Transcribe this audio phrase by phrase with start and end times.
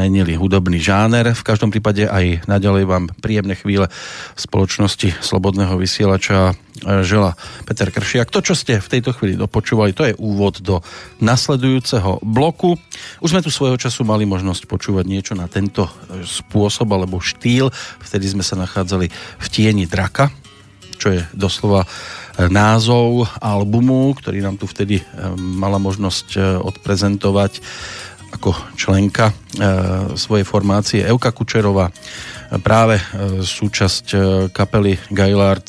[0.00, 1.36] zmenili hudobný žáner.
[1.36, 3.92] V každom prípade aj naďalej vám príjemné chvíle
[4.32, 7.36] v spoločnosti Slobodného vysielača e, žela
[7.68, 8.32] Peter Kršiak.
[8.32, 10.80] To, čo ste v tejto chvíli dopočúvali, to je úvod do
[11.20, 12.80] nasledujúceho bloku.
[13.20, 17.68] Už sme tu svojho času mali možnosť počúvať niečo na tento e, spôsob alebo štýl.
[18.00, 20.32] Vtedy sme sa nachádzali v tieni draka,
[20.96, 21.88] čo je doslova e,
[22.48, 25.04] názov albumu, ktorý nám tu vtedy
[25.36, 27.60] mala možnosť odprezentovať
[28.30, 29.34] ako členka e,
[30.14, 31.90] svojej formácie Euka Kučerová,
[32.62, 33.04] práve e,
[33.42, 34.18] súčasť e,
[34.54, 35.66] kapely Gailard,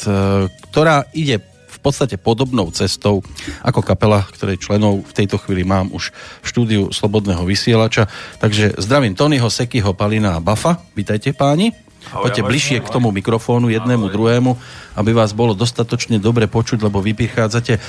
[0.70, 3.26] ktorá ide v podstate podobnou cestou
[3.66, 8.06] ako kapela, ktorej členov v tejto chvíli mám už v štúdiu Slobodného vysielača.
[8.38, 10.78] Takže zdravím Tonyho, Sekyho, Palina a Bafa.
[10.94, 11.91] Vítajte páni.
[12.10, 14.52] Poďte bližšie k tomu mikrofónu jednému, druhému,
[14.98, 17.80] aby vás bolo dostatočne dobre počuť, lebo vy prichádzate e,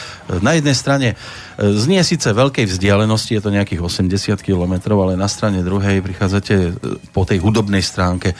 [0.44, 1.08] na jednej strane
[1.56, 6.70] znie síce veľkej vzdialenosti, je to nejakých 80 km, ale na strane druhej prichádzate e,
[7.10, 8.36] po tej hudobnej stránke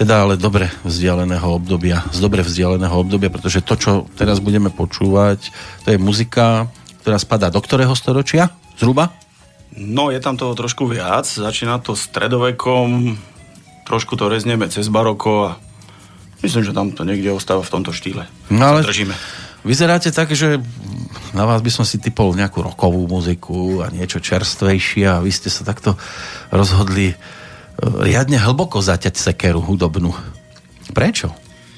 [0.00, 5.52] teda ale dobre vzdialeného obdobia, z dobre vzdialeného obdobia, pretože to, čo teraz budeme počúvať,
[5.84, 6.72] to je muzika,
[7.04, 8.48] ktorá spadá do ktorého storočia
[8.80, 9.12] zhruba?
[9.76, 11.28] No, je tam toho trošku viac.
[11.28, 13.20] Začína to stredovekom,
[13.90, 15.58] trošku to reznieme cez baroko a
[16.46, 18.30] myslím, že tam to niekde ostáva v tomto štýle.
[18.54, 19.18] No ale držíme.
[19.66, 20.62] Vyzeráte tak, že
[21.34, 25.52] na vás by som si typol nejakú rokovú muziku a niečo čerstvejšie a vy ste
[25.52, 26.00] sa takto
[26.48, 27.16] rozhodli e,
[27.82, 30.16] riadne hlboko zaťať sekeru hudobnú.
[30.96, 31.34] Prečo?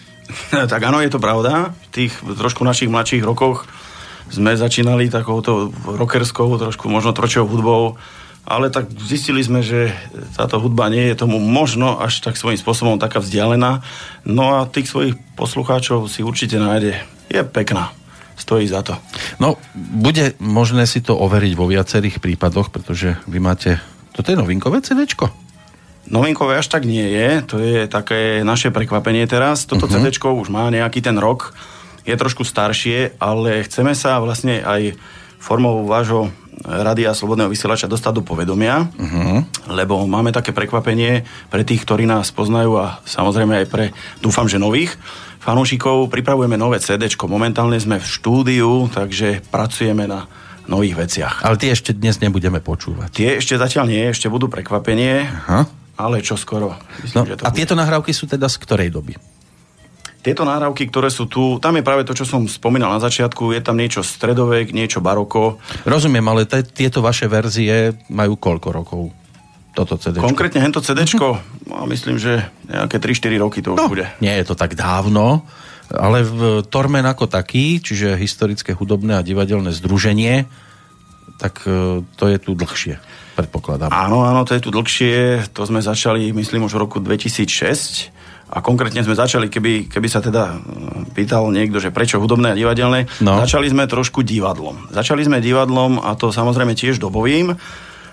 [0.73, 1.75] tak áno, je to pravda.
[1.91, 3.67] V tých trošku našich mladších rokoch
[4.31, 7.99] sme začínali takouto rockerskou, trošku možno tročou hudbou
[8.43, 9.95] ale tak zistili sme, že
[10.35, 13.87] táto hudba nie je tomu možno až tak svojím spôsobom taká vzdialená.
[14.27, 16.99] No a tých svojich poslucháčov si určite nájde.
[17.31, 17.95] Je pekná.
[18.35, 18.99] Stojí za to.
[19.39, 23.79] No, bude možné si to overiť vo viacerých prípadoch, pretože vy máte...
[24.11, 25.07] Toto je novinkové CD?
[26.11, 29.71] Novinkové až tak nie je, to je také naše prekvapenie teraz.
[29.71, 30.03] Toto uh-huh.
[30.03, 31.55] CD už má nejaký ten rok,
[32.03, 34.99] je trošku staršie, ale chceme sa vlastne aj
[35.38, 39.40] formou vášho Rady a Slobodného vysielača dostať do povedomia, uh-huh.
[39.72, 43.84] lebo máme také prekvapenie pre tých, ktorí nás poznajú a samozrejme aj pre,
[44.20, 44.94] dúfam, že nových
[45.43, 46.12] fanúšikov.
[46.12, 50.28] Pripravujeme nové CD, momentálne sme v štúdiu, takže pracujeme na
[50.70, 51.43] nových veciach.
[51.43, 53.08] Ale tie ešte dnes nebudeme počúvať.
[53.10, 55.64] Tie ešte zatiaľ nie, ešte budú prekvapenie, uh-huh.
[55.99, 56.78] ale čo skoro.
[57.02, 57.58] Myslím, no, že to a bude.
[57.58, 59.19] tieto nahrávky sú teda z ktorej doby?
[60.23, 63.59] Tieto náravky, ktoré sú tu, tam je práve to, čo som spomínal na začiatku, je
[63.59, 65.59] tam niečo stredovek, niečo baroko.
[65.83, 69.03] Rozumiem, ale t- tieto vaše verzie majú koľko rokov?
[69.75, 70.23] Toto CD.
[70.23, 71.43] Konkrétne hento CD, uh-huh.
[71.91, 74.07] myslím, že nejaké 3-4 roky to už no, bude.
[74.23, 75.43] Nie je to tak dávno,
[75.91, 80.47] ale v Tormen ako taký, čiže historické hudobné a divadelné združenie,
[81.41, 83.01] tak e, to je tu dlhšie,
[83.35, 83.91] predpokladám.
[83.91, 85.51] Áno, áno, to je tu dlhšie.
[85.51, 88.22] To sme začali, myslím, už v roku 2006
[88.52, 90.56] a konkrétne sme začali, keby, keby sa teda e,
[91.16, 93.40] pýtal niekto, že prečo hudobné a divadelné, no.
[93.40, 94.93] začali sme trošku divadlom.
[94.93, 97.56] Začali sme divadlom a to samozrejme tiež dobovým.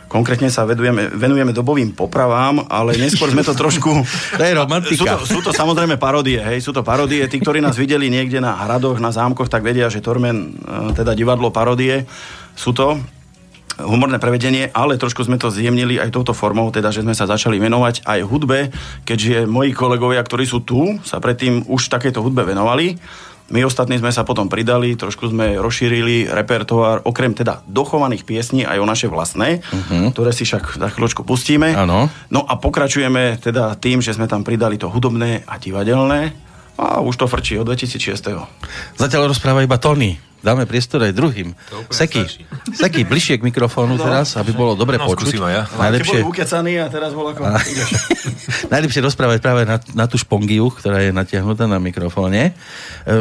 [0.09, 3.91] Konkrétne sa vedujeme, venujeme dobovým popravám, ale neskôr sme to trošku...
[4.39, 4.95] to je romantika.
[4.95, 7.27] Sú to, sú to samozrejme parodie, hej, sú to parodie.
[7.27, 11.19] Tí, ktorí nás videli niekde na hradoch, na zámkoch, tak vedia, že Tormen, e, teda
[11.19, 12.07] divadlo parodie,
[12.55, 13.18] sú to
[13.83, 17.59] humorné prevedenie, ale trošku sme to zjemnili aj touto formou, teda že sme sa začali
[17.59, 18.59] venovať aj hudbe,
[19.03, 22.99] keďže moji kolegovia, ktorí sú tu, sa predtým už takéto hudbe venovali.
[23.49, 28.77] My ostatní sme sa potom pridali, trošku sme rozšírili repertoár, okrem teda dochovaných piesní aj
[28.77, 30.13] o naše vlastné, uh-huh.
[30.13, 31.73] ktoré si však za chvíľočku pustíme.
[31.73, 32.13] Ano.
[32.29, 36.48] No a pokračujeme teda tým, že sme tam pridali to hudobné a divadelné
[36.79, 38.15] a už to frčí od 2006.
[38.95, 41.51] Zatiaľ rozpráva iba Tony dáme priestor aj druhým.
[41.91, 42.23] Seky,
[42.71, 44.03] Seky, bližšie k mikrofónu no.
[44.03, 45.35] teraz, aby bolo dobre no, počuť.
[45.35, 45.67] Ja.
[45.67, 46.23] Najlepšie...
[46.23, 47.43] a teraz bol ako...
[47.43, 47.59] A...
[48.73, 52.55] Najlepšie rozprávať práve na, na tú špongiu, ktorá je natiahnutá na mikrofóne.
[53.03, 53.11] E,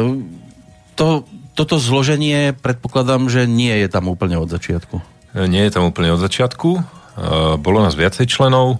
[0.95, 5.03] to, toto zloženie predpokladám, že nie je tam úplne od začiatku.
[5.35, 6.69] E, nie je tam úplne od začiatku.
[6.79, 6.81] E,
[7.59, 8.79] bolo nás viacej členov.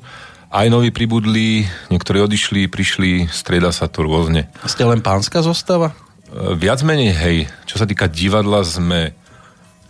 [0.50, 1.62] Aj noví pribudli,
[1.94, 4.50] niektorí odišli, prišli, strieda sa to rôzne.
[4.66, 5.94] Ste len pánska zostava?
[6.34, 7.38] Viac menej, hej.
[7.70, 9.14] Čo sa týka divadla, sme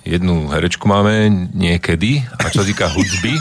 [0.03, 2.27] jednu herečku máme niekedy.
[2.35, 3.39] A čo sa týka hudby,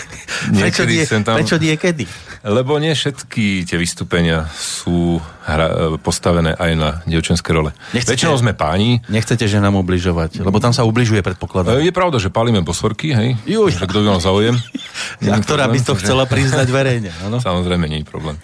[0.56, 1.36] niekedy prečo, nie, tam...
[1.36, 2.04] Prečo niekedy?
[2.44, 5.16] Lebo nie všetky tie vystúpenia sú
[5.48, 7.72] hra, postavené aj na dievčenské role.
[7.96, 9.00] Nechcete, Väčšinou sme páni.
[9.08, 11.80] Nechcete že nám ubližovať, lebo tam sa ubližuje, predpokladám.
[11.80, 13.40] Je pravda, že palíme bosvorky, hej?
[13.48, 13.80] Juj.
[13.80, 14.60] Že kto by mal záujem.
[15.32, 17.16] A ktorá by to chcela priznať verejne.
[17.24, 17.40] Ano?
[17.40, 18.36] Samozrejme, nie je problém.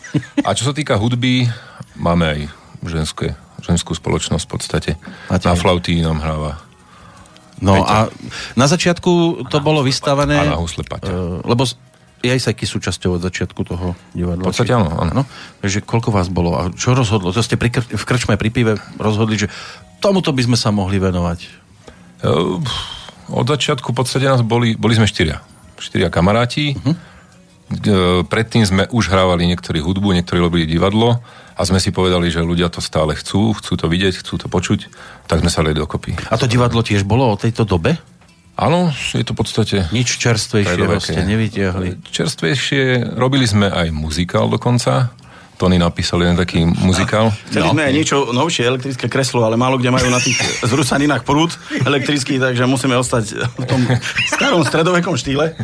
[0.48, 1.44] A čo sa týka hudby,
[2.00, 2.40] máme aj
[2.88, 4.90] ženské ženskú spoločnosť v podstate.
[5.28, 6.56] Máte na flauty nám hráva.
[7.60, 7.92] No Peťa.
[7.92, 7.96] a
[8.56, 10.48] na začiatku to a bolo vystavené...
[10.48, 11.44] A na husle Paťa.
[12.20, 14.44] Uh, lebo Jajsajky súčasťou od začiatku toho divadla.
[14.44, 15.12] V podstate áno, áno.
[15.12, 15.22] No,
[15.64, 17.32] takže koľko vás bolo a čo rozhodlo?
[17.32, 19.48] To ste pri, kr- v krčme pri pive rozhodli, že
[20.04, 21.38] tomuto by sme sa mohli venovať.
[22.20, 22.60] Uh,
[23.32, 25.40] od začiatku v podstate nás boli, boli sme štyria.
[25.80, 26.76] Štyria kamaráti.
[26.76, 26.92] Uh-huh.
[28.26, 31.22] Predtým sme už hrávali niektorí hudbu, niektorí robili divadlo
[31.54, 34.90] a sme si povedali, že ľudia to stále chcú, chcú to vidieť, chcú to počuť,
[35.30, 36.18] tak sme sa dali dokopy.
[36.28, 37.94] A to divadlo tiež bolo o tejto dobe?
[38.60, 39.76] Áno, je to v podstate...
[39.88, 42.04] Nič čerstvejšieho ste nevytiahli.
[42.12, 45.16] Čerstvejšie, robili sme aj muzikál dokonca.
[45.56, 47.32] Tony napísal jeden taký muzikál.
[47.48, 47.72] Chceli no.
[47.72, 50.36] sme aj niečo novšie, elektrické kreslo, ale málo kde majú na tých
[50.72, 53.80] zrusaninách prúd elektrický, takže musíme ostať v tom
[54.28, 55.56] starom stredovekom štýle.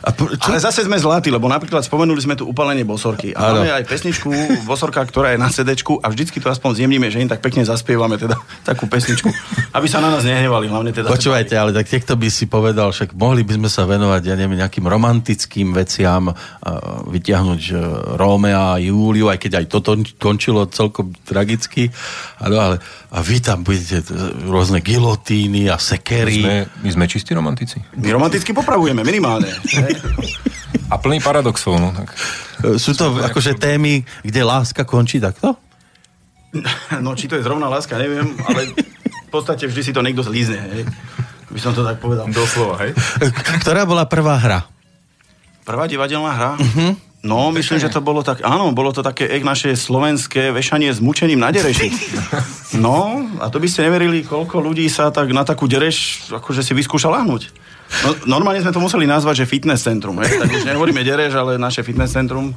[0.00, 0.26] A čo?
[0.48, 3.36] Ale zase sme zlatí, lebo napríklad spomenuli sme tu upalenie bosorky.
[3.36, 4.30] A máme aj pesničku
[4.64, 8.18] bosorka, ktorá je na CD a vždycky to aspoň zjemníme, že im tak pekne zaspievame
[8.18, 8.34] teda
[8.64, 9.28] takú pesničku,
[9.76, 10.66] aby sa na nás nehnevali.
[10.66, 14.22] Hlavne teda Počúvajte, ale tak niekto by si povedal, však mohli by sme sa venovať,
[14.26, 16.34] ja neviem, nejakým romantickým veciam,
[17.06, 17.62] vytiahnuť
[18.18, 21.92] Rómea a Júliu, aj keď aj toto končilo celkom tragicky.
[22.42, 22.76] Ale, ale
[23.10, 24.02] a vy tam budete
[24.46, 26.40] rôzne gilotíny a sekery.
[26.40, 27.76] My sme, my sme čistí romantici.
[27.94, 29.19] My romanticky popravujeme, minimálne.
[30.90, 32.12] A plný paradoxov, no tak.
[32.76, 35.54] Sú to akože témy, kde láska končí takto?
[36.98, 38.74] No, či to je zrovna láska, neviem, ale
[39.06, 40.82] v podstate vždy si to niekto zlízne, hej.
[41.50, 42.26] By som to tak povedal.
[42.30, 42.94] Doslova, hej.
[43.62, 44.66] Ktorá bola prvá hra?
[45.62, 46.52] Prvá divadelná hra?
[46.58, 46.98] Uh-huh.
[47.20, 51.04] No, myslím, že to bolo tak, áno, bolo to také ek naše slovenské vešanie s
[51.04, 51.92] mučením na dereši.
[52.80, 56.72] No, a to by ste neverili, koľko ľudí sa tak na takú dereš akože si
[56.72, 57.69] vyskúša láhnuť.
[58.06, 60.30] No, normálne sme to museli nazvať, že fitness centrum, hej?
[60.38, 62.54] tak už nehovoríme dereš, ale naše fitness centrum.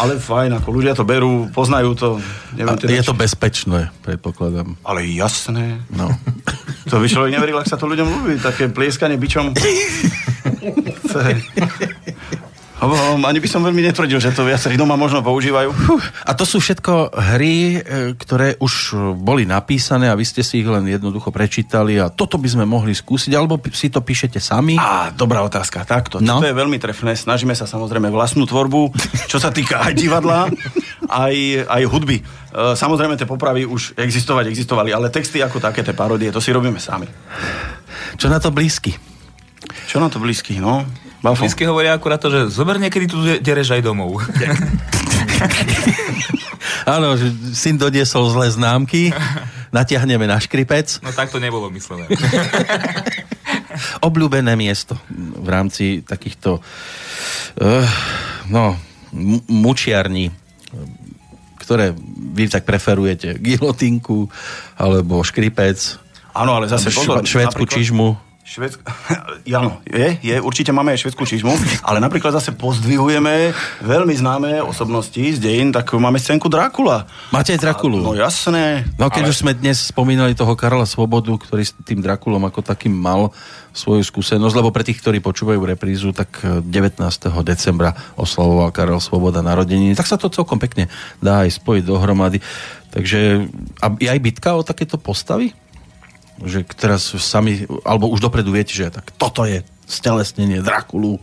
[0.00, 2.08] Ale fajn, ako ľudia to berú, poznajú to.
[2.56, 4.80] Neviem, teda, je to bezpečné, predpokladám.
[4.80, 5.84] Ale jasné.
[5.92, 6.08] No.
[6.84, 9.56] To by človek neveril, ak sa to ľuďom ľúbi, také plieskanie bičom.
[13.24, 15.72] Ani by som veľmi netvrdil, že to viacerí doma možno používajú.
[16.28, 20.68] A to sú všetko hry, e, ktoré už boli napísané a vy ste si ich
[20.68, 24.76] len jednoducho prečítali a toto by sme mohli skúsiť, alebo si to píšete sami?
[24.76, 25.84] Á, dobrá otázka.
[25.84, 26.20] Takto.
[26.20, 26.40] No?
[26.40, 27.16] To je veľmi trefné.
[27.16, 28.92] Snažíme sa samozrejme vlastnú tvorbu,
[29.30, 30.50] čo sa týka aj divadla,
[31.08, 31.34] aj,
[31.68, 32.20] aj hudby.
[32.20, 32.24] E,
[32.74, 36.80] samozrejme, tie popravy už existovať existovali, ale texty ako také, tie parodie, to si robíme
[36.80, 37.08] sami.
[38.14, 38.94] Čo na to blízky?
[39.88, 40.84] Čo na to blízky, no?
[41.24, 41.48] Bafo.
[41.48, 44.20] Vždycky hovoria akurát to, že zober niekedy tu dereš aj domov.
[46.84, 49.08] Áno, že syn doniesol zlé známky,
[49.76, 51.00] natiahneme na škripec.
[51.00, 52.12] No tak to nebolo myslené.
[54.06, 57.88] Obľúbené miesto v rámci takýchto uh,
[58.52, 58.76] no,
[59.48, 60.28] mučiarní,
[61.56, 61.96] ktoré
[62.36, 64.28] vy tak preferujete, gilotinku
[64.76, 66.04] alebo škripec.
[66.36, 67.24] Áno, ale zase pozor.
[67.24, 68.33] Švédsku čižmu.
[68.44, 68.84] Švedsk...
[69.56, 75.16] Áno, je, je, určite máme aj švedskú čižmu, ale napríklad zase pozdvihujeme veľmi známe osobnosti
[75.16, 77.08] z dejín, tak máme scénku Drákula.
[77.32, 78.04] Máte aj Drakulu?
[78.04, 78.84] No jasné.
[79.00, 79.30] No keď ale...
[79.32, 83.32] už sme dnes spomínali toho Karla Svobodu, ktorý s tým Drakulom ako takým mal
[83.72, 87.00] svoju skúsenosť, lebo pre tých, ktorí počúvajú reprízu, tak 19.
[87.42, 92.38] decembra oslavoval Karel Svoboda narodeniny, tak sa to celkom pekne dá aj spojiť dohromady.
[92.92, 93.50] Takže
[93.82, 95.63] a aj bitka o takéto postavy?
[96.42, 101.20] Že teraz sami, alebo už dopredu viete, že tak toto je stelesnenie Drakulu,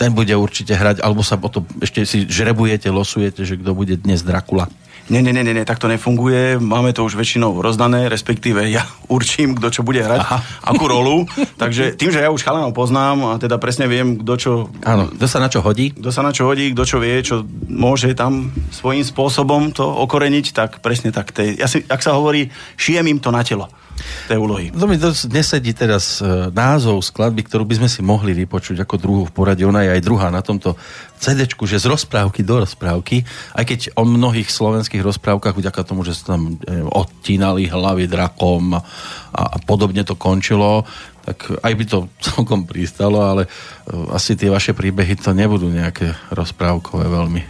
[0.00, 4.24] ten bude určite hrať, alebo sa potom ešte si žrebujete, losujete, že kto bude dnes
[4.24, 4.64] Drakula.
[5.10, 6.62] Nie, nie, nie, nie, tak to nefunguje.
[6.62, 10.38] Máme to už väčšinou rozdané, respektíve ja určím, kto čo bude hrať, Aha.
[10.70, 11.26] akú rolu.
[11.58, 14.52] Takže tým, že ja už chalanov poznám a teda presne viem, kto čo...
[14.86, 15.90] Áno, kto sa na čo hodí.
[15.92, 20.46] Kto sa na čo hodí, kto čo vie, čo môže tam svojím spôsobom to okoreniť,
[20.54, 21.34] tak presne tak.
[21.34, 22.46] Tej, ja si, ak sa hovorí,
[22.78, 23.66] šijem im to na telo
[24.26, 24.70] tej úlohy.
[24.70, 24.96] To mi
[25.30, 29.62] nesedí teraz e, názov skladby, ktorú by sme si mohli vypočuť ako druhú v poradí.
[29.66, 30.78] Ona je aj druhá na tomto
[31.20, 36.16] cd že z rozprávky do rozprávky, aj keď o mnohých slovenských rozprávkach, vďaka tomu, že
[36.16, 38.80] sa tam e, odtínali hlavy drakom a,
[39.36, 40.88] a podobne to končilo,
[41.20, 41.98] tak aj by to
[42.32, 43.48] celkom pristalo, ale e,
[44.16, 47.42] asi tie vaše príbehy to nebudú nejaké rozprávkové veľmi.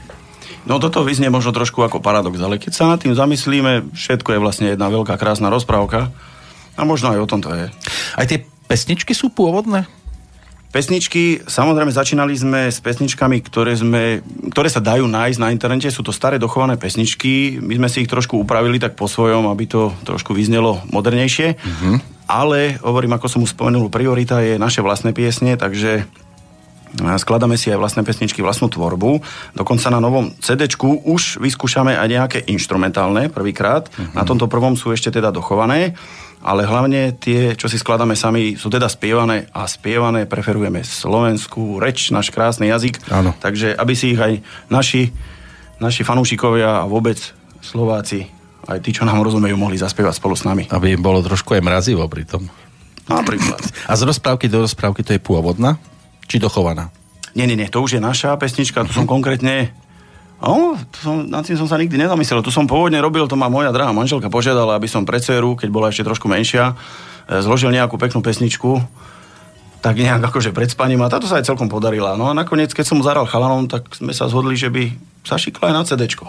[0.68, 4.42] No toto vyznie možno trošku ako paradox, ale keď sa nad tým zamyslíme, všetko je
[4.42, 6.12] vlastne jedna veľká krásna rozprávka
[6.74, 7.66] a možno aj o tom to je.
[8.18, 9.86] Aj tie pesničky sú pôvodné?
[10.70, 14.22] Pesničky, samozrejme začínali sme s pesničkami, ktoré, sme,
[14.54, 18.10] ktoré sa dajú nájsť na internete, sú to staré dochované pesničky, my sme si ich
[18.10, 21.96] trošku upravili tak po svojom, aby to trošku vyznelo modernejšie, mm-hmm.
[22.30, 26.06] ale hovorím, ako som už spomenul, priorita je naše vlastné piesne, takže
[27.06, 29.22] A Skladáme si aj vlastné pesničky, vlastnú tvorbu.
[29.54, 33.86] Dokonca na novom CD už vyskúšame aj nejaké instrumentálne prvýkrát.
[33.86, 34.10] Uh-huh.
[34.10, 35.94] Na tomto prvom sú ešte teda dochované,
[36.40, 42.08] ale hlavne tie, čo si skladáme sami, sú teda spievané a spievané preferujeme slovenskú reč,
[42.08, 42.96] náš krásny jazyk.
[43.12, 43.36] Áno.
[43.36, 44.40] Takže aby si ich aj
[44.72, 45.12] naši,
[45.76, 47.20] naši fanúšikovia a vôbec
[47.60, 48.24] Slováci,
[48.64, 50.64] aj tí, čo nám rozumejú, mohli zaspievať spolu s nami.
[50.72, 52.48] Aby im bolo trošku aj mrazivo pri tom.
[53.04, 53.60] Napríklad.
[53.84, 55.76] A z rozprávky do rozprávky to je pôvodná?
[56.24, 56.88] Či dochovaná?
[57.36, 59.76] Nie, nie, nie, to už je naša pesnička, tu som konkrétne...
[60.40, 60.72] O,
[61.28, 62.40] nad tým som sa nikdy nezamyslel.
[62.40, 65.68] Tu som pôvodne robil, to ma moja drahá manželka požiadala, aby som pre dceru, keď
[65.68, 66.72] bola ešte trošku menšia,
[67.28, 68.80] e, zložil nejakú peknú pesničku,
[69.84, 72.16] tak nejak akože pred spaním a táto sa aj celkom podarila.
[72.16, 74.96] No a nakoniec, keď som mu zahral chalanom, tak sme sa zhodli, že by
[75.28, 76.24] sa šikla aj na CDčko.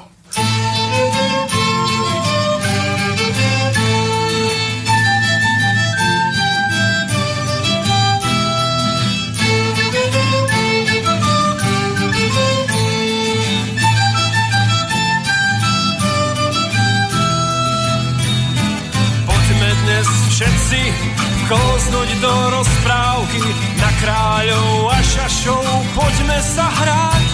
[21.51, 23.43] Vkóznuť do rozprávky
[23.75, 27.27] na kráľov a šašov, poďme sa hrať.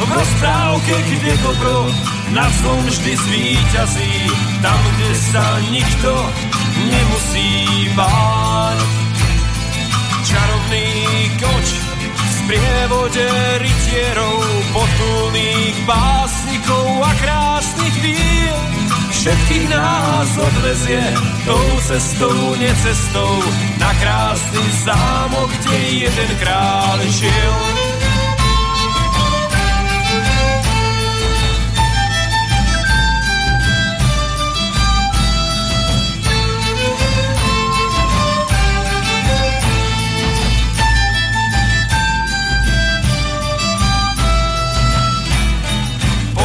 [0.00, 1.92] V rozprávke, kde dobro
[2.32, 4.12] nad zlom vždy zvíťazí,
[4.64, 6.12] tam, kde sa nikto
[6.88, 7.52] nemusí
[7.92, 8.80] báť.
[10.24, 10.88] Čarovný
[11.36, 11.68] koč
[12.00, 13.28] v sprievode
[13.60, 14.40] rytierov,
[14.72, 18.56] potulných básnikov a krásnych víl.
[19.24, 21.00] Všetkých nás odvezie
[21.48, 23.40] tou cestou, necestou
[23.80, 27.93] na krásny zámok, kde jeden kráľ žil.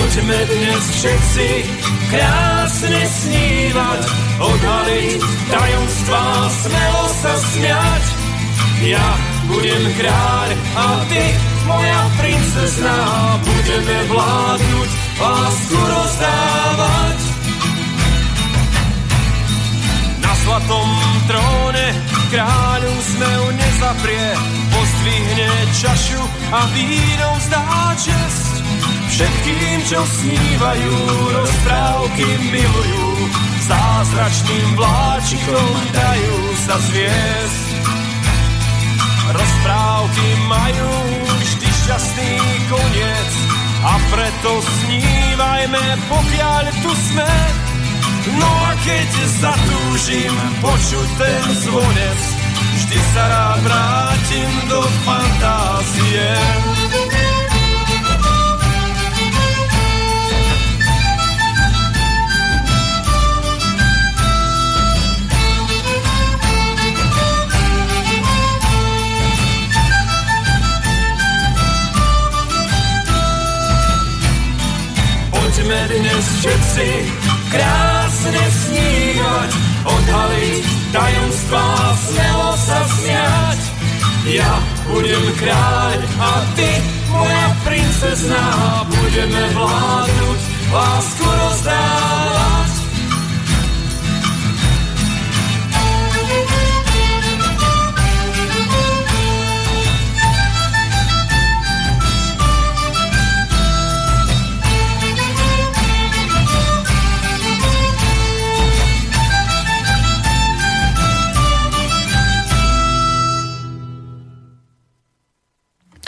[0.09, 1.47] Poďme dnes všetci
[2.09, 4.01] krásne snívať,
[4.41, 5.21] odhaliť
[5.53, 8.03] tajomstvá, smelo sa smiať.
[8.89, 9.09] Ja
[9.45, 10.49] budem kráľ
[10.81, 11.25] a ty,
[11.69, 12.97] moja princezná,
[13.37, 14.89] budeme vládnuť,
[15.21, 17.19] lásku rozdávať.
[20.25, 20.89] Na zlatom
[21.29, 21.87] tróne
[22.33, 24.29] kráľu smev nezaprie,
[24.73, 28.68] pozdvihne čašu a vínom vzdá čest.
[29.09, 30.95] Všetkým, čo snívajú,
[31.35, 33.07] rozprávky milujú,
[33.67, 37.67] zázračným vláčikom dajú sa zviesť.
[39.29, 40.93] Rozprávky majú
[41.37, 42.33] vždy šťastný
[42.71, 43.31] koniec
[43.85, 47.33] a preto snívajme, pokiaľ tu sme.
[48.39, 49.09] No a keď
[49.41, 52.21] zatúžim počuť ten zvonec,
[52.77, 56.78] vždy sa rád vrátim do fantázie.
[75.59, 76.87] Poďme dnes všetci
[77.51, 79.49] krásne snívať,
[79.83, 80.63] odhaliť
[80.95, 81.67] tajomstvá,
[81.99, 83.59] smelo sa smiať.
[84.39, 84.55] Ja
[84.87, 86.71] budem kráľ a ty,
[87.11, 88.47] moja princezná,
[88.87, 90.39] budeme vládnuť,
[90.71, 92.48] lásku rozdávať.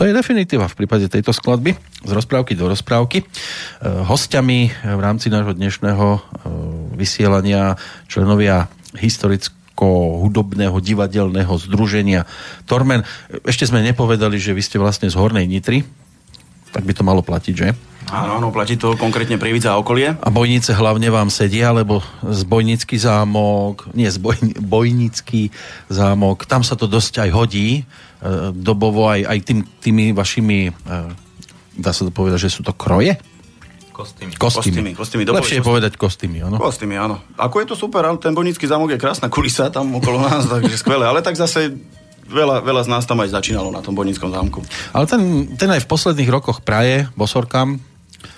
[0.01, 3.22] To je definitíva v prípade tejto skladby z rozprávky do rozprávky.
[3.22, 3.25] E,
[3.86, 6.20] hostiami v rámci nášho dnešného e,
[6.98, 7.77] vysielania
[8.10, 8.65] členovia
[8.98, 12.25] historicko-hudobného divadelného združenia
[12.65, 13.05] Tormen.
[13.46, 15.86] Ešte sme nepovedali, že vy ste vlastne z Hornej Nitry,
[16.74, 17.70] tak by to malo platiť, že?
[18.10, 20.17] Áno, áno, platí to konkrétne Prievidza a okolie.
[20.17, 24.10] A Bojnice hlavne vám sedia, lebo Zbojnický zámok, nie
[24.65, 25.53] Bojnický
[25.93, 27.86] zámok, tam sa to dosť aj hodí,
[28.53, 30.71] dobovo aj, aj tým, tými vašimi, e,
[31.81, 33.17] dá sa to povedať, že sú to kroje?
[33.91, 34.33] Kostýmy.
[34.37, 35.69] Kostýmy, kostýmy, dobre, Lepšie je kostýmy.
[35.69, 36.57] povedať kostýmy, áno.
[36.57, 37.21] Kostýmy, áno.
[37.37, 40.77] Ako je to super, ale ten Bonický zámok je krásna kulisa tam okolo nás, takže
[40.77, 41.05] skvelé.
[41.05, 41.75] Ale tak zase
[42.31, 44.63] veľa, veľa z nás tam aj začínalo na tom Bonickom zámku.
[44.95, 47.77] Ale ten, ten aj v posledných rokoch praje bosorkám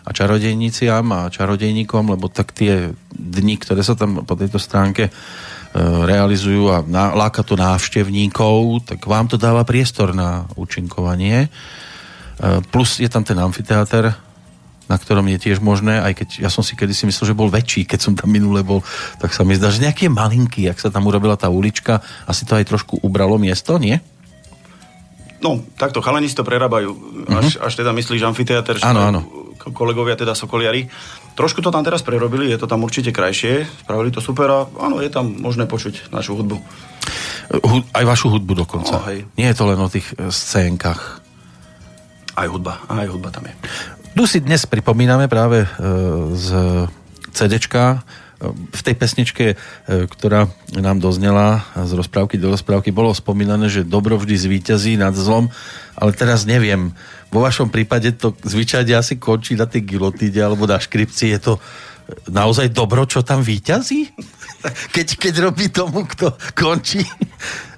[0.03, 5.11] a čarodejniciam a čarodejníkom, lebo tak tie dni, ktoré sa tam po tejto stránke
[5.81, 6.85] realizujú a
[7.17, 11.45] láka to návštevníkov, tak vám to dáva priestor na účinkovanie.
[11.45, 11.49] E,
[12.69, 14.13] plus je tam ten amfiteáter,
[14.85, 17.89] na ktorom je tiež možné, aj keď ja som si kedysi myslel, že bol väčší,
[17.89, 18.85] keď som tam minule bol,
[19.17, 22.53] tak sa mi zdá, že nejaký malinký, ak sa tam urobila tá ulička, asi to
[22.53, 23.97] aj trošku ubralo miesto, nie?
[25.43, 26.95] No, takto chalani si to prerábajú.
[27.27, 29.21] Až, až teda myslíš amfiteáter, Áno, áno.
[29.75, 30.87] kolegovia, teda sokoliari.
[31.35, 35.01] Trošku to tam teraz prerobili, je to tam určite krajšie, spravili to super a áno,
[35.01, 36.57] je tam možné počuť našu hudbu.
[37.59, 38.95] Hu- aj vašu hudbu dokonca.
[38.95, 39.27] No, hej.
[39.35, 41.19] Nie je to len o tých e, scénkach.
[42.33, 43.53] Aj hudba, aj hudba tam je.
[44.13, 45.67] Tu si dnes pripomíname práve e,
[46.33, 46.47] z
[47.33, 49.55] CDčka, e, v tej pesničke, e,
[50.09, 55.47] ktorá nám doznela z rozprávky do rozprávky, bolo spomínané, že dobro vždy zvíťazí nad zlom,
[55.95, 56.91] ale teraz neviem,
[57.31, 61.53] vo vašom prípade to zvyčajne asi končí na tej gilotíde alebo na škripci, je to
[62.29, 64.11] naozaj dobro, čo tam víťazí?
[64.95, 67.03] Keď, keď robí tomu, kto končí.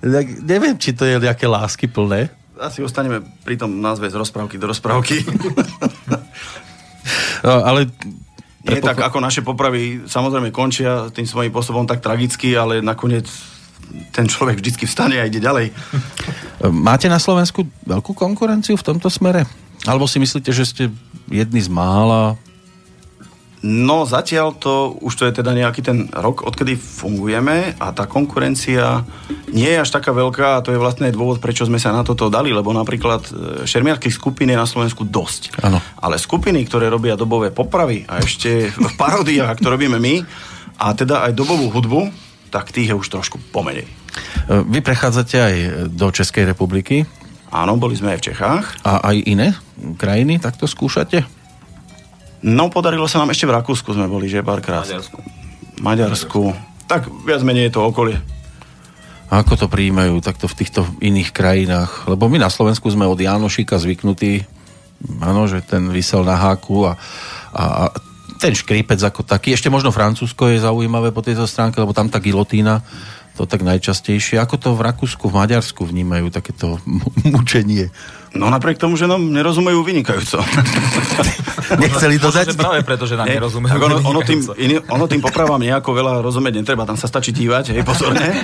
[0.06, 2.30] Tak neviem, či to je nejaké lásky plné.
[2.62, 5.26] Asi ostaneme pri tom názve z rozprávky do rozprávky.
[7.46, 7.86] No, ale
[8.66, 13.30] Nie tak ako naše popravy samozrejme končia tým svojím spôsobom tak tragicky, ale nakoniec
[14.10, 15.70] ten človek vždycky vstane a ide ďalej.
[16.74, 19.46] Máte na Slovensku veľkú konkurenciu v tomto smere?
[19.86, 20.84] Alebo si myslíte, že ste
[21.30, 22.34] jedni z mála?
[23.66, 29.02] No zatiaľ to, už to je teda nejaký ten rok, odkedy fungujeme a tá konkurencia
[29.50, 32.30] nie je až taká veľká a to je vlastne dôvod, prečo sme sa na toto
[32.30, 33.32] dali, lebo napríklad e,
[33.66, 35.66] šermiarských skupín je na Slovensku dosť.
[35.66, 35.82] Áno.
[35.98, 40.22] Ale skupiny, ktoré robia dobové popravy a ešte v paródiách, ak to robíme my,
[40.78, 42.14] a teda aj dobovú hudbu,
[42.54, 43.90] tak tých je už trošku pomenej.
[44.46, 45.56] Vy prechádzate aj
[45.90, 47.10] do Českej republiky
[47.56, 48.66] Áno, boli sme aj v Čechách.
[48.84, 49.56] a aj iné
[49.96, 51.24] krajiny takto skúšate?
[52.44, 54.84] No, podarilo sa nám ešte v Rakúsku sme boli, že párkrát.
[54.84, 55.20] Maďarsku.
[55.80, 56.42] Maďarsku.
[56.86, 58.18] Tak viac menej je to okolie.
[59.30, 62.06] A ako to prijímajú takto v týchto iných krajinách?
[62.06, 64.46] Lebo my na Slovensku sme od Janošika zvyknutí,
[65.18, 66.94] áno, že ten vysel na háku a,
[67.52, 67.84] a, a
[68.38, 69.58] ten škrípec ako taký.
[69.58, 72.86] Ešte možno Francúzsko je zaujímavé po tejto stránke, lebo tam tá gilotína
[73.36, 74.40] to tak najčastejšie.
[74.40, 77.92] Ako to v Rakúsku, v Maďarsku vnímajú takéto mu- mučenie?
[78.36, 80.44] No napriek tomu, že nám nerozumejú vynikajúco.
[81.82, 82.52] Nechceli to dať?
[82.60, 83.80] práve preto, že nám nerozumejú.
[83.80, 87.72] ono, ono, tým, iný, ono tým popravám nejako veľa rozumieť netreba, tam sa stačí dívať,
[87.72, 88.44] hej, pozorne.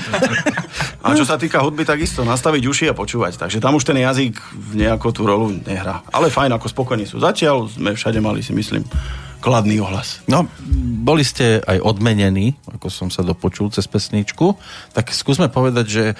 [1.03, 3.35] A čo sa týka hudby, takisto nastaviť uši a počúvať.
[3.35, 4.37] Takže tam už ten jazyk
[4.77, 6.05] nejako tú rolu nehrá.
[6.13, 7.19] Ale fajn, ako spokojní sú.
[7.19, 8.85] Zatiaľ sme všade mali, si myslím,
[9.41, 10.21] kladný ohlas.
[10.29, 10.45] No,
[11.01, 14.53] boli ste aj odmenení, ako som sa dopočul cez pesničku,
[14.93, 16.15] tak skúsme povedať, že e,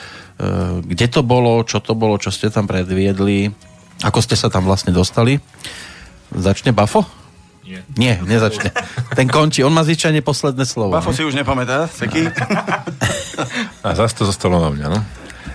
[0.82, 3.54] kde to bolo, čo to bolo, čo ste tam predviedli,
[4.02, 5.38] ako ste sa tam vlastne dostali.
[6.34, 7.06] Začne Bafo?
[7.62, 7.86] Nie.
[7.94, 8.74] Nie, nezačne.
[9.14, 10.98] Ten končí, on má zvyčajne posledné slovo.
[10.98, 12.26] Bafo si už nepamätá, Seky?
[13.86, 15.00] A zase to zostalo na mňa, no.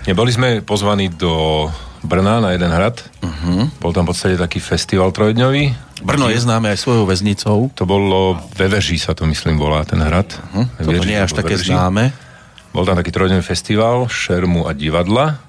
[0.07, 1.67] Neboli sme pozvaní do
[2.05, 3.01] Brna na jeden hrad.
[3.21, 3.69] Uh-huh.
[3.81, 5.73] Bol tam v podstate taký festival trojdňový.
[6.05, 7.73] Brno je známe aj svojou väznicou.
[7.73, 10.29] To bolo ve Veži sa to myslím volá ten hrad.
[10.29, 10.65] Uh-huh.
[10.77, 12.13] Toto nie je až také známe.
[12.75, 15.41] Bol tam taký trojdňový festival, šermu a divadla.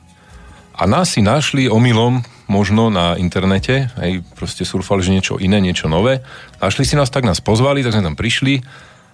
[0.78, 5.87] A nás si našli omylom možno na internete, aj proste surfali, že niečo iné, niečo
[5.87, 6.24] nové.
[6.64, 8.64] Našli si nás, tak nás pozvali, tak sme tam prišli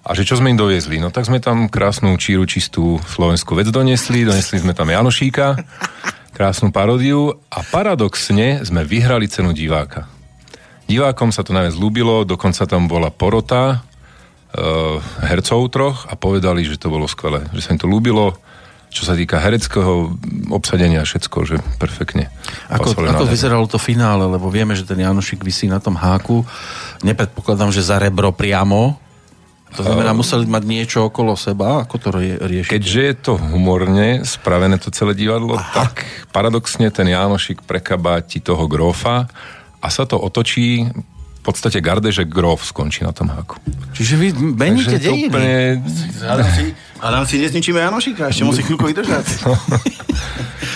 [0.05, 1.01] a že čo sme im doviezli?
[1.01, 5.57] No tak sme tam krásnu číru, čistú slovenskú vec donesli, donesli sme tam Janošíka,
[6.35, 10.11] krásnu paródiu a paradoxne sme vyhrali cenu diváka.
[10.85, 16.75] Divákom sa to najviac ľúbilo, dokonca tam bola porota uh, hercov troch a povedali, že
[16.75, 18.35] to bolo skvelé, že sa im to ľúbilo,
[18.91, 20.11] čo sa týka hereckého
[20.51, 22.27] obsadenia, všetko, že perfektne.
[22.67, 26.43] Ako, ako vyzeralo to finále, lebo vieme, že ten Janošik vysí na tom háku.
[27.03, 28.99] Nepredpokladám, že za rebro priamo.
[29.75, 31.83] To znamená, museli mať niečo okolo seba.
[31.83, 32.71] Ako to rie- riešiť?
[32.71, 35.83] Keďže je to humorne spravené to celé divadlo, Aha.
[35.85, 39.27] tak paradoxne ten Jánošik prekabáti toho grófa
[39.83, 43.61] a sa to otočí v podstate garde, že gróf skončí na tom háku.
[43.93, 45.29] Čiže vy meníte dejiny.
[45.29, 45.53] úplne...
[46.25, 46.63] Hádam si,
[46.97, 49.45] hádam si nezničíme Janošika, ešte musí chvíľku vydržať.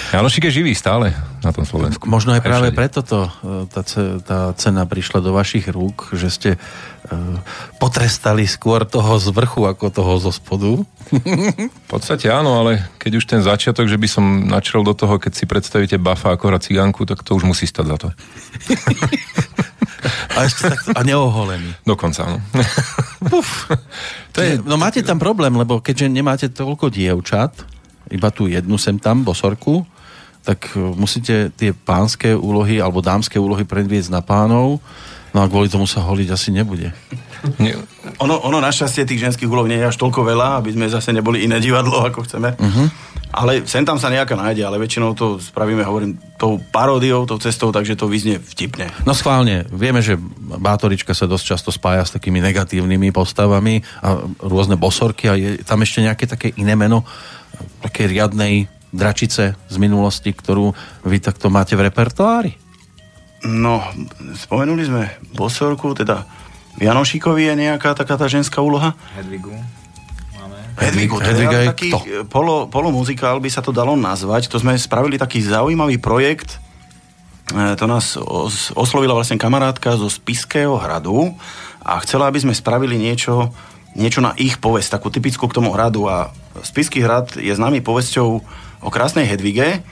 [0.10, 1.14] Jánošik je živý stále
[1.46, 2.10] na tom Slovensku.
[2.10, 3.82] Možno aj práve preto to, e, tá,
[4.26, 6.60] tá cena prišla do vašich rúk, že ste e,
[7.78, 10.82] potrestali skôr toho z vrchu ako toho zo spodu.
[11.14, 15.32] V podstate áno, ale keď už ten začiatok, že by som načrel do toho, keď
[15.38, 18.08] si predstavíte Bafa ako hra cigánku, tak to už musí stať za to.
[20.40, 21.76] A, ešte takto, a neoholený.
[21.84, 22.40] Dokonca, áno.
[23.28, 23.68] Puf.
[24.38, 27.52] To je, no máte tam problém, lebo keďže nemáte toľko dievčat,
[28.08, 29.84] iba tú jednu sem tam, bosorku,
[30.44, 34.82] tak e, musíte tie pánske úlohy alebo dámske úlohy predviesť na pánov,
[35.36, 36.92] no a kvôli tomu sa holiť asi nebude.
[37.62, 37.80] Nie,
[38.20, 41.48] Ono, ono našťastie tých ženských úloh nie je až toľko veľa, aby sme zase neboli
[41.48, 42.52] iné divadlo, ako chceme.
[42.58, 42.88] Uh-huh.
[43.30, 47.70] Ale sem tam sa nejaká nájde, ale väčšinou to spravíme, hovorím, tou paródiou, tou cestou,
[47.70, 48.90] takže to vyznie vtipne.
[49.06, 50.18] No schválne, vieme, že
[50.58, 55.86] Bátorička sa dosť často spája s takými negatívnymi postavami a rôzne bosorky a je tam
[55.86, 57.06] ešte nejaké také iné meno,
[57.86, 60.74] také riadnej dračice z minulosti, ktorú
[61.06, 62.58] vy takto máte v repertoári?
[63.46, 63.80] No,
[64.36, 66.28] spomenuli sme bosorku, teda
[66.76, 68.96] v Janošikovi je nejaká taká tá ženská úloha.
[69.16, 69.52] Hedvigu.
[70.36, 70.60] Máme.
[70.76, 72.00] Hedvigu, to Hedviga je je taký kto?
[72.28, 74.52] polo, polomuzikál by sa to dalo nazvať.
[74.52, 76.60] To sme spravili taký zaujímavý projekt.
[77.52, 81.32] E, To nás os, oslovila vlastne kamarátka zo Spiského hradu
[81.80, 83.56] a chcela, aby sme spravili niečo,
[83.96, 86.12] niečo na ich povesť, takú typickú k tomu hradu.
[86.12, 86.32] A
[86.64, 88.44] Spiský hrad je známy povesťou
[88.84, 89.84] o krásnej Hedvige,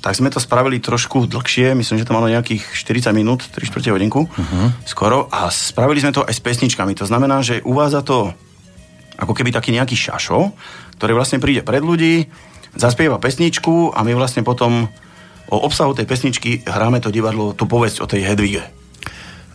[0.00, 3.92] tak sme to spravili trošku dlhšie, myslím, že to malo nejakých 40 minút, 3 čtvrte
[3.92, 4.72] hodinku, uh-huh.
[4.88, 5.28] skoro.
[5.28, 6.96] A spravili sme to aj s pesničkami.
[6.96, 8.32] To znamená, že uvádza to
[9.20, 10.56] ako keby taký nejaký šašo,
[10.96, 12.32] ktorý vlastne príde pred ľudí,
[12.72, 14.88] zaspieva pesničku a my vlastne potom
[15.52, 18.79] o obsahu tej pesničky hráme to divadlo, tú povesť o tej Hedvige.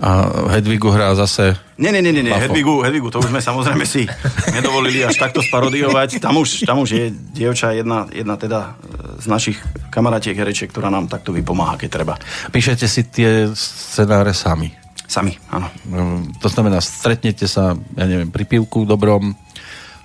[0.05, 1.57] A Hedvigu hrá zase...
[1.81, 2.29] Nie, nie, nie, nie.
[2.29, 4.05] Hedvigu, Hedvigu, to už sme samozrejme si
[4.53, 6.21] nedovolili až takto sparodiovať.
[6.21, 9.57] Tam už, tam už je dievča jedna, jedna teda e, z našich
[9.89, 12.13] kamarátiek herečiek, ktorá nám takto vypomáha, keď treba.
[12.53, 14.69] Píšete si tie scenáre sami.
[15.09, 15.73] Sami, áno.
[15.89, 19.33] Um, To znamená, stretnete sa, ja neviem, pri pivku dobrom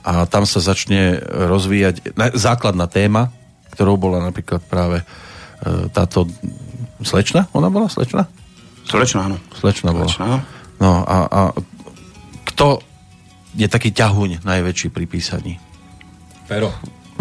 [0.01, 3.29] a tam sa začne rozvíjať základná téma,
[3.77, 5.05] ktorou bola napríklad práve e,
[5.93, 6.25] táto
[7.05, 7.53] slečna?
[7.53, 8.40] Ona bola slečna?
[8.91, 9.37] Slečná, áno.
[9.53, 10.05] Slečna bola.
[10.05, 10.39] Slečná, áno.
[10.77, 11.41] No a, a
[12.47, 12.83] kto
[13.53, 15.55] je taký ťahuň najväčší pri písaní?
[16.45, 16.75] Pero.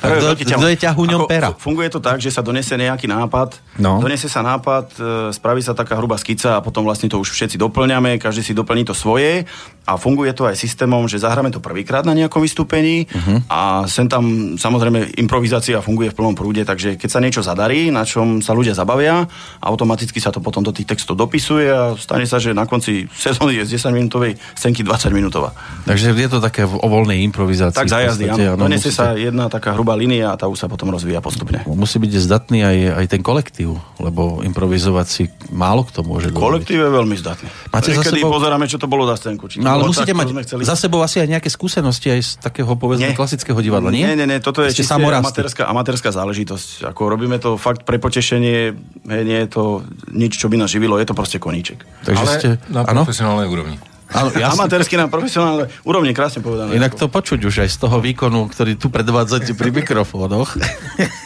[0.00, 1.48] Kto, kto je ťahuňom Ako pera?
[1.52, 4.00] fu- Funguje to tak, že sa donese nejaký nápad, No.
[4.00, 7.60] donese sa nápad, e, spraví sa taká hrubá skica a potom vlastne to už všetci
[7.60, 9.44] doplňame, každý si doplní to svoje
[9.88, 13.48] a funguje to aj systémom, že zahráme to prvýkrát na nejakom vystúpení Mhm.
[13.48, 14.24] a sem tam
[14.54, 18.72] samozrejme improvizácia funguje v plnom prúde, takže keď sa niečo zadarí, na čom sa ľudia
[18.72, 19.24] zabavia,
[19.58, 23.56] automaticky sa to potom do tých textov dopisuje a stane sa, že na konci sezóny
[23.56, 25.56] je z 10 minútovej scénky 20 minútová.
[25.84, 27.78] Takže je to také o voľnej improvizácii.
[27.78, 28.60] Tak v za jazdy, podstate, áno.
[28.60, 31.64] Donese musíte- sa jedna taká hrubá línia a tá už sa potom rozvíja postupne.
[31.64, 36.28] Musí byť zdatný aj, aj ten kolektív, lebo improvizovať si málo kto môže.
[36.30, 37.48] Kolektív je veľmi zdatný.
[37.70, 39.46] Máte za Niekedy sebou- pozeráme, čo to bolo za scénku.
[39.46, 40.62] Či No ale bolo musíte mať chceli.
[40.66, 43.16] za sebou asi aj nejaké skúsenosti aj z takého povedzme Nie.
[43.16, 44.02] klasického divadla, nie?
[44.02, 46.90] Nie, nie, nie, toto je Ste čiste amatérska, amatérska záležitosť.
[46.90, 48.74] Ako robíme to fakt pre potešenie,
[49.06, 51.86] hej, nie je to nič, čo by nás živilo, je to proste koníček.
[52.02, 52.48] Takže Ale ste...
[52.74, 53.78] na profesionálnej úrovni.
[54.08, 54.32] Áno.
[54.32, 56.72] Amatérsky na profesionálne úrovni, krásne povedané.
[56.72, 60.56] Inak to počuť už aj z toho výkonu, ktorý tu predvádzate pri mikrofónoch,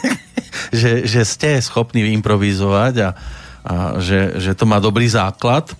[0.83, 3.09] že, že ste schopní improvizovať a,
[3.63, 5.71] a že, že to má dobrý základ.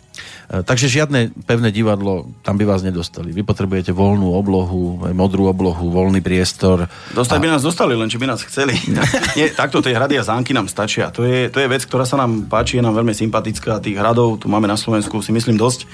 [0.53, 3.33] E, Takže žiadne pevné divadlo tam by vás nedostali.
[3.33, 6.85] Vy potrebujete voľnú oblohu, modrú oblohu, voľný priestor.
[7.17, 8.77] Dostať by nás dostali, len či by nás chceli.
[9.37, 11.09] Nie, takto tie hrady a zámky nám stačia.
[11.17, 13.81] To je, to je vec, ktorá sa nám páči, je nám veľmi sympatická.
[13.81, 15.89] Tých hradov tu máme na Slovensku, si myslím, dosť.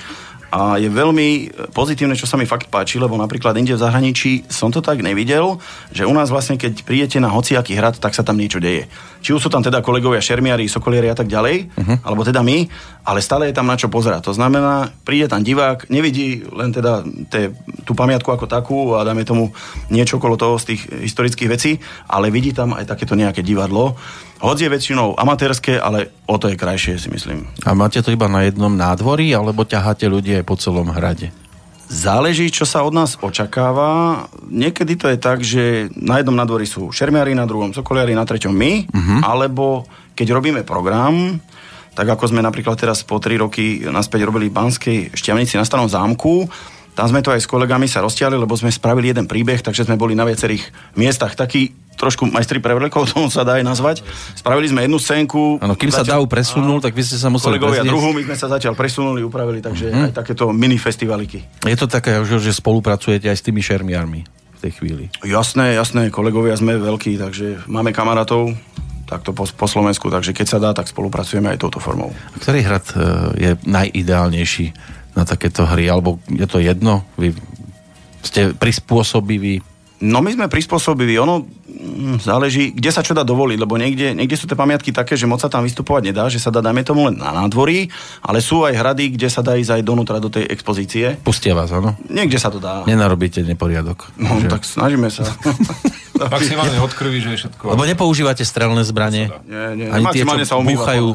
[0.49, 4.73] A je veľmi pozitívne, čo sa mi fakt páči, lebo napríklad inde v zahraničí som
[4.73, 5.61] to tak nevidel,
[5.93, 8.89] že u nás vlastne, keď prídete na hociaký hrad, tak sa tam niečo deje.
[9.21, 11.97] Či už sú tam teda kolegovia šermiari, sokolieri a tak ďalej, uh-huh.
[12.01, 12.65] alebo teda my,
[13.05, 14.25] ale stále je tam na čo pozerať.
[14.25, 17.53] To znamená, príde tam divák, nevidí len teda te,
[17.85, 19.53] tú pamiatku ako takú a dáme tomu
[19.93, 20.81] niečo okolo toho z tých
[21.11, 21.71] historických vecí,
[22.09, 23.99] ale vidí tam aj takéto nejaké divadlo.
[24.39, 27.43] Hoď je väčšinou amatérske, ale o to je krajšie, si myslím.
[27.67, 31.35] A máte to iba na jednom nádvorí, alebo ťaháte ľudí aj po celom hrade?
[31.91, 34.23] Záleží, čo sa od nás očakáva.
[34.47, 38.53] Niekedy to je tak, že na jednom nadvorí sú šermiari, na druhom sokoliari, na treťom
[38.53, 39.19] my, uh-huh.
[39.27, 39.83] alebo
[40.15, 41.41] keď robíme program,
[41.91, 45.89] tak ako sme napríklad teraz po 3 roky naspäť robili v Banskej šťavnici na starom
[45.91, 46.47] zámku,
[46.99, 49.95] tam sme to aj s kolegami sa roztiahli, lebo sme spravili jeden príbeh, takže sme
[49.95, 51.31] boli na viacerých miestach.
[51.31, 53.97] Taký trošku majstri prevlekov, tomu sa dá aj nazvať.
[54.33, 55.59] Spravili sme jednu scénku.
[55.59, 57.91] Áno, kým sa Zatiaľ- Dav presunul, tak vy ste sa museli Kolegovia prezniesť.
[57.91, 61.43] druhú, my sme sa zatiaľ presunuli, upravili, takže aj takéto mini festivaliky.
[61.67, 65.05] Je to také, že že spolupracujete aj s tými šermiarmi v tej chvíli.
[65.21, 68.55] Jasné, jasné, kolegovia sme veľkí, takže máme kamarátov
[69.03, 72.13] takto po, po Slovensku, takže keď sa dá, tak spolupracujeme aj touto formou.
[72.13, 72.97] A ktorý hrad e,
[73.35, 74.65] je najideálnejší
[75.17, 75.89] na takéto hry?
[75.89, 77.01] Alebo je to jedno?
[77.17, 77.33] Vy
[78.21, 79.65] ste prispôsobiví?
[79.99, 81.43] No my sme prispôsobili, ono
[82.19, 85.39] záleží, kde sa čo dá dovoliť, lebo niekde, niekde sú tie pamiatky také, že moc
[85.39, 87.87] sa tam vystupovať nedá, že sa dá, dajme tomu len na nádvorí,
[88.21, 91.15] ale sú aj hrady, kde sa dá ísť aj donútra do tej expozície.
[91.23, 91.95] Pustia vás, áno?
[92.11, 92.83] Niekde sa to dá.
[92.83, 94.11] Nenarobíte neporiadok.
[94.19, 95.23] No, Že- tak snažíme sa.
[96.27, 97.63] Maximálne od krvi, že je všetko.
[97.71, 99.31] Lebo nepoužívate strelné zbranie.
[99.47, 101.05] Nie, nie, Ani tie, maximálne čo sa búchajú,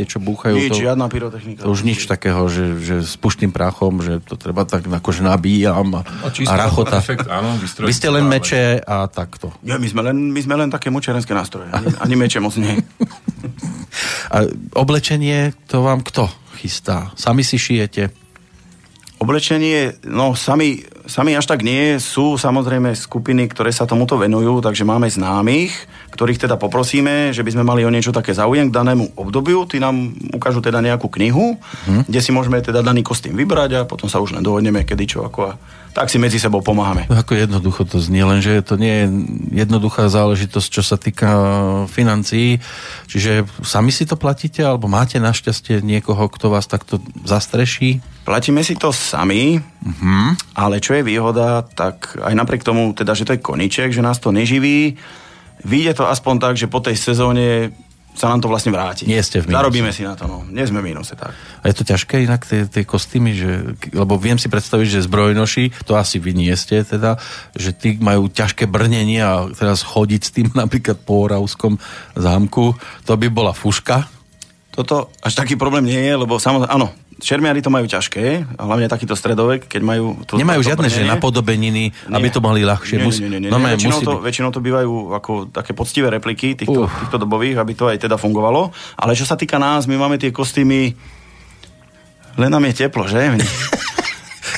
[0.00, 1.60] tie, čo búchajú, Nič, to, žiadna pyrotechnika.
[1.60, 6.00] to už nič takého, že, že s puštým prachom, že to treba tak akože nabíjam
[6.00, 6.96] a, čisto a rachota.
[6.96, 9.52] efekt, áno, Vy ste len meče a takto.
[9.60, 11.68] Nie, my sme len, my sme len také močerenské nástroje.
[11.74, 12.80] Ani, ani meče moc nie.
[14.28, 14.44] A
[14.76, 16.28] oblečenie, to vám kto
[16.60, 17.14] chystá?
[17.16, 18.12] Sami si šijete?
[19.16, 21.96] Oblečenie, no sami, sami až tak nie.
[22.02, 25.72] Sú samozrejme skupiny, ktoré sa tomuto venujú, takže máme známych,
[26.12, 29.64] ktorých teda poprosíme, že by sme mali o niečo také záujem k danému obdobiu.
[29.64, 31.56] Tí nám ukážu teda nejakú knihu,
[31.88, 32.04] hm.
[32.10, 35.24] kde si môžeme teda daný kostým vybrať a potom sa už len dohodneme, kedy čo,
[35.24, 35.52] ako a
[35.96, 37.08] tak si medzi sebou pomáhame.
[37.08, 39.06] No, Ako jednoducho to znie, lenže to nie je
[39.64, 41.32] jednoduchá záležitosť, čo sa týka
[41.88, 42.60] financií.
[43.08, 48.04] Čiže sami si to platíte, alebo máte našťastie niekoho, kto vás takto zastreší?
[48.26, 50.34] Platíme si to sami, uh-huh.
[50.58, 54.18] ale čo je výhoda, tak aj napriek tomu, teda, že to je koniček, že nás
[54.18, 54.98] to neživí,
[55.62, 57.70] vyjde to aspoň tak, že po tej sezóne
[58.16, 59.04] sa nám to vlastne vráti.
[59.04, 59.60] Nie ste v mínuse.
[59.60, 60.42] Zarobíme si na to, no.
[60.48, 61.36] Nie sme v mínuse, tak.
[61.36, 65.84] A je to ťažké inak, tie, tie kostýmy, že, lebo viem si predstaviť, že zbrojnoši,
[65.84, 67.20] to asi vy nie ste teda,
[67.52, 71.76] že tí majú ťažké brnenie a teraz chodiť s tým napríklad po Oravskom
[72.16, 72.72] zámku,
[73.04, 74.08] to by bola fuška.
[74.72, 79.16] Toto až taký problém nie je, lebo samozrejme, áno, čermiari to majú ťažké, hlavne takýto
[79.16, 80.20] stredovek, keď majú...
[80.28, 83.00] To, Nemajú to žiadne, že napodobeniny, aby to mali ľahšie.
[83.00, 83.72] Nie, nie, nie, nie, no, nie.
[83.72, 84.24] Väčšinou, musí to, byť.
[84.24, 86.92] väčšinou to bývajú ako také poctivé repliky týchto, Uf.
[86.92, 88.68] týchto dobových, aby to aj teda fungovalo.
[89.00, 90.92] Ale čo sa týka nás, my máme tie kostýmy
[92.36, 93.32] len nám je teplo, že?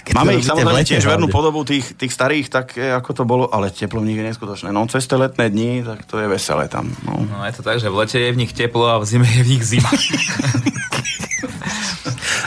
[0.09, 3.69] Máme ich samozrejme tiež vernú podobu tých, tých starých, tak eh, ako to bolo, ale
[3.69, 4.73] teplo v nich je neskutočné.
[4.73, 6.89] No cez tie letné dni, tak to je veselé tam.
[7.05, 7.29] No.
[7.29, 9.43] No je to tak, že v lete je v nich teplo a v zime je
[9.45, 9.91] v nich zima.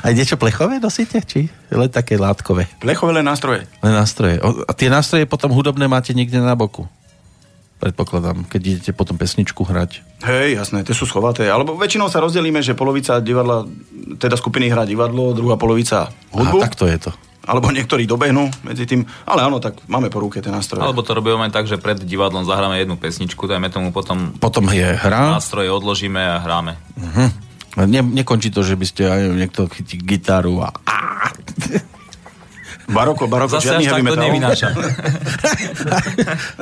[0.02, 1.22] Aj niečo plechové nosíte?
[1.22, 2.66] Či len také látkové?
[2.82, 3.70] Plechové len nástroje.
[3.86, 4.42] Len nástroje.
[4.42, 6.90] A tie nástroje potom hudobné máte niekde na boku?
[7.82, 10.06] Predpokladám, keď idete potom pesničku hrať.
[10.22, 11.50] Hej, jasné, tie sú schovaté.
[11.50, 13.66] Alebo väčšinou sa rozdelíme, že polovica divadla,
[14.22, 16.62] teda skupiny hrá divadlo, druhá polovica hudbu.
[16.62, 17.12] Aha, tak to je to.
[17.42, 19.02] Alebo niektorí dobehnú medzi tým.
[19.26, 20.86] Ale áno, tak máme po ruke tie nástroje.
[20.86, 24.86] Alebo to robíme tak, že pred divadlom zahráme jednu pesničku, dajme tomu potom Potom je
[24.86, 25.42] hra.
[25.42, 26.78] nástroje odložíme a hráme.
[27.02, 27.41] A
[27.80, 30.76] Ne, nekončí to, že by ste aj niekto chytí gitaru a...
[32.92, 34.24] Baroko, baroko, Zase žiadny až heavy metal.
[34.28, 34.68] nevynáša.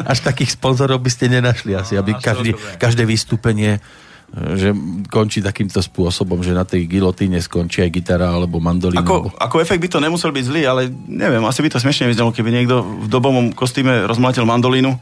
[0.06, 4.70] Až takých sponzorov by ste nenašli asi, aby až každý, každé vystúpenie e, že
[5.10, 9.02] končí takýmto spôsobom, že na tej gilotíne skončí aj gitara alebo mandolín.
[9.02, 12.30] Ako, ako efekt by to nemusel byť zlý, ale neviem, asi by to smiešne vyznalo,
[12.30, 14.94] keby niekto v dobovom kostýme rozmlatil mandolínu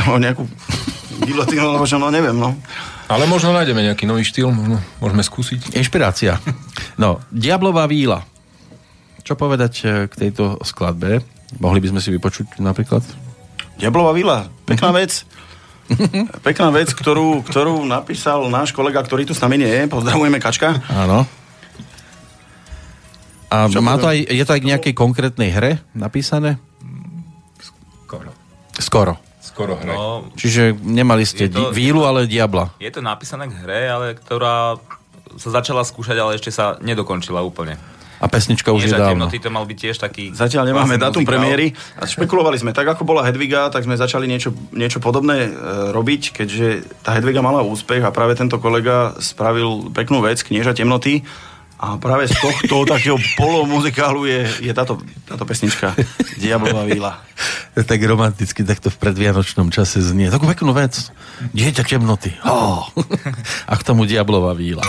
[0.00, 0.44] alebo nejakú
[1.28, 2.56] gilotínu, alebo čo, no neviem, no.
[3.08, 5.72] Ale možno nájdeme nejaký nový štýl, možno môžeme skúsiť.
[5.72, 6.36] Inšpirácia.
[7.00, 8.28] No, Diablová víla.
[9.24, 11.24] Čo povedať e, k tejto skladbe?
[11.56, 13.00] Mohli by sme si vypočuť napríklad?
[13.80, 15.24] Diablová vila, pekná vec.
[16.44, 19.82] Pekná vec, ktorú, ktorú napísal náš kolega, ktorý tu s nami nie je.
[19.88, 20.76] Pozdravujeme Kačka.
[20.92, 21.24] Áno.
[23.48, 26.60] A Čo má to aj, je to aj k nejakej konkrétnej hre napísané?
[28.04, 28.36] Skoro.
[28.76, 29.12] Skoro.
[29.58, 29.90] Skoro hraj.
[29.90, 32.70] No, Čiže nemali ste Je to- di- vílu, ale diabla.
[32.78, 34.78] je to napísané k hre, ale ktorá
[35.34, 37.74] sa začala skúšať, ale ešte sa nedokončila úplne.
[38.18, 39.30] A pesnička už je Nie, že dávno.
[39.30, 40.34] temnoty to mal byť tiež taký...
[40.34, 41.38] Zatiaľ nemáme dátum muzikál.
[41.38, 42.70] premiéry a špekulovali sme.
[42.70, 45.50] Tak ako bola Hedviga, tak sme začali niečo, niečo podobné e,
[45.90, 46.66] robiť, keďže
[46.98, 51.22] tá Hedviga mala úspech a práve tento kolega spravil peknú vec, Knieža temnoty
[51.78, 55.94] a práve z tohto takého polomuzikálu je, je táto, táto pesnička
[56.38, 57.12] Diablová víla.
[57.88, 60.30] tak romanticky takto v predvianočnom čase znie.
[60.30, 61.14] Takú peknú vec.
[61.54, 62.34] Dieťa temnoty.
[62.42, 62.90] Oh.
[63.70, 64.82] A k tomu diablová víla.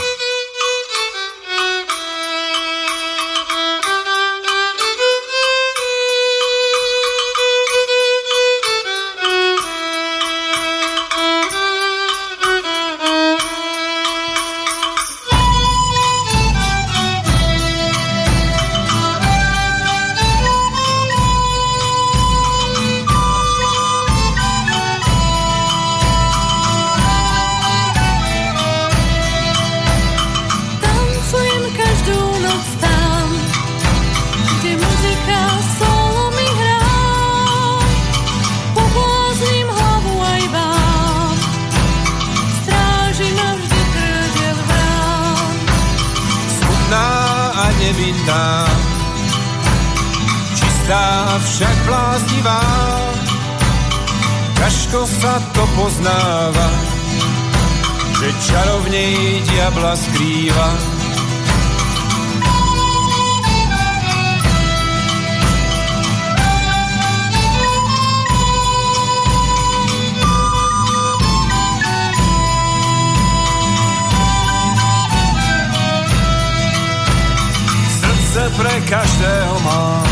[78.90, 80.04] Každého má.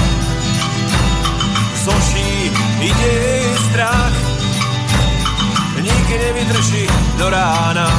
[1.84, 4.16] Zoší ide jej strach,
[5.82, 7.90] nik nevydrží do rána.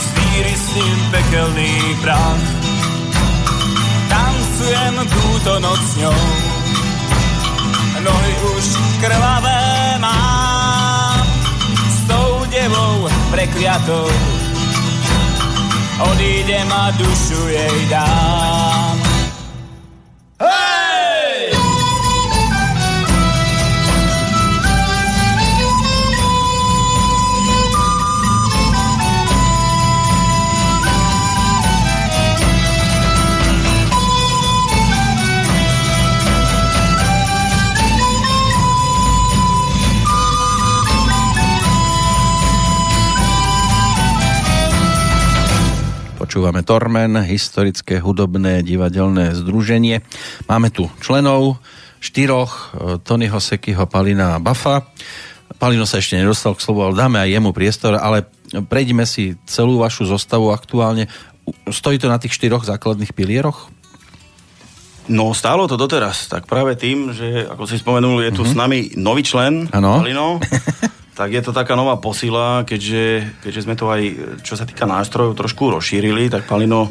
[0.00, 2.44] Zvíri s ním pekelný prach.
[4.08, 6.20] Tancujem túto noc s ňou,
[8.04, 8.64] nohy už
[9.00, 11.26] krvavé mám.
[11.90, 14.39] S tou devou prekliatou
[16.00, 18.79] odídem a dušu jej dám.
[46.30, 49.98] Počúvame Tormen, historické hudobné divadelné združenie.
[50.46, 51.58] Máme tu členov,
[51.98, 54.86] štyroch, e, Tonyho Sekyho, Palina a Bafa.
[55.58, 59.82] Palino sa ešte nedostal k slovu, ale dáme aj jemu priestor, ale prejdime si celú
[59.82, 61.10] vašu zostavu aktuálne.
[61.66, 63.66] Stojí to na tých štyroch základných pilieroch?
[65.10, 66.30] No, stálo to doteraz.
[66.30, 69.98] Tak práve tým, že, ako si spomenul, je tu s nami nový člen, Áno.
[69.98, 70.38] Palino,
[71.14, 74.02] tak je to taká nová posila, keďže, keďže sme to aj,
[74.46, 76.90] čo sa týka nástrojov, trošku rozšírili, tak Palino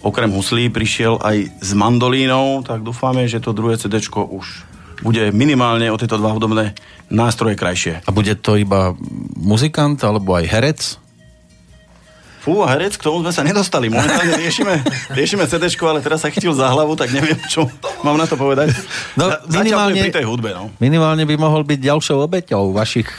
[0.00, 4.46] okrem huslí prišiel aj s mandolínou, tak dúfame, že to druhé CD už
[5.00, 6.76] bude minimálne o tieto dva hudobné
[7.08, 8.04] nástroje krajšie.
[8.04, 8.92] A bude to iba
[9.36, 10.80] muzikant alebo aj herec?
[12.40, 13.92] Fú, herec, k tomu sme sa nedostali.
[13.92, 14.80] Momentálne riešime,
[15.12, 17.68] riešime CD, ale teraz sa chytil za hlavu, tak neviem, čo
[18.00, 18.72] mám na to povedať.
[19.12, 20.72] No, Za- minimálne- pri tej hudbe, no.
[20.80, 23.12] Minimálne by mohol byť ďalšou obeťou vašich...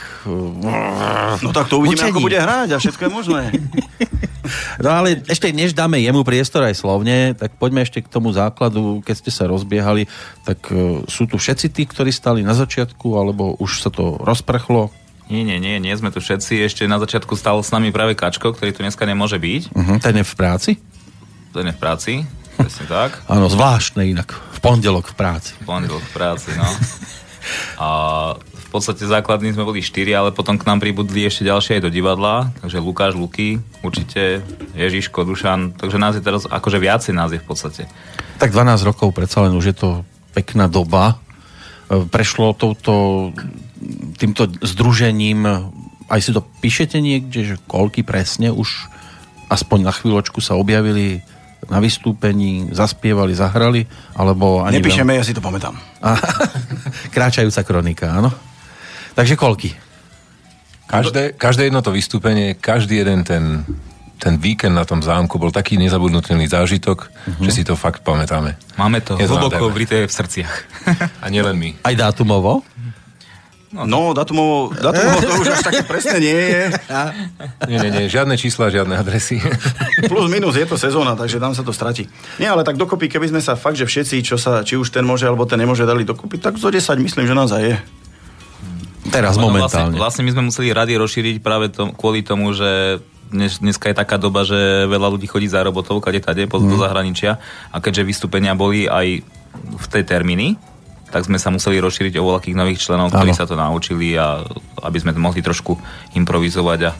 [1.42, 2.12] No tak to uvidíme, Učení.
[2.18, 3.42] ako bude hrať a všetko je možné.
[4.82, 8.98] No ale ešte než dáme jemu priestor aj slovne, tak poďme ešte k tomu základu,
[9.06, 10.10] keď ste sa rozbiehali,
[10.42, 14.90] tak e, sú tu všetci tí, ktorí stali na začiatku, alebo už sa to rozprchlo?
[15.32, 16.60] Nie, nie, nie, nie sme tu všetci.
[16.60, 19.72] Ešte na začiatku stal s nami práve Kačko, ktorý tu dneska nemôže byť.
[19.72, 19.96] Uh-huh.
[19.96, 20.70] Ten je v práci?
[21.56, 22.12] Ten je v práci,
[22.60, 23.16] presne tak.
[23.32, 24.36] Áno, zvláštne inak.
[24.52, 25.56] V pondelok v práci.
[25.64, 26.68] Pondelok v práci, no.
[27.80, 27.88] A
[28.36, 31.90] v podstate základní sme boli štyri, ale potom k nám pribudli ešte ďalšie aj do
[31.92, 34.44] divadla, takže Lukáš, Luky, určite,
[34.76, 37.88] Ježiško, Dušan, takže nás je teraz akože viacej nás je v podstate.
[38.36, 39.88] Tak 12 rokov predsa len už je to
[40.36, 41.20] pekná doba.
[41.88, 43.28] E, Prešlo touto,
[44.16, 45.72] týmto združením,
[46.08, 48.90] aj si to píšete niekde, že koľky presne už
[49.52, 51.20] aspoň na chvíľočku sa objavili
[51.70, 53.86] na vystúpení, zaspievali, zahrali,
[54.18, 55.78] alebo ani Nepíšeme, ja si to pamätám.
[57.14, 58.34] Kráčajúca kronika, áno.
[59.14, 59.70] Takže koľky?
[60.90, 63.64] Každé, každé jedno to vystúpenie, každý jeden ten,
[64.18, 67.44] ten víkend na tom zámku bol taký nezabudnutelný zážitok, uh-huh.
[67.48, 68.58] že si to fakt pamätáme.
[68.76, 70.54] Máme to Je hlboko vrité v srdciach.
[71.24, 71.70] A nielen my.
[71.86, 72.66] Aj dátumovo?
[73.72, 76.62] No, datumovo, datumovo to už až také presne nie je.
[77.72, 79.40] Nie, nie, nie, žiadne čísla, žiadne adresy.
[80.12, 82.04] Plus minus je to sezóna, takže tam sa to stratí.
[82.36, 85.00] Nie, ale tak dokopy, keby sme sa fakt, že všetci, čo sa, či už ten
[85.00, 87.76] môže, alebo ten nemôže, dali dokopy, tak zo 10 myslím, že nás aj je.
[89.08, 89.96] Teraz No, momentálne.
[89.96, 93.00] Vlastne, vlastne my sme museli rady rozšíriť práve tom, kvôli tomu, že
[93.32, 96.52] dnes, dneska je taká doba, že veľa ľudí chodí za robotou, kade tade, mm.
[96.52, 97.40] do zahraničia.
[97.72, 99.24] A keďže vystúpenia boli aj
[99.56, 100.60] v tej termíny,
[101.12, 103.38] tak sme sa museli rozšíriť o voľakých nových členov, ktorí Áno.
[103.38, 104.40] sa to naučili a
[104.80, 105.76] aby sme mohli trošku
[106.16, 106.80] improvizovať.
[106.88, 106.92] A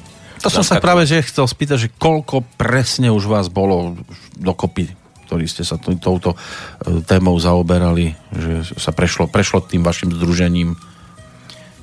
[0.44, 3.96] To som sa práve že chcel spýtať, že koľko presne už vás bolo
[4.36, 4.92] dokopy,
[5.24, 10.76] ktorí ste sa t- touto e, témou zaoberali, že sa prešlo, prešlo tým vašim združením.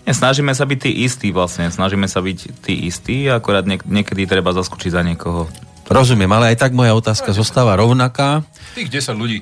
[0.05, 4.29] Nie, snažíme sa byť tí istí vlastne, snažíme sa byť tí istí, akorát niek- niekedy
[4.29, 5.49] treba zaskočiť za niekoho.
[5.89, 8.45] Rozumiem, ale aj tak moja otázka zostáva rovnaká.
[8.77, 9.41] Tých 10 ľudí.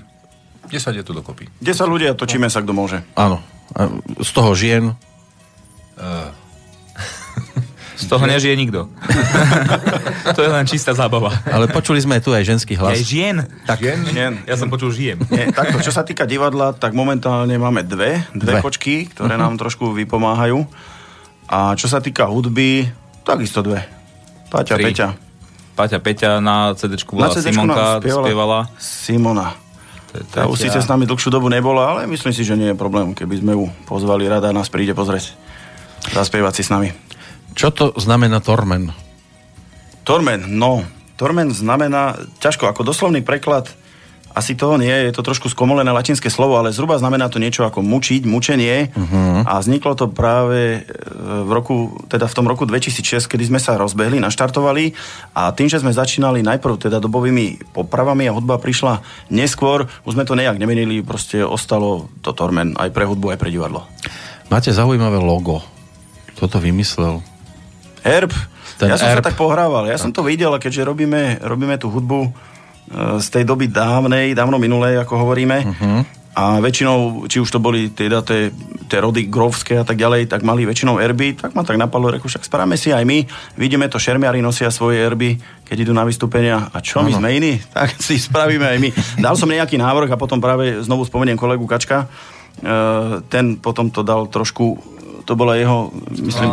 [0.70, 1.48] 10 je tu dokopy.
[1.60, 3.02] 10 ľudia, točíme sa, kto môže.
[3.14, 3.40] Áno.
[3.74, 3.88] A
[4.22, 4.96] Z toho žien.
[5.98, 6.30] Uh,
[7.98, 8.86] Z toho nežije nikto.
[10.38, 11.34] to je len čistá zábava.
[11.50, 13.02] Ale počuli sme tu aj ženský Aj hlas.
[13.02, 13.42] žien.
[13.66, 14.46] Tak, Žien.
[14.46, 15.18] Ja som počul žijem.
[15.34, 18.38] Nie, takto, čo sa týka divadla, tak momentálne máme dve, Dve.
[18.38, 20.62] dve, kočky, ktoré nám trošku vypomáhajú.
[21.50, 22.86] A čo sa týka hudby,
[23.26, 23.82] takisto dve.
[24.54, 24.84] Paťa, Tri.
[24.94, 25.08] Peťa.
[25.74, 28.60] Paťa Peťa na CD bola CD-čku Simonka, spievala spievala.
[28.78, 29.48] Simona.
[30.32, 33.14] Tá už síce s nami dlhšiu dobu nebola, ale myslím si, že nie je problém,
[33.14, 35.34] keby sme ju pozvali, rada nás príde pozrieť.
[36.14, 36.90] Zaspievať si s nami.
[37.58, 38.94] čo to znamená Tormen?
[40.08, 40.88] Tormen, no.
[41.18, 43.68] Tormen znamená, ťažko, ako doslovný preklad,
[44.38, 47.82] Asi to nie, je to trošku skomolené latinské slovo, ale zhruba znamená to niečo ako
[47.82, 48.94] mučiť, mučenie.
[48.94, 49.42] Uh-huh.
[49.42, 51.02] A vzniklo to práve e,
[51.42, 54.94] v roku, teda v tom roku 2006, kedy sme sa rozbehli, naštartovali
[55.34, 59.02] a tým, že sme začínali najprv teda dobovými popravami a hudba prišla
[59.34, 63.50] neskôr, už sme to nejak nemenili, proste ostalo to Tormen aj pre hudbu, aj pre
[63.50, 63.90] divadlo.
[64.54, 65.66] Máte zaujímavé logo.
[66.38, 67.26] Kto to vymyslel?
[68.06, 68.30] Herb,
[68.78, 69.26] Ten ja som erb.
[69.26, 72.30] sa tak pohrával, ja som to videl, a keďže robíme, robíme tú hudbu
[72.96, 76.02] z tej doby dávnej, dávno minulej, ako hovoríme, uh-huh.
[76.40, 78.48] a väčšinou, či už to boli teda tie,
[78.88, 82.32] tie rody grovské a tak ďalej, tak mali väčšinou erby, tak ma tak napadlo, reku,
[82.32, 83.28] však spravíme si aj my,
[83.60, 85.36] vidíme to, šermiari nosia svoje erby,
[85.68, 87.60] keď idú na vystúpenia, a čo, my sme iní?
[87.76, 88.90] Tak si spravíme aj my.
[89.20, 92.08] Dal som nejaký návrh a potom práve znovu spomeniem kolegu Kačka,
[92.58, 92.76] E,
[93.30, 94.82] ten potom to dal trošku,
[95.30, 96.50] to bola jeho, myslím.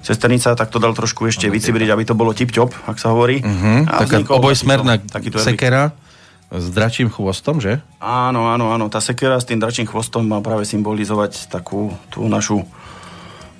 [0.00, 3.42] Sesternica, tak to dal trošku ešte vycibriť, aby to bolo tip-top, ak sa hovorí.
[3.42, 3.84] Uh-huh.
[3.86, 5.92] A Taká obojsmerná takýto- sekera
[6.48, 7.84] s dračím chvostom, že?
[8.00, 8.88] Áno, áno, áno.
[8.88, 12.64] Tá sekera s tým dračím chvostom má práve symbolizovať takú tú našu,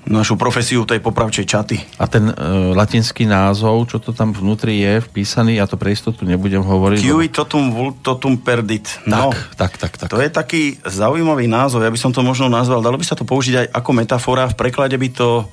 [0.08, 1.76] našu profesiu tej popravčej čaty.
[2.00, 2.34] A ten e,
[2.72, 7.04] latinský názov, čo to tam vnútri je vpísaný, ja to pre istotu nebudem hovoriť.
[7.04, 8.88] Cui totum vultotum perdit.
[9.04, 10.08] No, Tak, tak, tak, tak.
[10.08, 13.28] to je taký zaujímavý názov, ja by som to možno nazval, dalo by sa to
[13.28, 15.44] použiť aj ako metafora, v preklade by to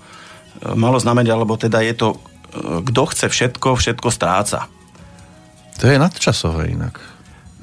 [0.75, 2.17] malo znamenať, alebo teda je to, e,
[2.87, 4.71] kto chce všetko, všetko stráca.
[5.81, 7.15] To je nadčasové inak.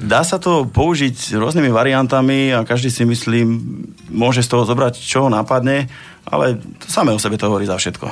[0.02, 3.62] Dá sa to použiť rôznymi variantami a každý si myslím,
[4.10, 5.86] môže z toho zobrať, čo ho nápadne,
[6.26, 8.06] ale to samé o sebe to hovorí za všetko.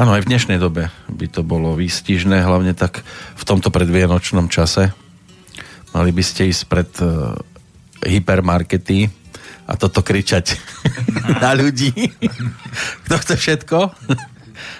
[0.00, 3.04] Áno, aj v dnešnej dobe by to bolo výstižné, hlavne tak
[3.36, 4.96] v tomto predvianočnom čase.
[5.92, 7.36] Mali by ste ísť pred uh,
[8.04, 9.08] hypermarkety
[9.66, 10.54] a toto kričať
[11.42, 11.92] na ľudí.
[13.06, 13.78] Kto chce všetko?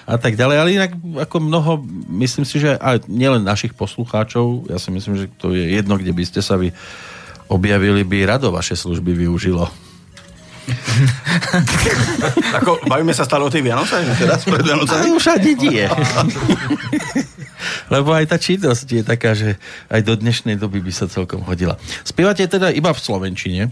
[0.07, 0.57] a tak ďalej.
[0.57, 0.91] Ale inak
[1.27, 1.83] ako mnoho,
[2.23, 6.15] myslím si, že aj nielen našich poslucháčov, ja si myslím, že to je jedno, kde
[6.15, 6.71] by ste sa vy
[7.51, 9.67] objavili, by rado vaše služby využilo.
[12.59, 14.03] Ako, bavíme sa stále o tej Vianoce?
[14.19, 15.15] Teraz pred Vianocami?
[15.15, 15.87] už ani nie.
[17.93, 19.55] Lebo aj tá čítosť je taká, že
[19.87, 21.79] aj do dnešnej doby by sa celkom hodila.
[22.03, 23.71] Spievate teda iba v Slovenčine,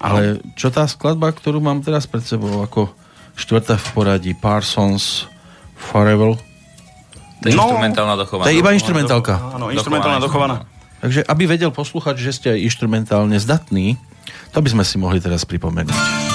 [0.00, 2.88] ale čo tá skladba, ktorú mám teraz pred sebou ako
[3.36, 5.28] štvrtá v poradí Parsons
[5.76, 6.36] Forever,
[7.40, 8.44] To je No, instrumentálna dochovaná.
[8.44, 9.34] to je iba instrumentálka.
[9.56, 10.68] Áno, instrumentálna dochovaná.
[11.00, 13.96] Takže aby vedel poslúchať, že ste aj instrumentálne zdatní,
[14.52, 16.29] to by sme si mohli teraz pripomenúť.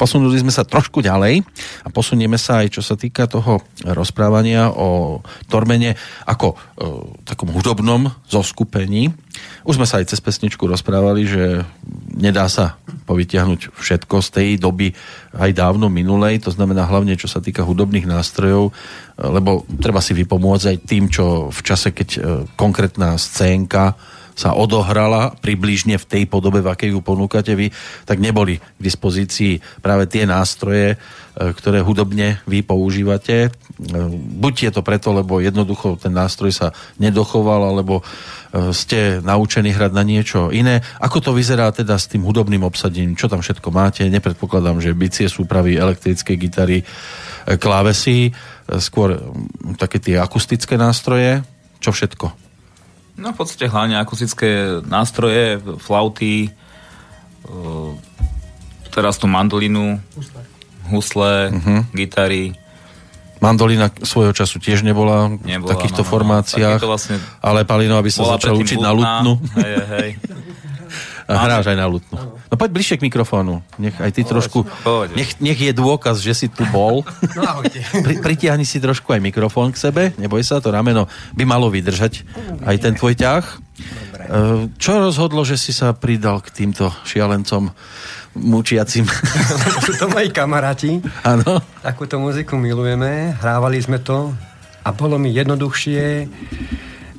[0.00, 1.44] Posunuli sme sa trošku ďalej
[1.84, 5.20] a posunieme sa aj čo sa týka toho rozprávania o
[5.52, 5.92] Tormene
[6.24, 6.56] ako e,
[7.28, 9.12] takom hudobnom zoskupení.
[9.68, 11.68] Už sme sa aj cez pesničku rozprávali, že
[12.16, 14.96] nedá sa povytiahnuť všetko z tej doby
[15.36, 18.72] aj dávno minulej, to znamená hlavne čo sa týka hudobných nástrojov, e,
[19.20, 22.20] lebo treba si vypomôcť aj tým, čo v čase, keď e,
[22.56, 24.00] konkrétna scénka
[24.40, 27.68] sa odohrala približne v tej podobe, v akej ju ponúkate vy,
[28.08, 33.36] tak neboli k dispozícii práve tie nástroje, e, ktoré hudobne vy používate.
[33.44, 33.50] E,
[34.40, 39.92] Buď je to preto, lebo jednoducho ten nástroj sa nedochoval, alebo e, ste naučení hrať
[39.92, 40.80] na niečo iné.
[41.04, 43.20] Ako to vyzerá teda s tým hudobným obsadením?
[43.20, 44.08] Čo tam všetko máte?
[44.08, 46.80] Nepredpokladám, že bicie, súpravy, elektrické gitary,
[47.44, 48.30] klávesy,
[48.78, 49.20] skôr
[49.76, 51.42] také tie akustické nástroje.
[51.80, 52.49] Čo všetko?
[53.20, 56.48] No v podstate hlavne akustické nástroje, flauty,
[57.44, 57.92] uh,
[58.88, 60.00] teraz tú mandolinu,
[60.88, 61.84] husle, uh-huh.
[61.92, 62.56] gitary.
[63.40, 67.96] Mandolina svojho času tiež nebola, v Nebola, takýchto no, no, formáciách, takýto vlastne- ale Palino,
[67.96, 69.20] aby sa začal učiť na hudná.
[69.20, 69.32] lutnu.
[69.56, 70.08] Hej, hej.
[71.30, 72.18] A hráš aj na lutnu.
[72.50, 73.62] No poď bližšie k mikrofónu.
[73.78, 74.66] Nech aj ty trošku...
[75.14, 77.06] Nech, nech je dôkaz, že si tu bol.
[77.38, 77.78] No ahojte.
[78.02, 80.02] Pri, pritiahni si trošku aj mikrofón k sebe.
[80.18, 81.06] Neboj sa, to rameno
[81.38, 82.26] by malo vydržať
[82.66, 83.44] aj ten tvoj ťah.
[83.46, 83.54] E,
[84.74, 87.70] Čo rozhodlo, že si sa pridal k týmto šialencom
[88.34, 89.06] mučiacim?
[89.86, 90.98] Sú to moji kamaráti.
[91.22, 91.62] Áno.
[91.80, 94.34] Takúto muziku milujeme, hrávali sme to
[94.82, 96.26] a bolo mi jednoduchšie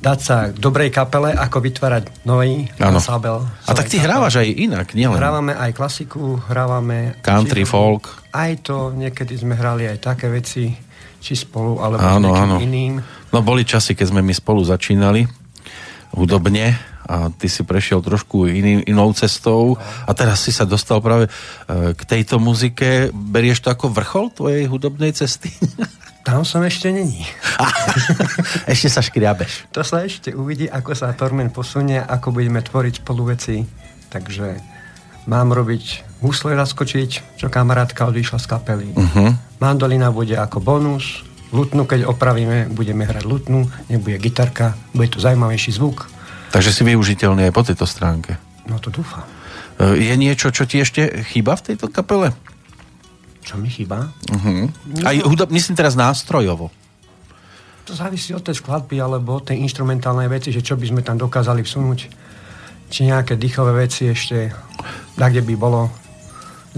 [0.02, 3.46] dať sa dobrej kapele, ako vytvárať nový ansambel.
[3.64, 7.22] A tak ty hrávaš aj inak, nielen Hrávame aj klasiku, hrávame...
[7.22, 8.10] country, či- folk.
[8.28, 10.74] Aj to, niekedy sme hrali aj také veci,
[11.16, 12.56] či spolu, alebo Áno, áno.
[12.58, 12.98] iným.
[13.30, 15.22] No boli časy, keď sme my spolu začínali
[16.10, 21.26] hudobne a ty si prešiel trošku iný, inou cestou a teraz si sa dostal práve
[21.26, 21.30] e,
[21.94, 23.10] k tejto muzike.
[23.10, 25.50] Berieš to ako vrchol tvojej hudobnej cesty?
[26.22, 27.26] Tam som ešte není.
[28.72, 29.74] Ešte sa škriabeš.
[29.74, 33.66] To sa ešte uvidí, ako sa Tormen posunie, ako budeme tvoriť spolu veci.
[34.06, 34.62] Takže
[35.26, 38.88] mám robiť husle zaskočiť, čo kamarátka odišla z kapely.
[38.94, 39.34] Uh-huh.
[39.58, 45.74] Mandolina bude ako bonus, lutnu, keď opravíme, budeme hrať lutnu, nebude gitarka, bude to zaujímavejší
[45.74, 46.06] zvuk.
[46.54, 48.38] Takže si využiteľný aj po tejto stránke.
[48.70, 49.26] No to dúfam.
[49.80, 52.30] E, Je niečo, čo ti ešte chýba v tejto kapele?
[53.42, 54.10] Čo mi chýba?
[54.30, 54.70] Uh-huh.
[55.02, 56.70] Aj hudob, myslím teraz nástrojovo.
[57.90, 61.18] To závisí od tej skladby alebo od tej instrumentálnej veci, že čo by sme tam
[61.18, 62.00] dokázali vsunúť.
[62.86, 64.54] Či nejaké dýchové veci ešte,
[65.18, 65.90] tak kde by bolo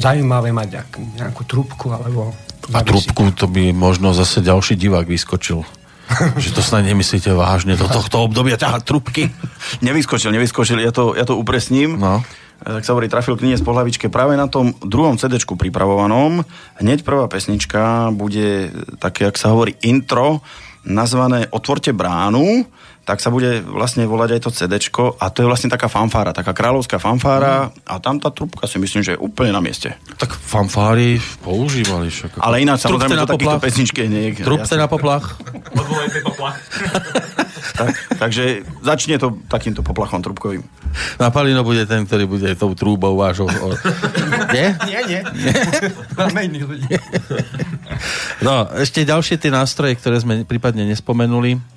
[0.01, 0.91] zaujímavé mať nejak,
[1.21, 2.33] nejakú trúbku alebo...
[2.73, 5.61] A trúbku, to by možno zase ďalší divák vyskočil.
[6.43, 9.33] že to snad nemyslíte vážne do tohto obdobia ťahať trúbky.
[9.87, 11.97] Nevyskočil, nevyskočil, ja to, ja to upresním.
[11.97, 12.21] No.
[12.65, 16.41] Tak sa hovorí, trafil klinec po hlavičke práve na tom druhom cd pripravovanom.
[16.81, 20.41] Hneď prvá pesnička bude také, ak sa hovorí, intro,
[20.89, 22.65] nazvané Otvorte bránu,
[23.05, 24.80] tak sa bude vlastne volať aj to CD
[25.20, 29.05] a to je vlastne taká fanfára, taká kráľovská fanfára a tam tá trúbka si myslím,
[29.05, 29.92] že je úplne na mieste.
[30.16, 32.40] Tak fanfári používali však.
[32.40, 33.62] Ale ináč samozrejme na to takýchto poplach.
[33.62, 34.44] pesničky nie je.
[34.44, 35.36] Trúbte na poplach.
[37.74, 37.90] Tak,
[38.22, 40.62] takže začne to takýmto poplachom trúbkovým.
[41.18, 43.50] No a Palino bude ten, ktorý bude tou trúbou vášho...
[43.50, 43.74] O...
[44.55, 44.78] Nie?
[44.86, 45.20] Nie, nie.
[46.14, 46.46] Máme.
[48.46, 51.74] No, ešte ďalšie tie nástroje, ktoré sme prípadne nespomenuli.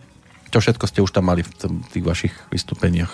[0.48, 1.52] Čo všetko ste už tam mali v
[1.92, 3.12] tých vašich vystúpeniach?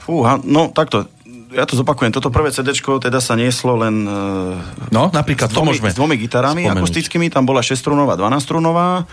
[0.00, 1.06] Fúha, no takto,
[1.50, 5.60] ja to zopakujem, toto prvé CD teda sa nieslo len e, No, napríklad s, to
[5.60, 6.78] dvomi, môžeme s dvomi gitarami spomenúť.
[6.78, 9.04] akustickými, tam bola 6-strunová, 12-strunová, e,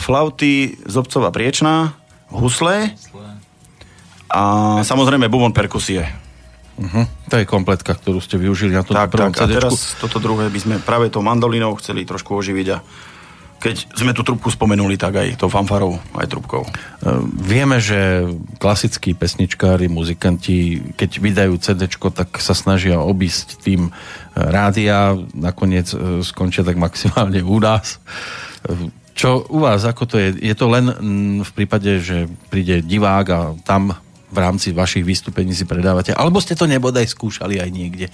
[0.00, 1.92] flauty, zobcová priečná,
[2.32, 2.96] husle
[4.32, 4.42] a
[4.80, 6.08] samozrejme bubon perkusie.
[6.72, 7.04] Uh-huh.
[7.28, 9.60] To je kompletka, ktorú ste využili na tom Tak, prvom tak, a CD.
[9.60, 12.80] teraz toto druhé by sme práve tou mandolinou chceli trošku oživiť a
[13.62, 16.66] keď sme tú trubku spomenuli, tak aj tou fanfarou, aj trubkou.
[17.38, 18.26] Vieme, že
[18.58, 23.90] klasickí pesničkári, muzikanti, keď vydajú CD, tak sa snažia obísť tým e,
[24.34, 28.02] rádia, nakoniec e, skončia tak maximálne u nás.
[28.66, 30.34] E, Čo u vás, ako to je?
[30.42, 33.94] Je to len mm, v prípade, že príde divák a tam
[34.32, 36.10] v rámci vašich vystúpení si predávate?
[36.10, 38.10] Alebo ste to nebodaj skúšali aj niekde?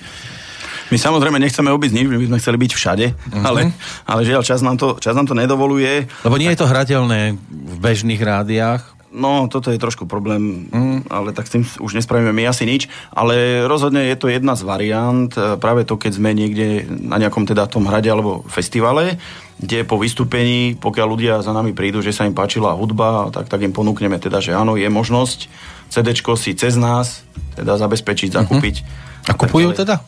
[0.89, 3.45] My samozrejme nechceme obísť nič, my by sme chceli byť všade, Mhm.
[3.45, 3.61] ale,
[4.09, 6.09] ale žiaľ, čas nám, to, čas nám to nedovoluje.
[6.25, 8.99] Lebo nie je to hrateľné v bežných rádiách.
[9.09, 11.09] No, toto je trošku problém, mm.
[11.09, 12.93] ale tak s tým už nespravíme my asi nič.
[13.09, 17.49] Ale rozhodne je to jedna z variant, e, práve to, keď sme niekde na nejakom
[17.49, 19.17] teda tom hrade alebo festivale,
[19.57, 23.65] kde po vystúpení, pokiaľ ľudia za nami prídu, že sa im páčila hudba, tak, tak
[23.65, 25.49] im ponúkneme teda, že áno, je možnosť
[25.89, 27.25] CDčko si cez nás
[27.57, 28.85] teda zabezpečiť, zakúpiť.
[29.25, 30.05] A kupujú teda?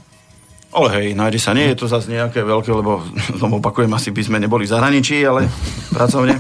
[0.71, 1.51] Ale hej, nájde sa.
[1.51, 3.03] Nie je to zase nejaké veľké, lebo
[3.43, 5.51] tom opakujem, asi by sme neboli v zahraničí, ale
[5.91, 6.39] pracovne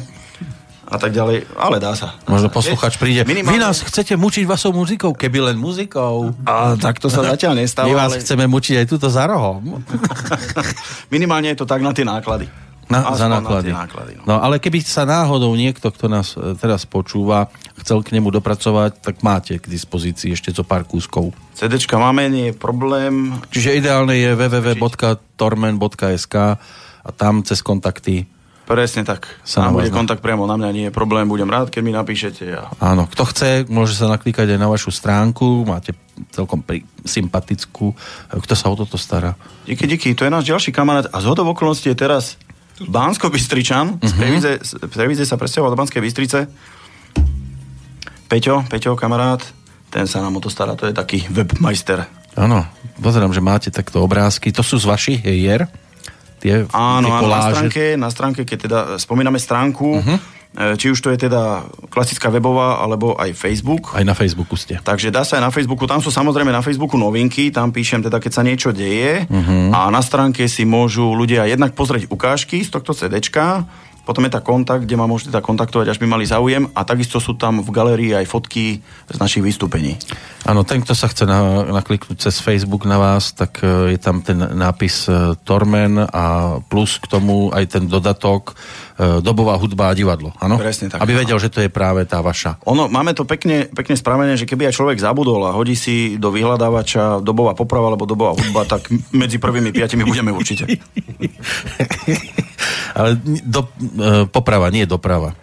[0.87, 1.51] a tak ďalej.
[1.55, 2.18] Ale dá sa.
[2.26, 3.22] Možno posluchač príde.
[3.22, 6.35] Minimálne- Vy nás chcete mučiť vašou muzikou, keby len muzikou.
[6.43, 7.87] A tak to sa zatiaľ nestáva.
[7.87, 9.83] My vás ale chceme mučiť aj túto za rohom.
[11.14, 12.70] Minimálne je to tak na tie náklady.
[12.91, 13.70] Na, za náklady.
[13.70, 14.26] Na náklady no.
[14.26, 17.47] No ale keby sa náhodou niekto, kto nás e, teraz počúva,
[17.78, 21.30] chcel k nemu dopracovať, tak máte k dispozícii ešte zo pár kúskov.
[21.55, 23.38] CDčka máme, nie je problém.
[23.55, 26.34] Čiže ideálne je www.tormen.sk
[27.01, 28.26] a tam cez kontakty
[28.70, 29.26] Presne tak.
[29.43, 31.26] Sa vás bude kontakt priamo na mňa, nie je problém.
[31.26, 32.55] Budem rád, keď mi napíšete.
[32.55, 32.70] A...
[32.78, 35.91] Áno, kto chce, môže sa naklikať aj na vašu stránku, máte
[36.30, 37.91] celkom pri, sympatickú.
[38.30, 39.34] Kto sa o toto stará?
[39.66, 42.38] Díky, díky, to je náš ďalší kamarát a z okolností je teraz
[42.81, 44.09] Bánsko Bystričan, Mhm.
[44.09, 46.49] z Previze, z Previze sa presťahoval do Banskej Bystrice
[48.31, 49.43] Peťo, Peťo, kamarát,
[49.91, 52.07] ten sa nám o to stará, to je taký webmeister.
[52.39, 52.62] Áno,
[53.03, 54.55] pozerám, že máte takto obrázky.
[54.55, 55.66] To sú z vašich hier?
[56.39, 60.01] Tie, Áno, tie áno na stránke, na stránke, keď teda spomíname stránku, Mhm.
[60.01, 60.18] uh-huh.
[60.51, 61.62] Či už to je teda
[61.94, 64.82] klasická webová, alebo aj Facebook, Aj na Facebooku ste.
[64.82, 68.18] Takže dá sa aj na Facebooku, tam sú samozrejme na Facebooku novinky, tam píšem teda,
[68.18, 69.70] keď sa niečo deje uh-huh.
[69.70, 73.62] a na stránke si môžu ľudia jednak pozrieť ukážky z tohto CDčka,
[74.11, 77.22] potom je tá kontakt, kde ma môžete teda kontaktovať, až by mali záujem a takisto
[77.22, 79.94] sú tam v galérii aj fotky z našich vystúpení.
[80.42, 84.18] Áno, ten, kto sa chce na, nakliknúť cez Facebook na vás, tak e, je tam
[84.18, 88.58] ten nápis e, Tormen a plus k tomu aj ten dodatok
[88.98, 90.34] e, dobová hudba a divadlo.
[90.42, 90.58] Áno?
[90.58, 90.98] Presne tak.
[91.06, 92.58] Aby vedel, že to je práve tá vaša.
[92.66, 96.34] Ono, máme to pekne, pekne spravené, že keby aj človek zabudol a hodí si do
[96.34, 100.66] vyhľadávača dobová poprava alebo dobová hudba, tak medzi prvými piatimi budeme určite.
[102.90, 103.70] Ale do,
[104.32, 105.36] poprava, nie doprava.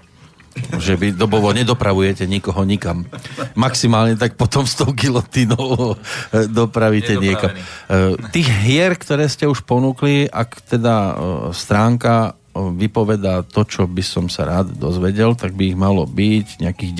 [0.58, 3.05] Že vy dobovo nedopravujete nikoho nikam.
[3.53, 7.53] Maximálne tak potom s tou gilotínou e, dopravíte niekam.
[7.53, 11.14] E, Tých hier, ktoré ste už ponúkli, ak teda e,
[11.53, 16.58] stránka e, vypovedá to, čo by som sa rád dozvedel, tak by ich malo byť
[16.58, 16.91] nejakých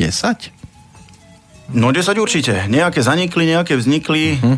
[0.54, 1.74] 10?
[1.74, 2.54] No 10 určite.
[2.70, 4.38] Nejaké zanikli, nejaké vznikli.
[4.40, 4.58] Uh-huh.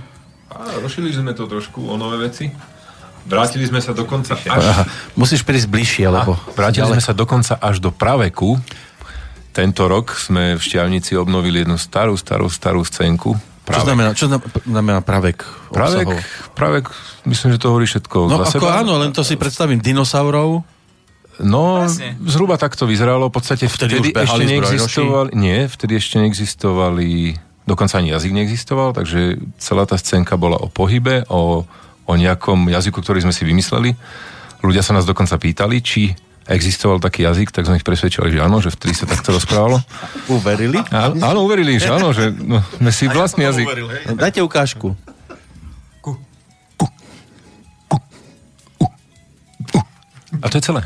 [0.54, 2.52] A rozšili sme to trošku o nové veci.
[3.26, 4.48] Vrátili sme sa dokonca až...
[4.48, 4.84] Aha,
[5.18, 6.38] musíš prísť bližšie, lebo...
[6.54, 8.56] Vrátili sme sa dokonca až do praveku.
[9.50, 13.34] Tento rok sme v Šťavnici obnovili jednu starú, starú, starú scénku.
[13.70, 15.46] Čo znamená, čo zna- znamená pravek?
[15.70, 16.54] Pravek, obsahov?
[16.58, 16.86] pravek,
[17.30, 18.82] myslím, že to hovorí všetko No za ako seba.
[18.82, 20.66] áno, len to si predstavím dinosaurov.
[21.40, 22.18] No, Presne.
[22.26, 23.30] zhruba tak to vyzeralo.
[23.30, 25.30] V podstate Vtedy vtedy, ešte neexistovali...
[25.38, 27.38] Nie, vtedy ešte neexistovali...
[27.70, 31.70] Dokonca ani jazyk neexistoval, takže celá tá scénka bola o pohybe, o,
[32.10, 33.94] o nejakom jazyku, ktorý sme si vymysleli.
[34.66, 36.10] Ľudia sa nás dokonca pýtali, či
[36.50, 39.78] existoval taký jazyk, tak sme ich presvedčili, že áno, že vtedy sa takto rozprávalo.
[40.26, 40.82] Uverili?
[40.90, 43.66] A, áno, uverili, že áno, že no, sme si vlastný jazyk.
[44.10, 44.98] No, Dajte ukážku.
[50.40, 50.82] A to je celé.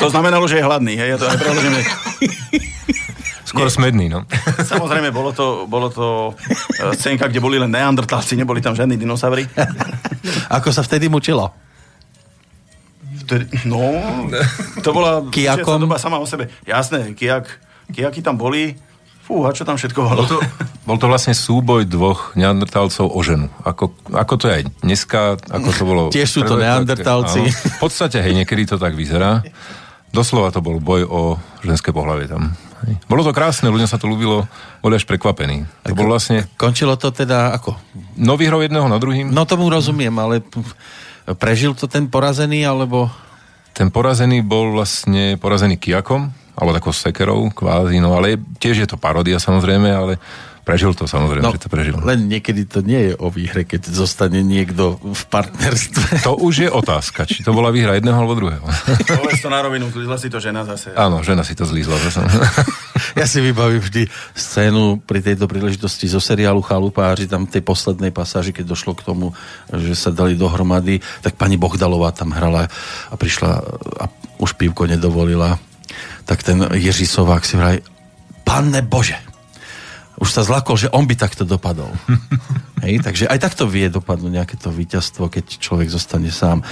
[0.00, 0.96] To znamenalo, že je hladný.
[0.96, 1.08] Hej?
[1.14, 1.80] Ja to aj preložíme.
[3.48, 4.28] Skôr smedný, no.
[4.60, 9.48] Samozrejme, bolo to, bolo to e, scénka, kde boli len neandertálci, neboli tam žiadni dinosaury.
[10.48, 11.50] Ako sa vtedy mučilo?
[13.68, 13.80] No,
[14.80, 15.84] to bola Kijakom?
[15.84, 16.48] doba sama o sebe.
[16.64, 17.48] Jasné, kijak,
[17.92, 18.76] kijaky tam boli.
[19.28, 20.24] Fú, a čo tam všetko bolo?
[20.24, 20.38] Bol to,
[20.88, 23.52] bol to vlastne súboj dvoch neandertálcov o ženu.
[23.60, 26.02] Ako, ako to je aj dneska, ako to bolo...
[26.08, 27.44] Tiež sú to neandertálci.
[27.44, 27.52] áno.
[27.52, 29.44] v podstate, hej, niekedy to tak vyzerá.
[30.16, 31.20] Doslova to bol boj o
[31.60, 32.56] ženské pohlavie tam.
[32.88, 32.96] Hej.
[33.04, 34.48] Bolo to krásne, ľuďom sa to ľúbilo,
[34.80, 35.68] boli až prekvapení.
[35.84, 36.48] To bol vlastne...
[36.56, 37.76] Končilo to teda ako?
[38.16, 39.28] No vyhrou jedného na druhým.
[39.28, 40.40] No tomu rozumiem, ale
[41.36, 43.12] prežil to ten porazený, alebo...
[43.76, 48.96] Ten porazený bol vlastne porazený kijakom, alebo takou sekerou, kvázi, no ale tiež je to
[48.96, 50.16] parodia samozrejme, ale
[50.68, 51.96] prežil to samozrejme, No, že to prežil.
[52.04, 56.20] len niekedy to nie je o výhre, keď zostane niekto v partnerstve.
[56.28, 58.60] To už je otázka, či to bola výhra jedného alebo druhého.
[59.08, 60.92] Povedz to na rovinu, zlízla si to žena zase.
[60.92, 62.20] Áno, žena si to zlízla zase.
[63.16, 64.04] Ja si vybavím vždy
[64.36, 69.32] scénu pri tejto príležitosti zo seriálu Chalupáři, tam tej poslednej pasáži, keď došlo k tomu,
[69.72, 72.68] že sa dali dohromady, tak pani Bohdalová tam hrala
[73.08, 73.50] a prišla
[74.02, 74.04] a
[74.38, 75.56] už pivko nedovolila.
[76.28, 77.80] Tak ten Jiří Sovák si vraj,
[78.44, 79.16] Pane Bože,
[80.18, 81.90] už sa zlakol, že on by takto dopadol.
[82.84, 86.62] Hej, takže aj takto vie dopadnúť nejaké to víťazstvo, keď človek zostane sám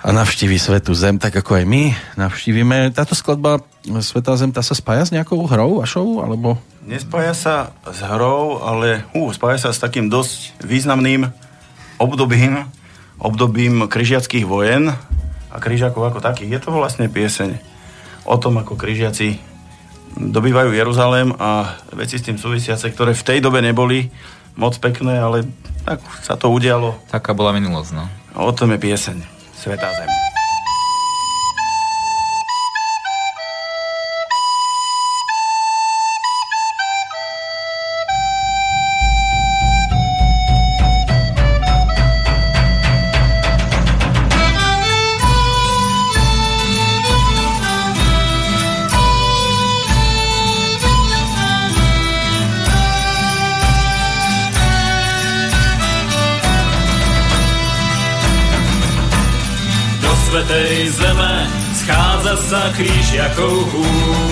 [0.00, 2.88] a navštíví Svetú Zem, tak ako aj my navštívime.
[2.96, 3.60] Táto skladba
[4.00, 6.56] Svetá Zem, tá sa spája s nejakou hrou vašou, alebo...
[6.80, 11.28] Nespája sa s hrou, ale uh, spája sa s takým dosť významným
[12.00, 12.64] obdobím,
[13.20, 14.88] obdobím križiackých vojen
[15.52, 16.56] a križiakov ako takých.
[16.56, 17.60] Je to vlastne pieseň
[18.24, 19.49] o tom, ako križiaci
[20.16, 24.10] dobývajú Jeruzalém a veci s tým súvisiace, ktoré v tej dobe neboli
[24.58, 25.46] moc pekné, ale
[25.86, 26.98] tak sa to udialo.
[27.08, 28.04] Taká bola minulosť, no.
[28.36, 29.16] A o tom je pieseň
[29.56, 30.19] Svetá Zem.
[63.18, 64.30] Ako húr.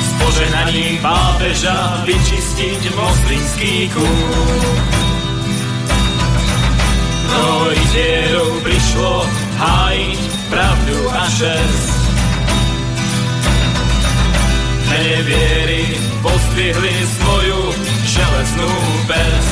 [0.00, 4.64] S požehnaním pápeža vyčistiť moslimský kúr.
[7.28, 9.12] No rytierov prišlo
[9.60, 11.96] hájiť pravdu a čest.
[15.26, 15.84] viery
[16.22, 17.60] pozdvihli svoju
[18.06, 18.70] železnú
[19.10, 19.46] pes.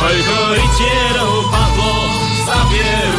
[0.00, 1.96] Koľko rytierov padlo
[2.48, 3.09] za vieru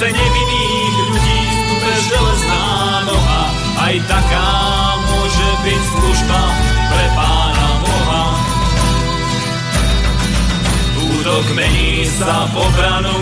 [0.00, 2.64] tisíce nevinných ľudí, stupe železná
[3.04, 3.44] noha,
[3.84, 4.48] aj taká
[4.96, 6.42] môže byť služba
[6.88, 8.24] pre pána Boha.
[11.04, 13.18] Útok mení sa v obranu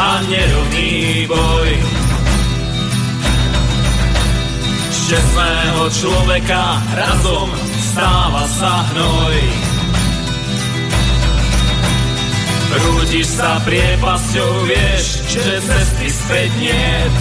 [0.00, 1.70] a nerovný boj.
[4.88, 7.52] Z čestného človeka razom
[7.92, 9.73] stáva sa hnoj.
[12.74, 17.14] Rúdiš sa priepasťou, vieš, že cesty späť niet.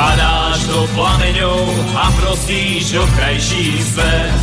[0.00, 4.40] Padáš do plameňov a prosíš o krajší svet.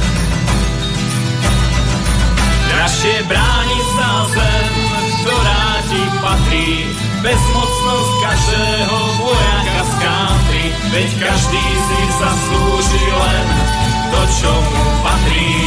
[2.69, 4.69] Dražšie bráni sa zem,
[5.25, 6.69] ktorá ti patrí,
[7.25, 13.47] bezmocnosť každého vojaka z country, veď každý si zaslúži len
[14.13, 15.57] to, čo mu patrí.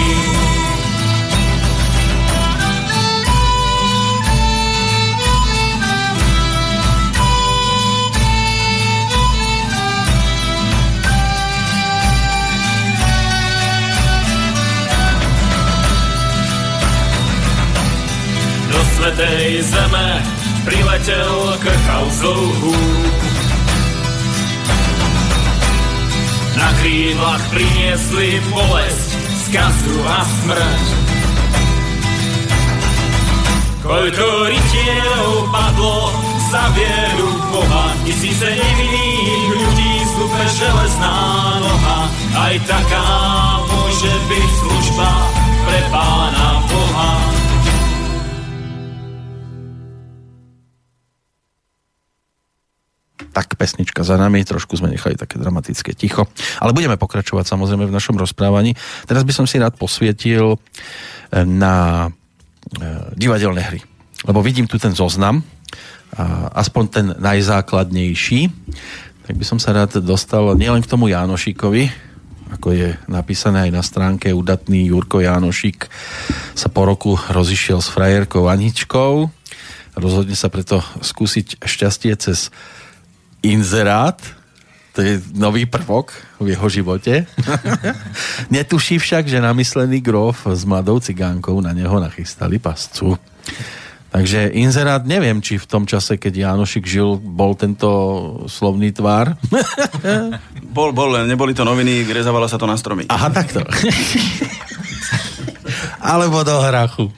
[19.02, 20.08] Svetej zeme
[20.62, 23.14] priletel krchavcov húb.
[26.54, 29.10] Na krídlach priniesli bolesť,
[29.42, 30.86] skazu a smrť.
[33.82, 36.14] Koľko rytierov padlo
[36.54, 41.18] za vieru Boha, tisíce nevinných ľudí stupe železná
[41.58, 42.00] noha,
[42.38, 43.06] aj taká
[43.66, 45.10] môže byť služba
[45.66, 47.41] pre pána Boha.
[53.32, 56.28] Tak pesnička za nami, trošku sme nechali také dramatické ticho.
[56.60, 58.76] Ale budeme pokračovať samozrejme v našom rozprávaní.
[59.08, 63.80] Teraz by som si rád posvietil eh, na eh, divadelné hry.
[64.22, 65.42] Lebo vidím tu ten zoznam,
[66.52, 68.40] aspoň ten najzákladnejší,
[69.22, 72.12] tak by som sa rád dostal nielen k tomu Jánošíkovi,
[72.52, 75.88] ako je napísané aj na stránke udatný Jurko Jánošík
[76.52, 79.32] sa po roku rozišiel s frajerkou Aničkou.
[79.96, 82.52] Rozhodne sa preto skúsiť šťastie cez
[83.42, 84.18] inzerát,
[84.92, 87.24] to je nový prvok v jeho živote.
[88.52, 93.16] Netuší však, že namyslený grof s mladou cigánkou na neho nachystali pascu.
[94.12, 97.88] Takže inzerát, neviem, či v tom čase, keď Jánošik žil, bol tento
[98.44, 99.32] slovný tvár.
[100.72, 103.04] Bol, bol, len neboli to noviny, vyrezávala sa to na stromy.
[103.12, 103.60] Aha, takto.
[106.00, 107.12] Alebo do hrachu.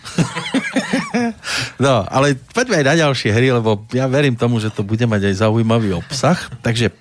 [1.81, 5.33] No, ale poďme aj na ďalšie hry, lebo ja verím tomu, že to bude mať
[5.33, 6.39] aj zaujímavý obsah.
[6.61, 6.95] Takže e,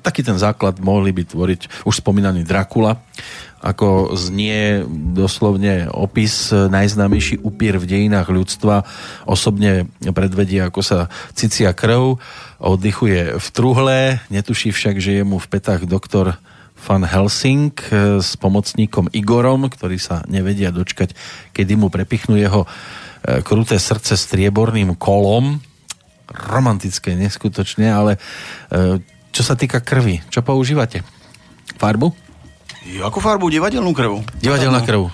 [0.00, 3.00] taký ten základ mohli by tvoriť už spomínaný Dracula,
[3.58, 8.86] ako znie doslovne opis najznámejší upír v dejinách ľudstva.
[9.26, 10.98] Osobne predvedie, ako sa
[11.34, 12.22] cicia krv,
[12.62, 16.38] oddychuje v truhle, netuší však, že je mu v petách doktor
[16.78, 21.14] Van Helsing eh, s pomocníkom Igorom, ktorí sa nevedia dočkať,
[21.50, 23.07] kedy mu prepichnú jeho eh,
[23.42, 25.60] kruté srdce strieborným kolom.
[26.28, 28.20] Romantické, neskutočne, ale
[28.68, 29.00] eh,
[29.32, 31.06] čo sa týka krvi, čo používate?
[31.78, 32.10] Farbu?
[32.88, 33.52] Jo, akú farbu?
[33.52, 34.24] Divadelnú krv?
[34.40, 35.12] Divadelná krv.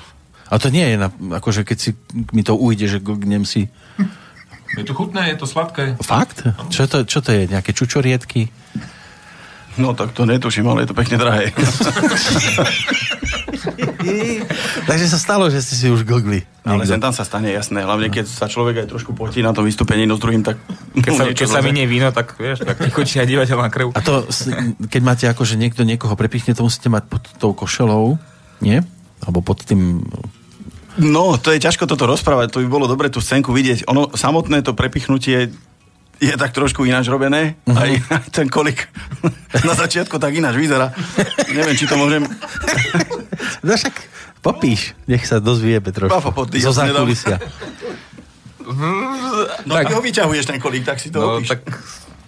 [0.48, 1.90] A to nie je, na, akože keď si
[2.30, 3.66] mi to ujde, že gnem si...
[4.74, 5.98] Je to chutné, je to sladké.
[6.02, 6.42] Fakt?
[6.70, 7.46] Čo to, čo to je?
[7.46, 8.50] Nejaké čučoriedky?
[9.74, 11.50] No tak to netuším, ale je to pekne drahé.
[14.84, 16.44] Takže sa stalo, že ste si už gogli.
[16.62, 19.64] ale sem tam sa stane jasné, hlavne keď sa človek aj trošku potí na tom
[19.64, 20.60] vystúpení, no s druhým, tak...
[20.94, 23.96] Keď sa, keď sa minie víno, tak vieš, tak ti chutí aj divateľná krv.
[23.96, 24.28] A to,
[24.86, 28.20] keď máte ako, že niekto niekoho prepichne, to musíte mať pod tou košelou,
[28.60, 28.84] nie?
[29.24, 30.04] Alebo pod tým...
[30.94, 33.90] No, to je ťažko toto rozprávať, to by bolo dobre tú scénku vidieť.
[33.90, 35.50] Ono samotné to prepichnutie
[36.16, 37.58] je tak trošku ináč robené.
[37.64, 37.76] Mhm.
[37.76, 38.86] Aj, aj ten kolik
[39.68, 40.94] na začiatku tak ináč vyzerá.
[41.48, 42.24] Neviem, či to môžem...
[43.60, 43.96] No však
[44.40, 46.12] popíš, nech sa dozvieme trošku.
[46.12, 47.40] Papa, po, Zo zákulisia.
[49.64, 51.48] No tak ho vyťahuješ ten kolík, tak si to No, opíš.
[51.48, 51.60] tak,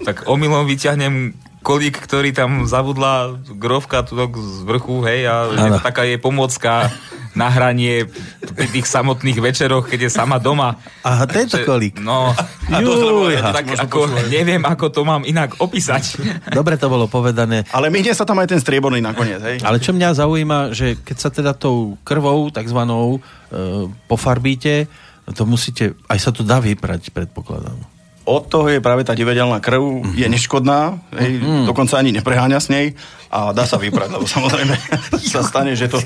[0.02, 1.32] tak omylom vyťahnem
[1.66, 6.94] kolík, ktorý tam zabudla grovka tu z vrchu, hej, a je to taká je pomôcka
[7.36, 8.06] na hranie
[8.54, 10.78] pri tých samotných večeroch, keď je sama doma.
[11.04, 11.96] Aha, tento Že- kolík.
[12.00, 12.32] No,
[12.72, 16.22] A je to tak ako, neviem, ako to mám inak opísať.
[16.58, 17.66] Dobre to bolo povedané.
[17.74, 19.56] Ale myhne sa tam aj ten strieborný nakoniec, hej?
[19.66, 24.86] Ale čo mňa zaujíma, že keď sa teda tou krvou takzvanou e, pofarbíte,
[25.34, 27.95] to musíte, aj sa to dá vyprať, predpokladám.
[28.26, 32.98] Od toho je práve tá divadelná krv, je neškodná, hej, dokonca ani nepreháňa s nej
[33.30, 34.74] a dá sa vyprať, lebo samozrejme
[35.32, 36.02] sa stane, že to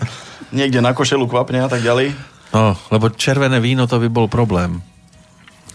[0.53, 2.13] niekde na košelu kvapne a tak ďalej.
[2.53, 4.85] No, lebo červené víno to by bol problém.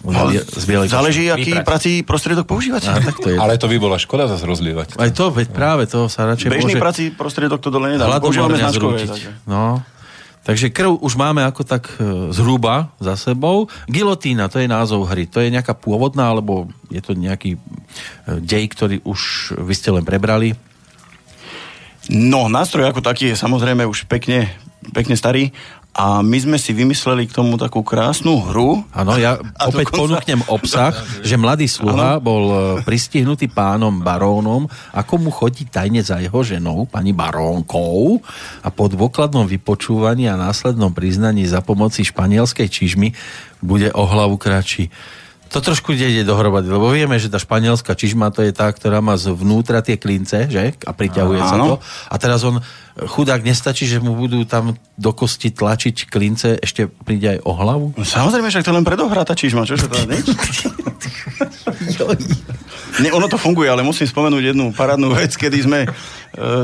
[0.06, 1.66] No, Z bielej Záleží, aký Vyprať.
[1.66, 2.86] prací prostriedok používate.
[2.86, 3.42] Á, tak to je.
[3.42, 5.02] Ale to by bola škoda zase rozlievať.
[5.02, 6.84] Aj to, veď práve to sa radšej Bežný môže...
[6.86, 8.06] prací prostriedok to dole nedá.
[8.22, 9.02] Používame značkové.
[9.02, 9.34] takže.
[9.50, 9.82] No.
[10.46, 13.66] Takže krv už máme ako tak e, zhruba za sebou.
[13.90, 15.26] Gilotína, to je názov hry.
[15.34, 17.60] To je nejaká pôvodná, alebo je to nejaký e,
[18.46, 20.54] dej, ktorý už vy ste len prebrali?
[22.14, 24.54] No, nástroj ako taký je samozrejme už pekne,
[24.94, 25.50] pekne starý
[25.96, 28.84] a my sme si vymysleli k tomu takú krásnu hru.
[28.92, 30.92] Áno, ja A opäť dokonca- ponúknem obsah,
[31.24, 36.84] že mladý sluha bol e, pristihnutý pánom barónom, ako mu chodí tajne za jeho ženou,
[36.84, 38.20] pani barónkou
[38.60, 43.16] a po dôkladnom vypočúvaní a následnom priznaní za pomoci španielskej čižmy
[43.64, 44.92] bude o hlavu kratší.
[45.56, 49.16] To trošku ide dohromady, lebo vieme, že tá španielská čižma to je tá, ktorá má
[49.16, 50.76] zvnútra tie klince, že?
[50.84, 51.80] A priťahuje sa to.
[52.12, 52.60] A teraz on,
[53.00, 57.96] chudák, nestačí, že mu budú tam do kosti tlačiť klince, ešte príde aj o hlavu?
[58.04, 60.28] Samozrejme, však to len predohrá tá čižma, čože to nič?
[63.00, 65.88] Nie, ono to funguje, ale musím spomenúť jednu parádnu vec, kedy sme e,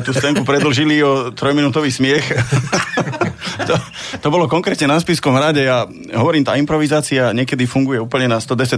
[0.04, 2.24] tú scénku predlžili o trojminútový smiech.
[3.70, 3.76] to,
[4.22, 5.86] to bolo konkrétne na Spiskom hrade a
[6.18, 8.78] hovorím, tá improvizácia niekedy funguje úplne na 110%.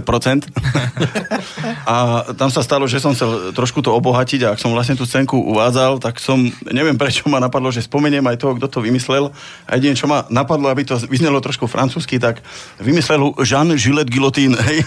[1.90, 5.04] a tam sa stalo, že som chcel trošku to obohatiť a ak som vlastne tú
[5.04, 6.40] scénku uvádzal, tak som,
[6.70, 9.30] neviem prečo ma napadlo, že spomeniem aj toho, kto to vymyslel.
[9.68, 12.40] A jedine, čo ma napadlo, aby to vyznelo trošku francúzsky, tak
[12.80, 14.56] vymyslel Jean Gillet Guillotine.
[14.66, 14.86] Hej.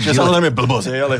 [0.00, 1.16] Je samozrejme blbosť, hej, ale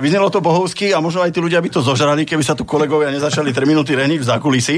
[0.00, 3.12] vyznelo to bohovsky a možno aj tí ľudia by to zožrali, keby sa tu kolegovia
[3.12, 4.76] nezačali 3 minúty reniť v zákulisí.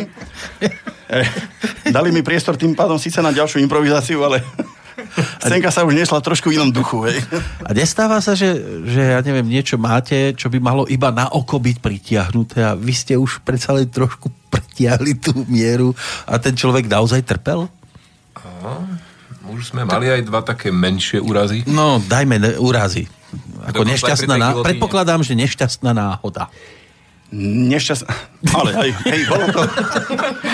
[1.97, 4.43] Dali mi priestor tým pádom síce na ďalšiu improvizáciu, ale
[5.43, 7.03] scénka sa už nesla trošku v inom duchu.
[7.09, 7.19] Hej.
[7.69, 8.55] A nestáva sa, že,
[8.87, 12.95] že ja neviem, niečo máte, čo by malo iba na oko byť pritiahnuté a vy
[12.95, 15.95] ste už predsa len trošku pretiahli tú mieru
[16.27, 17.71] a ten človek naozaj trpel?
[19.51, 21.67] Už sme mali aj dva také menšie úrazy.
[21.67, 23.11] No, dajme ne, úrazy.
[23.67, 24.49] Ako Dokonca nešťastná ná...
[24.63, 26.51] Predpokladám, že nešťastná náhoda.
[27.31, 28.11] Nešťastná...
[28.59, 29.63] Ale hej, hej bolo, to,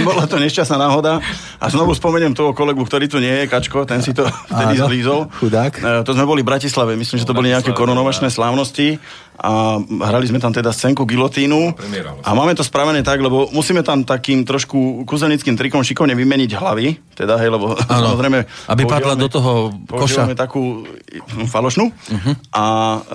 [0.04, 1.24] bolo to nešťastná náhoda.
[1.56, 4.86] A znovu spomeniem toho kolegu, ktorý tu nie je, Kačko, ten si to vtedy Áno,
[4.90, 5.20] zlízol.
[5.40, 5.72] chudák.
[5.72, 9.00] E, To sme boli v Bratislave, myslím, že to boli nejaké korunovačné slávnosti
[9.36, 12.24] a hrali sme tam teda scénku gilotínu vlastne.
[12.24, 16.86] a máme to spravené tak, lebo musíme tam takým trošku kúzelnickým trikom šikovne vymeniť hlavy,
[17.12, 18.38] teda hej, lebo Áno, samozrejme...
[18.72, 20.28] aby padla do toho koša.
[20.32, 22.34] takú mm, falošnú uh-huh.
[22.56, 22.62] a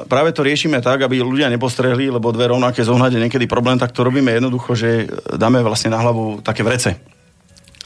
[0.06, 3.92] práve to riešime tak, aby ľudia nepostrehli, lebo dve rovnaké zohnať je niekedy problém, tak
[3.92, 7.21] to robíme jednoducho, že dáme vlastne na hlavu také vrece.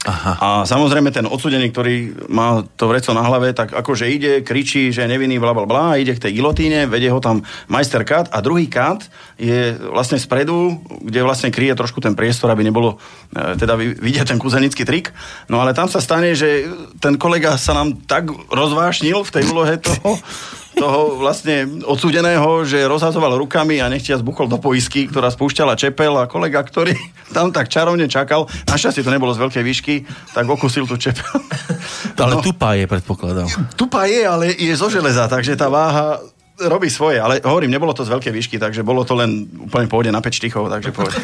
[0.04, 0.32] Aha.
[0.38, 5.02] A samozrejme ten odsudený, ktorý má to vreco na hlave, tak akože ide, kričí, že
[5.02, 8.38] je nevinný, bla bla bla, ide k tej gilotíne, vedie ho tam majster kat a
[8.44, 9.08] druhý kat
[9.40, 13.00] je vlastne spredu, kde vlastne kryje trošku ten priestor, aby nebolo
[13.34, 15.10] e, teda vidieť ten kuzenický trik.
[15.48, 16.68] No ale tam sa stane, že
[17.00, 20.20] ten kolega sa nám tak rozvášnil v tej úlohe toho,
[20.76, 26.28] toho vlastne odsúdeného, že rozhazoval rukami a nechtia zbuchol do poisky, ktorá spúšťala čepel a
[26.28, 26.92] kolega, ktorý
[27.36, 29.94] tam tak čarovne čakal, našťastie to nebolo z veľkej výšky,
[30.36, 31.24] tak okusil tú čepel.
[32.20, 33.48] Ale tupá je, predpokladám.
[33.76, 36.20] Tupa je, ale je zo železa, takže tá váha
[36.56, 40.08] robí svoje, ale hovorím, nebolo to z veľkej výšky, takže bolo to len úplne pôjde
[40.08, 41.20] na 5 štychov, takže pohode.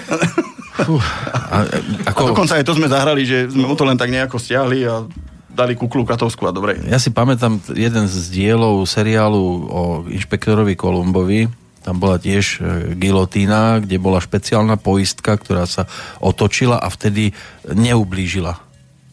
[1.49, 4.13] A, e, A ako, dokonca aj to sme zahrali, že sme mu to len tak
[4.13, 5.09] nejako stiahli a
[5.53, 6.81] dali kuklu katovskú a dobre.
[6.89, 11.49] Ja si pamätám jeden z dielov seriálu o inšpektorovi Kolumbovi.
[11.83, 15.91] Tam bola tiež e, gilotína, kde bola špeciálna poistka, ktorá sa
[16.23, 17.35] otočila a vtedy
[17.67, 18.55] neublížila.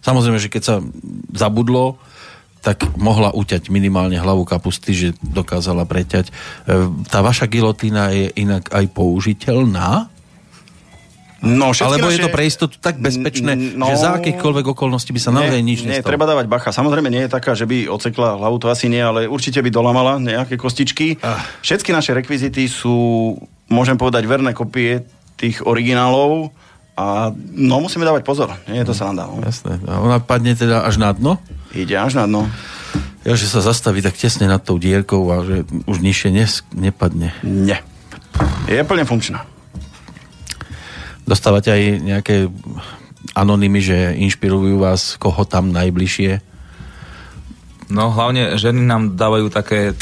[0.06, 0.76] Samozrejme, že keď sa
[1.34, 1.98] zabudlo,
[2.60, 6.30] tak mohla uťať minimálne hlavu kapusty, že dokázala preťať.
[6.30, 6.34] E,
[7.10, 10.19] Tá vaša gilotína je inak aj použiteľná?
[11.40, 13.88] No, Alebo je naše- to pre istotu tak bezpečné, No.
[13.88, 16.12] že za akýchkoľvek okolností by sa naozaj nič nie, nestalo?
[16.12, 16.70] treba dávať bacha.
[16.70, 20.20] Samozrejme nie je taká, že by ocekla hlavu, to asi nie, ale určite by dolamala
[20.20, 21.16] nejaké kostičky.
[21.20, 21.40] Ah.
[21.62, 26.52] Všetky naše rekvizity sú, môžem povedať, verné kopie tých originálov
[27.00, 28.52] a no musíme dávať pozor.
[28.68, 29.24] Nie je to sranda.
[29.24, 29.40] No.
[29.40, 29.80] Jasné.
[29.88, 31.40] A ona padne teda až na dno?
[31.72, 32.52] Ide až na dno.
[33.24, 37.32] Ja, že sa zastaví tak tesne nad tou dierkou a že už nižšie nes- nepadne.
[37.44, 37.80] Nie.
[38.68, 39.48] Je plne funkčná.
[41.30, 42.36] Dostávate aj nejaké
[43.38, 46.42] anonymy, že inšpirujú vás, koho tam najbližšie?
[47.94, 49.94] No hlavne ženy nám dávajú také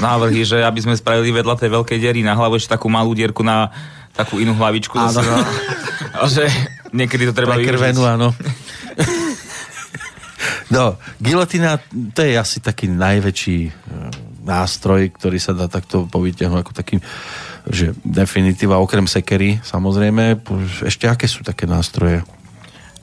[0.00, 3.44] návrhy, že aby sme spravili vedľa tej veľkej diery na hlavu ešte takú malú dierku
[3.44, 3.68] na
[4.16, 4.96] takú inú hlavičku.
[4.96, 5.36] Zase, no.
[6.16, 6.48] A že
[6.96, 8.32] niekedy to treba Prekrvenú, áno.
[10.70, 11.82] No, gilotina,
[12.14, 13.58] to je asi taký najväčší,
[14.50, 16.98] nástroj, ktorý sa dá takto povytiahnuť ako taký
[17.68, 20.40] že definitíva, okrem sekery, samozrejme.
[20.82, 22.24] Ešte aké sú také nástroje?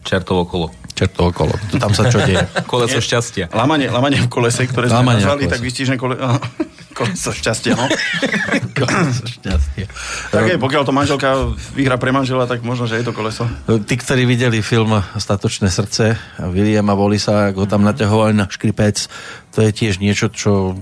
[0.02, 0.68] Čertovo kolo.
[0.98, 1.54] Čerto okolo.
[1.78, 2.42] Tam sa čo deje?
[2.72, 3.54] Koleso šťastia.
[3.54, 6.18] Lamanie, lamanie v kolese, ktoré sme Lamanie nazvali, tak výstižné kole...
[6.98, 7.86] koleso šťastia, no.
[9.38, 9.86] Šťastie.
[10.34, 11.30] tak je, pokiaľ to manželka
[11.78, 13.46] vyhra pre manžela, tak možno, že je to koleso.
[13.70, 19.06] Tí, ktorí videli film Statočné srdce a Williama Volisa, ako ho tam naťahovali na škripec,
[19.54, 20.74] to je tiež niečo, čo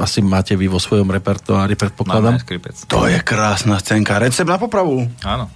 [0.00, 2.40] asi máte vy vo svojom repertoári, predpokladám.
[2.40, 2.76] Máme škripec.
[2.88, 4.16] To je krásna scénka.
[4.16, 5.04] Recept na popravu.
[5.20, 5.52] Áno.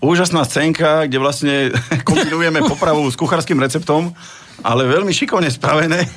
[0.00, 1.54] Úžasná scénka, kde vlastne
[2.08, 4.16] kombinujeme popravu s kuchárským receptom,
[4.64, 6.08] ale veľmi šikovne spravené.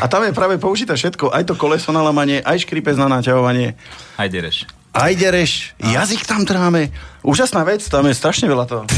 [0.00, 3.76] A tam je práve použité všetko, aj to koleso na lamanie, aj škripec na naťahovanie,
[4.16, 4.64] Aj dereš.
[4.94, 6.88] aj dereš, jazyk tam tráme.
[7.20, 8.84] Úžasná vec, tam je strašne veľa toho.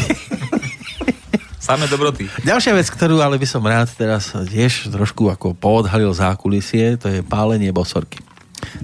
[1.66, 2.30] Samé dobroty.
[2.46, 7.26] Ďalšia vec, ktorú ale by som rád teraz tiež trošku ako poodhalil zákulisie, to je
[7.26, 8.22] pálenie bosorky.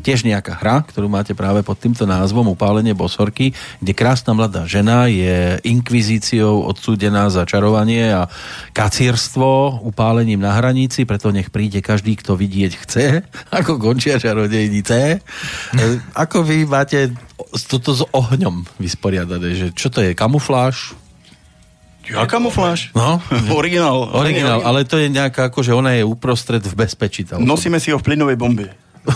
[0.00, 5.06] Tiež nejaká hra, ktorú máte práve pod týmto názvom Upálenie bosorky, kde krásna mladá žena
[5.06, 8.30] je inkvizíciou odsúdená za čarovanie a
[8.76, 13.04] kacírstvo upálením na hranici, preto nech príde každý, kto vidieť chce,
[13.58, 14.98] ako končia čarodejnice.
[15.16, 15.84] E,
[16.18, 17.12] Ako vy máte
[17.68, 20.96] toto s ohňom vysporiadané, že čo to je, kamufláž?
[22.10, 22.90] A kamufláž?
[22.98, 23.22] No,
[23.60, 24.10] Originál.
[24.10, 27.22] Originál, ale to je nejaká, akože ona je uprostred v bezpečí.
[27.38, 28.74] Nosíme si ho v plynovej bombe.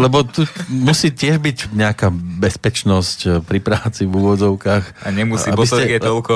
[0.00, 2.08] Lebo tu musí tiež byť nejaká
[2.40, 5.04] bezpečnosť eh, pri práci v úvodzovkách.
[5.04, 6.34] A nemusí, bosork ste- je toľko.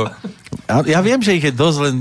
[0.68, 1.94] Ja, ja viem, že ich je dosť, len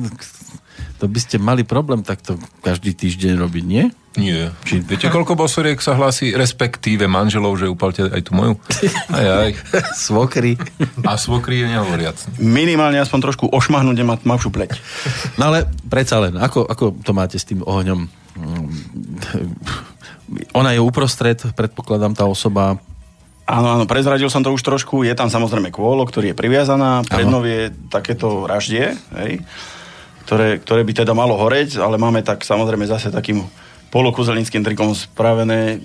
[1.00, 3.86] to by ste mali problém takto každý týždeň robiť, nie?
[4.20, 4.52] Nie.
[4.68, 4.84] Či...
[4.84, 8.54] Viete, koľko bosoriek sa hlási, respektíve manželov, že upalte aj tú moju?
[9.08, 9.52] Aj, aj.
[10.08, 10.60] Svokry.
[11.08, 12.20] A svokry je nehovoriac.
[12.36, 14.76] Minimálne aspoň trošku ošmahnúť nemá tmavšiu pleť.
[15.40, 18.12] No ale predsa len, ako, ako to máte s tým ohňom?
[18.36, 18.68] Mm,
[20.60, 22.84] Ona je uprostred, predpokladám, tá osoba.
[23.48, 25.08] Áno, áno, prezradil som to už trošku.
[25.08, 27.04] Je tam samozrejme kôlo, ktorý je priviazaná.
[27.08, 27.40] Pred Áno.
[27.40, 29.44] mnou je takéto raždie, hej,
[30.28, 33.44] ktoré, ktoré by teda malo horeť, ale máme tak samozrejme zase takým
[33.92, 35.84] polokúzelnickým trikom spravené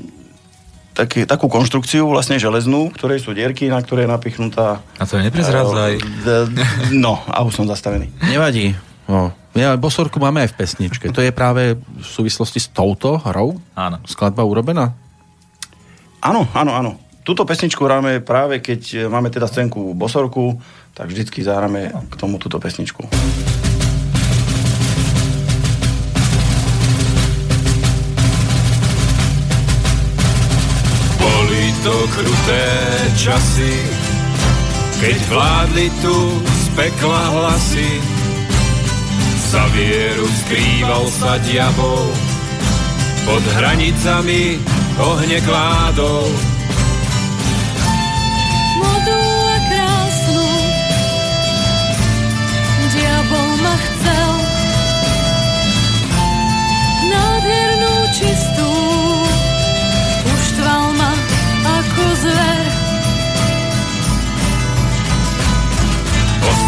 [0.96, 4.80] taký, takú konštrukciu vlastne železnú, v ktorej sú dierky, na ktoré je napichnutá...
[4.96, 5.92] A to neprezrádzaj.
[6.00, 8.09] Eh, No, a už som zastavený.
[8.24, 8.72] Nevadí.
[9.04, 9.34] No.
[9.52, 11.12] Ja, bosorku máme aj v pesničke.
[11.12, 13.61] To je práve v súvislosti s touto hrou?
[13.76, 14.00] Áno.
[14.09, 14.96] Skladba urobená?
[16.24, 16.92] Áno, áno, áno.
[17.26, 20.61] Túto pesničku hráme práve, keď máme teda scénku Bosorku,
[20.94, 23.02] tak vždycky zahráme k tomu túto pesničku.
[31.87, 32.66] To kruté
[33.14, 33.78] časy,
[34.99, 38.03] keď vládli tu z pekla hlasy.
[39.47, 42.11] Za vieru skrýval sa diabol,
[43.22, 44.59] pod hranicami
[44.99, 46.26] ohne kládol.
[48.82, 49.26] Mladú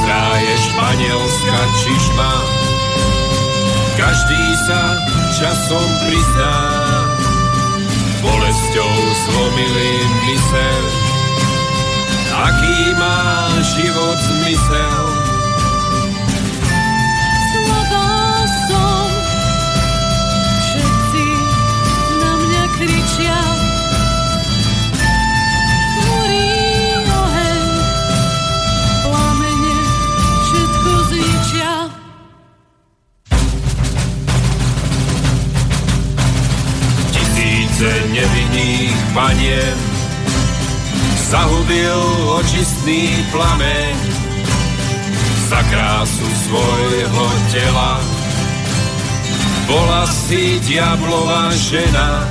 [0.09, 2.33] Ostráje španielská čižma,
[4.01, 4.97] každý sa
[5.37, 6.57] časom prizná.
[8.25, 8.95] Bolesťou
[9.29, 9.93] zlomili
[10.33, 10.85] mysel,
[12.41, 15.08] aký má život zmysel.
[37.79, 39.79] Tisíce nevinných panien
[41.31, 41.95] zahubil
[42.43, 43.95] očistný plameň
[45.47, 48.03] za krásu svojho tela.
[49.71, 52.27] Bola si diablová žena,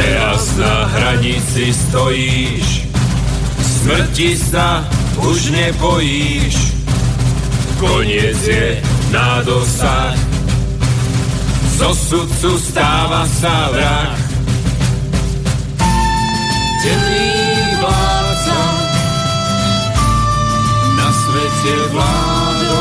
[0.00, 2.88] teraz na hranici stojíš,
[3.60, 4.80] smrti sa
[5.20, 6.56] už nebojíš,
[7.76, 8.80] koniec je
[9.12, 10.16] na dosah,
[11.76, 14.16] zo sudcu stáva sa vrah.
[16.80, 17.28] Temný
[17.76, 18.60] vládca
[20.96, 22.80] na svete vláda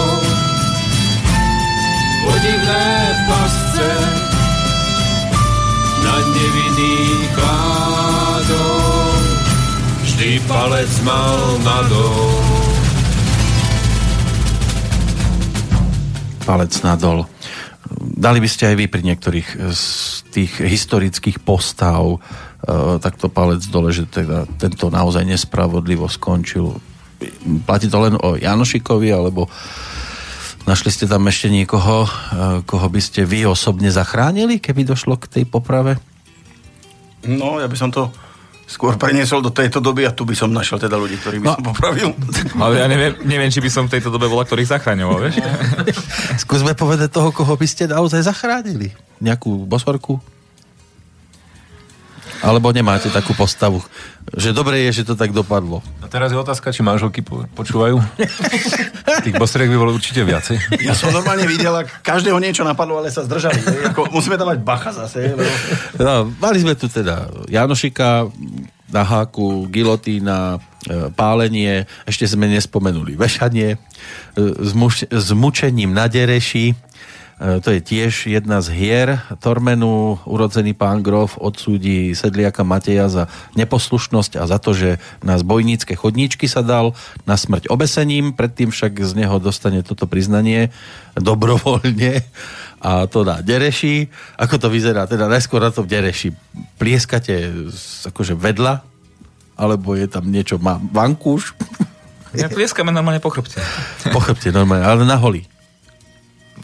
[2.23, 2.87] podivné
[3.27, 4.18] pasce
[6.09, 6.97] na nevinný
[7.37, 9.13] kládol.
[10.01, 12.49] Vždy palec mal nadol.
[16.49, 17.29] palec nadol.
[18.01, 19.85] Dali by ste aj vy pri niektorých z
[20.33, 22.17] tých historických postav e,
[22.97, 26.73] takto palec dole, že teda tento naozaj nespravodlivo skončil.
[27.69, 29.45] Platí to len o Janošikovi, alebo
[30.69, 32.09] našli ste tam ešte niekoho, e,
[32.61, 35.97] koho by ste vy osobne zachránili, keby došlo k tej poprave?
[37.25, 38.13] No, ja by som to
[38.63, 41.55] skôr preniesol do tejto doby a tu by som našiel teda ľudí, ktorých by No.
[41.57, 42.09] som popravil.
[42.61, 45.41] Ale ja neviem, neviem, či by som v tejto dobe bola, ktorých zachraňoval, vieš?
[46.45, 48.93] Skúsme povedať toho, koho by ste naozaj zachránili.
[49.19, 50.21] Nejakú bosorku?
[52.39, 53.83] Alebo nemáte takú postavu,
[54.31, 55.83] že dobre je, že to tak dopadlo.
[55.99, 57.99] A teraz je otázka, či manželky po- počúvajú.
[59.25, 60.79] Tých bosriek by bolo určite viacej.
[60.79, 63.59] Ja som normálne videl, ak každého niečo napadlo, ale sa zdržali.
[63.91, 65.35] Ako, musíme tam mať bacha zase.
[65.35, 65.51] Lebo...
[65.99, 68.31] No, mali sme tu teda Janošika
[68.89, 73.77] na háku, gilotína, e, pálenie, ešte sme nespomenuli vešanie, e,
[75.13, 76.73] s, mučením na dereši,
[77.39, 79.09] to je tiež jedna z hier
[79.39, 80.19] Tormenu.
[80.27, 86.51] Urodzený pán Grof odsúdi sedliaka Mateja za neposlušnosť a za to, že na zbojnícke chodníčky
[86.51, 86.91] sa dal
[87.23, 90.75] na smrť obesením, predtým však z neho dostane toto priznanie
[91.15, 92.27] dobrovoľne
[92.83, 94.11] a to na dereši.
[94.35, 95.07] Ako to vyzerá?
[95.07, 96.35] Teda najskôr na tom dereši.
[96.75, 97.55] Plieskate
[98.11, 98.83] akože vedľa?
[99.59, 101.55] Alebo je tam niečo, má vankúš?
[102.35, 103.63] Ja plieskame normálne po chrbte.
[104.11, 105.47] Po chrbte normálne, ale na holí.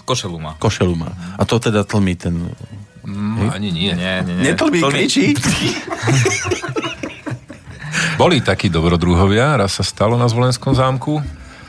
[0.05, 0.53] Košelu má.
[0.55, 1.09] Košelu má.
[1.35, 2.53] A to teda tlmí ten...
[3.01, 3.91] Mm, ani nie.
[3.91, 4.43] Nie, nie, nie.
[4.47, 5.33] Netlbí, To mi- kričí.
[8.15, 11.19] Boli takí dobrodruhovia, raz sa stalo na Zvolenskom zámku,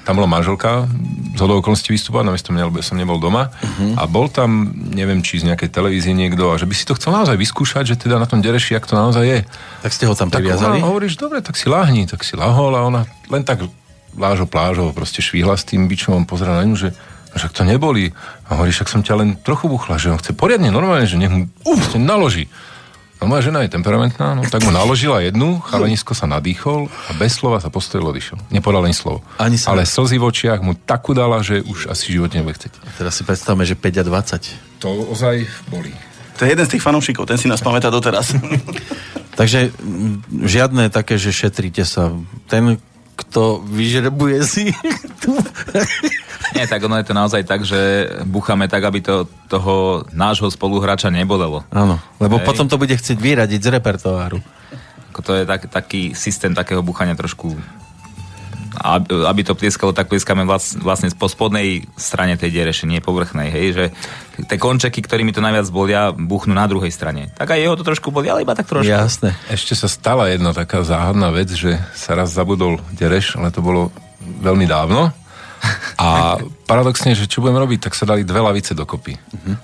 [0.03, 0.87] tam bola manželka,
[1.35, 3.99] z hodou okolností vystúpať, no som, nebol, som nebol doma Mhm.
[3.99, 7.11] a bol tam, neviem, či z nejakej televízie niekto, a že by si to chcel
[7.13, 9.39] naozaj vyskúšať, že teda na tom dereši, jak to naozaj je.
[9.81, 10.79] Tak ste ho tam Tak priviazali?
[10.79, 13.67] ona hovorí, že dobre, tak si láhni, tak si lahol a ona len tak
[14.15, 16.95] lážo plážo proste švihla s tým bičom, on pozrel na ňu, že
[17.37, 18.11] však to neboli.
[18.49, 21.31] A hovorí, však som ťa len trochu buchla, že on chce poriadne, normálne, že nech
[21.31, 22.49] mu proste naloží.
[23.17, 27.41] No moja žena je temperamentná, no tak mu naložila jednu, chalanisko sa nadýchol a bez
[27.41, 28.37] slova sa postavil odišiel.
[28.53, 29.25] Nepodal ani slovo.
[29.41, 32.61] Ani sa- Ale slzy v očiach mu takú dala, že už asi v živote nebude
[32.61, 32.77] chcieť.
[33.01, 34.85] Teraz si predstavme, že 5 a 20.
[34.85, 35.97] To ozaj boli.
[36.37, 38.37] To je jeden z tých fanúšikov, ten si nás pamätá doteraz.
[39.41, 42.13] Takže mm, žiadne také, že šetríte sa.
[42.53, 42.77] Ten,
[43.17, 44.65] kto vyžrebuje si...
[46.55, 51.11] Nie, tak ono je to naozaj tak, že búchame tak, aby to toho nášho spoluhráča
[51.11, 51.67] nebolelo.
[51.75, 52.47] Áno, lebo Hej.
[52.47, 54.39] potom to bude chcieť vyradiť z repertoáru.
[55.11, 57.57] Ako to je tak, taký systém takého buchania trošku
[58.77, 63.49] a- aby to plieskalo, tak plieskame vlast, vlastne po spodnej strane tej dereše, nie povrchnej,
[63.49, 63.85] hej, že
[64.45, 67.33] tie končeky, ktorými to najviac bolia, buchnú na druhej strane.
[67.41, 68.89] Tak aj jeho to trošku boli, ale iba tak trošku.
[68.89, 69.33] Jasné.
[69.49, 73.89] Ešte sa stala jedna taká záhadná vec, že sa raz zabudol dereš, ale to bolo
[74.21, 75.13] veľmi dávno.
[75.97, 76.39] A
[76.69, 79.17] paradoxne, že čo budem robiť, tak sa dali dve lavice dokopy.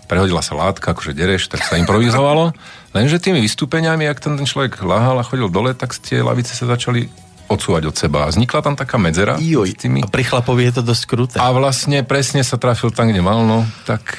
[0.06, 2.56] Prehodila sa látka, akože dereš, tak sa improvizovalo.
[2.92, 6.68] Lenže tými vystúpeniami, ak ten, ten človek lahal a chodil dole, tak tie lavice sa
[6.68, 7.08] začali
[7.52, 8.24] odsúvať od seba.
[8.24, 10.00] A vznikla tam taká medzera Joj, s tými...
[10.00, 11.36] a pri chlapovi je to dosť kruté.
[11.36, 14.16] A vlastne presne sa trafil tam, kde mal, no, tak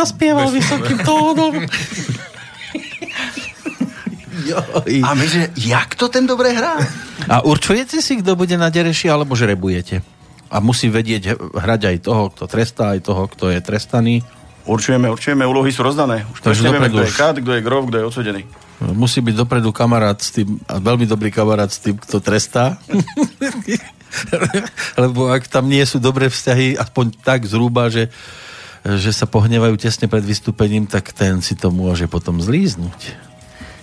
[0.00, 1.60] Zaspieval vysokým tónom.
[4.48, 4.92] Joj.
[5.04, 6.80] A my, že jak to ten dobre hrá?
[7.28, 10.00] A určujete si, kto bude na dereši, alebo žrebujete?
[10.50, 14.26] A musí vedieť hrať aj toho, kto trestá, aj toho, kto je trestaný.
[14.66, 16.26] Určujeme, určujeme, úlohy sú rozdané.
[16.34, 18.42] Už Takže dopredu kto je kat, kto je grof, kto je odsudený.
[18.80, 22.80] Musí byť dopredu kamarát s tým, a veľmi dobrý kamarát s tým, kto trestá.
[25.02, 28.08] Lebo ak tam nie sú dobré vzťahy, aspoň tak zhruba, že,
[28.84, 33.28] že sa pohnevajú tesne pred vystúpením, tak ten si to môže potom zlíznuť.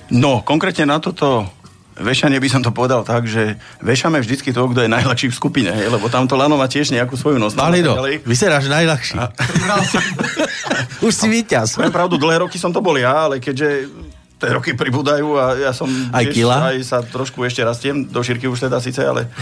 [0.08, 1.52] No, konkrétne na toto
[2.00, 5.70] vešanie by som to povedal tak, že vešame vždycky toho, kto je najľahší v skupine,
[5.70, 7.38] hej, lebo tamto lano má tiež nejakú svoju.
[7.54, 8.26] Malino, Ďalej.
[8.26, 9.16] vyzeráš najľahší.
[11.06, 11.78] Už si víťaz.
[11.78, 13.90] Poviem pravdu, dlhé roky som to bol ja, ale keďže
[14.38, 16.70] tie roky pribúdajú a ja som Aj kila?
[16.70, 19.34] aj sa trošku ešte rastiem, do šírky už teda síce, ale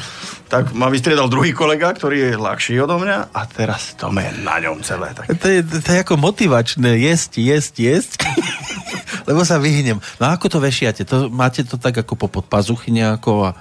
[0.48, 4.56] tak ma vystriedal druhý kolega, ktorý je ľahší odo mňa a teraz to je na
[4.64, 5.11] ňom celé.
[5.11, 5.27] Tak.
[5.36, 8.19] To je, to je ako motivačné, jesť, jesť, jesť.
[9.26, 9.97] Lebo sa vyhnem.
[10.22, 11.02] No a ako to vešiate?
[11.10, 13.57] To, máte to tak ako po podpazuchy nejako a...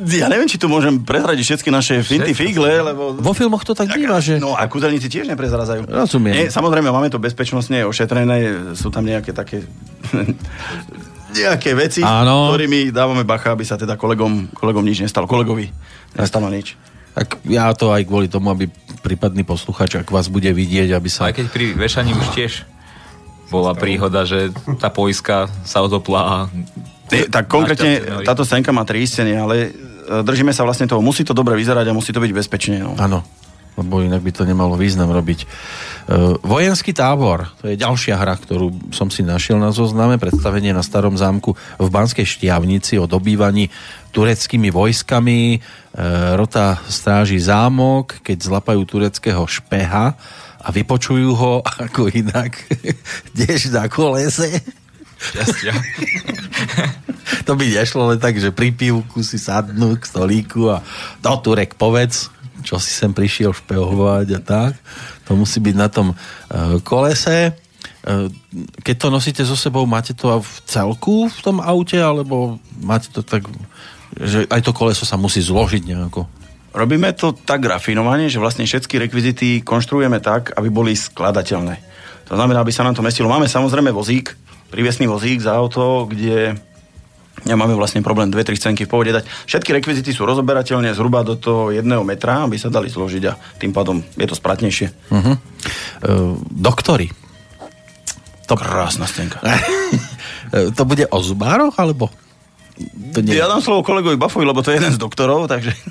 [0.00, 3.12] Ja neviem, či tu môžem prezradiť všetky naše finty figle, lebo...
[3.20, 4.40] Vo filmoch to tak býva, že...
[4.40, 5.84] No a kúzelníci tiež neprezradzajú.
[5.84, 6.32] Rozumiem.
[6.32, 9.60] Nie, samozrejme, máme to bezpečnostne ošetrené, sú tam nejaké také
[11.36, 12.48] nejaké veci, Áno.
[12.48, 15.28] ktorými dávame bacha, aby sa teda kolegom, kolegom nič nestalo.
[15.28, 15.68] Kolegovi
[16.16, 16.80] nestalo nič.
[17.12, 18.72] Tak ja to aj kvôli tomu, aby
[19.04, 21.28] prípadný posluchač, ak vás bude vidieť, aby sa...
[21.28, 22.52] Aj keď pri vešaní už tiež
[23.50, 26.36] bola príhoda, že tá poiska sa a
[27.10, 29.68] Nie, tak konkrétne no, táto scénka má tri scény, ale e,
[30.22, 31.02] držíme sa vlastne toho.
[31.02, 32.78] Musí to dobre vyzerať a musí to byť bezpečne.
[32.78, 32.94] No.
[32.94, 33.26] Áno,
[33.74, 35.42] lebo inak by to nemalo význam robiť.
[35.42, 35.46] E,
[36.38, 41.18] vojenský tábor, to je ďalšia hra, ktorú som si našiel na zozname, predstavenie na Starom
[41.18, 43.74] zámku v Banskej Štiavnici o dobývaní
[44.14, 45.40] tureckými vojskami.
[45.54, 45.58] E,
[46.38, 50.14] rota stráži zámok, keď zlapajú tureckého špeha
[50.60, 52.56] a vypočujú ho ako inak.
[53.32, 54.60] Ideš na kolese?
[55.20, 55.74] šťastia.
[57.46, 60.82] To by nešlo len tak, že pri pivku si sadnú k stolíku a
[61.22, 62.30] no Turek povedz,
[62.66, 64.72] čo si sem prišiel špehovať a tak.
[65.26, 66.14] To musí byť na tom e,
[66.82, 67.50] kolese.
[67.50, 67.52] E,
[68.82, 73.22] keď to nosíte so sebou, máte to v celku v tom aute, alebo máte to
[73.22, 73.46] tak,
[74.18, 76.26] že aj to koleso sa musí zložiť nejako?
[76.70, 81.74] Robíme to tak rafinovane, že vlastne všetky rekvizity konštruujeme tak, aby boli skladateľné.
[82.30, 83.26] To znamená, aby sa nám to mestilo.
[83.26, 84.38] Máme samozrejme vozík,
[84.70, 86.54] prívesný vozík za auto, kde
[87.42, 89.26] nemáme vlastne problém dve, tri scénky v pohode dať.
[89.26, 93.74] Všetky rekvizity sú rozoberateľné zhruba do toho jedného metra, aby sa dali zložiť a tým
[93.74, 94.86] pádom je to spratnejšie.
[95.10, 95.34] Uh-huh.
[95.34, 95.38] E,
[96.54, 97.10] doktori.
[98.46, 99.42] To krásna scénka.
[100.50, 102.10] E, to bude o zubároch, alebo?
[103.10, 103.34] To nie.
[103.34, 105.72] Ja dám slovo kolegovi Bafovi, lebo to je jeden z doktorov, takže...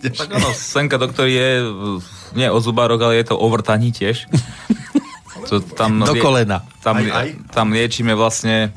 [0.00, 1.60] Tak áno, senka doktor je
[2.32, 4.24] nie o zubároch, ale je to o vrtaní tiež.
[5.46, 6.64] To tam, Do lie- kolena.
[6.80, 7.28] Tam, Aj, aj?
[7.50, 8.72] tam liečíme vlastne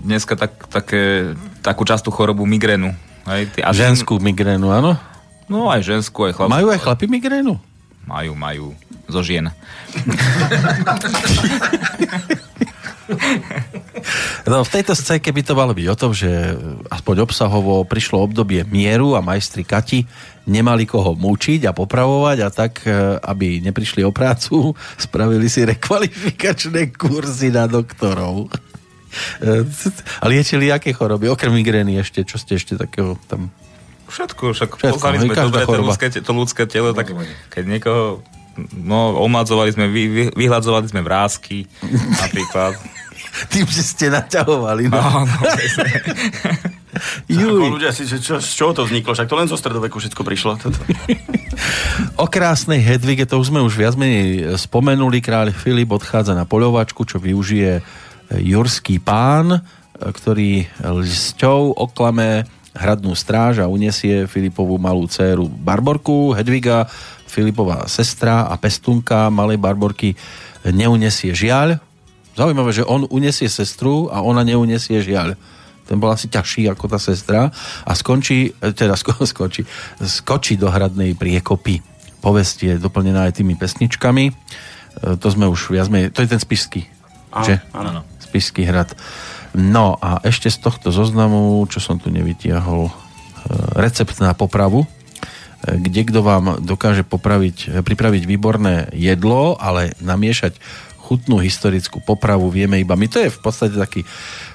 [0.00, 2.94] dneska tak, také, takú častú chorobu migrénu.
[3.26, 4.94] Hej, ty- a Ženskú migrénu, áno?
[5.50, 6.54] No aj ženskú, aj chlapskú.
[6.54, 7.58] Majú aj chlapi migrénu?
[8.06, 8.66] Majú, majú.
[9.06, 9.50] Zo žien.
[14.48, 16.28] No, v tejto scénke by to malo byť o tom, že
[16.88, 20.06] aspoň obsahovo prišlo obdobie mieru a majstri Kati
[20.48, 24.72] nemali koho mučiť a popravovať a tak, e, aby neprišli o prácu,
[25.04, 28.48] spravili si rekvalifikačné kurzy na doktorov.
[29.42, 29.66] E,
[30.22, 31.28] A liečili aké choroby?
[31.30, 33.52] Okrem migrény ešte, čo ste ešte takého tam...
[34.10, 35.86] Všetko, však Všetko, poznali sme každá dobre to choroba.
[35.94, 37.14] ľudské, to ľudské telo, tak
[37.54, 38.26] keď niekoho
[38.74, 41.70] no, omladzovali sme, vy, vy, vyhľadzovali sme vrázky,
[42.26, 42.74] napríklad.
[43.50, 44.90] Tým, že ste naťahovali.
[44.90, 44.98] No.
[44.98, 45.22] No,
[47.30, 49.14] no, Ako ľudia si, že čo, z čoho to vzniklo?
[49.14, 50.58] Však to len zo stredoveku všetko prišlo.
[50.58, 50.78] Toto.
[52.18, 57.06] O krásnej Hedvige, to už sme už viac menej spomenuli, kráľ Filip odchádza na poľovačku,
[57.06, 57.80] čo využije
[58.30, 59.62] jurský pán,
[59.98, 66.32] ktorý lsťou oklame hradnú stráž a unesie Filipovú malú dceru Barborku.
[66.38, 66.86] Hedviga,
[67.26, 70.14] Filipová sestra a pestunka malej Barborky
[70.66, 71.82] neunesie žiaľ.
[72.40, 75.36] Zaujímavé, že on unesie sestru a ona neunesie žiaľ.
[75.84, 77.52] Ten bol asi ťažší ako tá sestra
[77.84, 79.68] a skončí, e, teda sko, skončí,
[80.00, 81.84] skočí do hradnej priekopy.
[82.24, 84.24] Povesť je doplnená aj tými pesničkami.
[84.24, 84.32] E,
[85.20, 86.88] To sme už viac menej, to je ten spišský,
[87.28, 87.54] Áno, že?
[87.76, 88.00] áno.
[88.24, 88.96] Spišský hrad.
[89.52, 92.92] No a ešte z tohto zoznamu, čo som tu nevytiahol, e,
[93.76, 94.88] recept na popravu, e,
[95.76, 100.56] kde kto vám dokáže popraviť, pripraviť výborné jedlo, ale namiešať
[101.10, 103.10] chutnú historickú popravu vieme iba my.
[103.10, 104.06] To je v podstate taký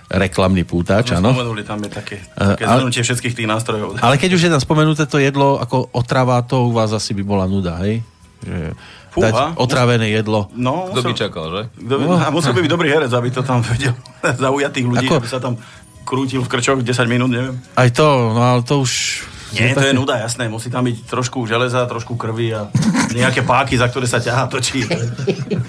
[0.07, 1.35] reklamný pútač, áno.
[1.35, 3.99] Spomenuli, tam je také, také ale- zhrnutie všetkých tých nástrojov.
[4.05, 7.23] Ale keď už je tam spomenuté to jedlo ako otrava, to u vás asi by
[7.25, 7.99] bola nuda, hej?
[8.39, 8.71] Že
[9.11, 9.25] Fúha.
[9.25, 10.47] dať otrávené jedlo.
[10.53, 11.61] No, Kto by musel, čakal, že?
[11.75, 13.91] kto by, a musel by byť dobrý herec, aby to tam vedel
[14.23, 15.59] zaujať tých ľudí, Ako- aby sa tam
[16.05, 17.57] krútil v krčoch 10 minút, neviem.
[17.73, 19.25] Aj to, no ale to už...
[19.51, 20.47] Nie, to je nuda, jasné.
[20.47, 22.65] Musí tam byť trošku železa, trošku krvi a
[23.11, 24.81] nejaké páky, za ktoré sa ťahá, točí.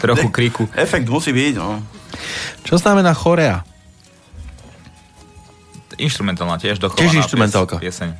[0.01, 0.65] Trochu kriku.
[0.73, 1.85] Efekt musí byť, no.
[2.63, 3.63] Čo znamená chorea?
[5.97, 7.05] Instrumentálna tiež dochovaná.
[7.05, 7.77] Tiež instrumentálka.
[7.77, 8.11] pies- Pieseň.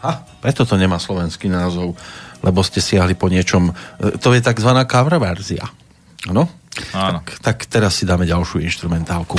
[0.00, 1.92] Ha, preto to nemá slovenský názov,
[2.40, 3.68] lebo ste siahli po niečom...
[3.98, 4.70] e, To je tzv.
[4.86, 5.66] cover verzia.
[6.24, 6.46] Áno?
[6.94, 7.18] Áno.
[7.20, 9.34] Tak, tak teraz si dáme ďalšiu instrumentálku.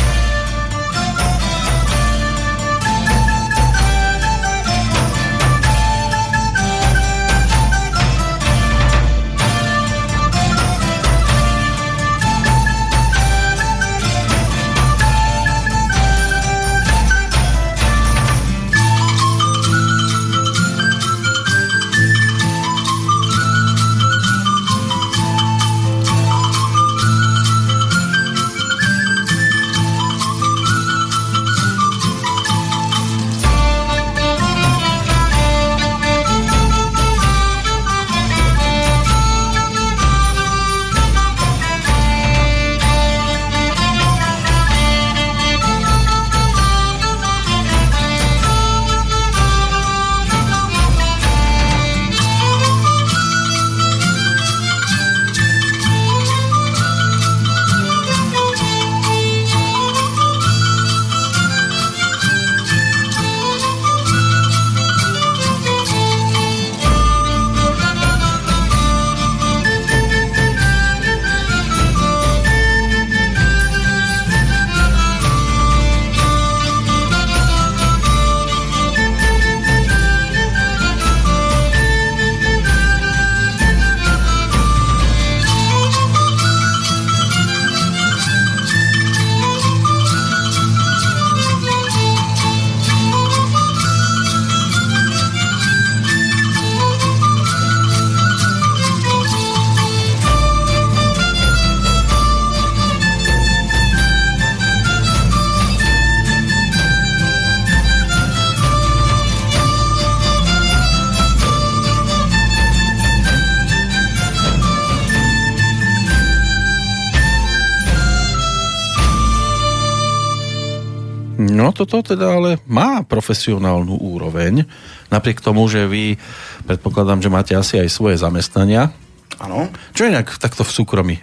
[121.80, 124.68] Toto teda ale má profesionálnu úroveň.
[125.08, 126.20] Napriek tomu, že vy
[126.68, 128.92] predpokladám, že máte asi aj svoje zamestnania.
[129.40, 129.72] Áno.
[129.96, 131.16] Čo inak takto v súkromí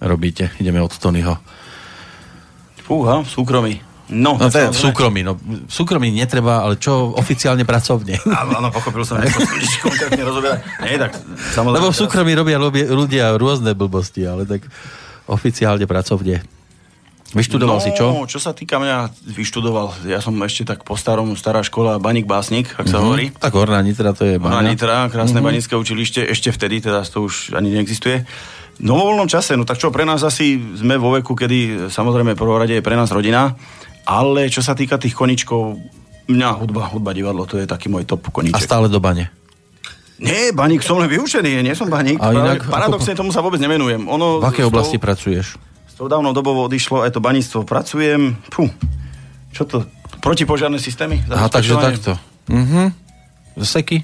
[0.00, 0.48] robíte?
[0.56, 1.36] Ideme od Tonyho.
[2.84, 3.74] Fúha, v súkromí.
[4.10, 5.22] No, No to je v súkromí.
[5.22, 8.18] No, v súkromí netreba, ale čo oficiálne pracovne?
[8.42, 9.46] Áno, áno, pochopil som, nechcel
[9.86, 10.58] konkrétne rozoberať.
[10.82, 11.14] Nie, tak
[11.54, 11.78] samozrejme.
[11.78, 12.58] Lebo v súkromí robia
[12.90, 14.66] ľudia rôzne blbosti, ale tak
[15.30, 16.42] oficiálne pracovne.
[17.30, 18.06] Vyštudoval no, si čo?
[18.26, 20.02] čo sa týka mňa, vyštudoval.
[20.04, 23.04] Ja som ešte tak po starom, stará škola Baník Básnik, ak sa Mhm.
[23.06, 23.26] hovorí.
[23.30, 24.66] Tak Horná Nitra to je baňa.
[24.66, 25.46] Nitra, krásne mm-hmm.
[25.46, 28.26] banické učilište, ešte vtedy, teda to už ani neexistuje.
[28.80, 32.34] No vo voľnom čase, no tak čo, pre nás asi sme vo veku, kedy samozrejme
[32.34, 33.54] prvorade je pre nás rodina,
[34.02, 35.78] ale čo sa týka tých koničkov,
[36.26, 38.64] mňa hudba, hudba, divadlo, to je taký môj top A koníček.
[38.64, 39.30] stále do bane.
[40.18, 42.18] Nie, baník, som len vyučený, nie som baník.
[42.18, 44.04] A inak- Paradoxne tomu sa vôbec nemenujem.
[44.04, 45.69] Ono, V akej oblasti pracuješ?
[46.00, 47.68] Tou dávnou dobou odišlo aj to baníctvo.
[47.68, 48.72] Pracujem, pú,
[49.52, 49.84] čo to,
[50.24, 51.20] protipožiarné systémy?
[51.28, 52.16] Aha, takže takto.
[52.48, 52.88] Mhm.
[53.60, 54.00] Seky?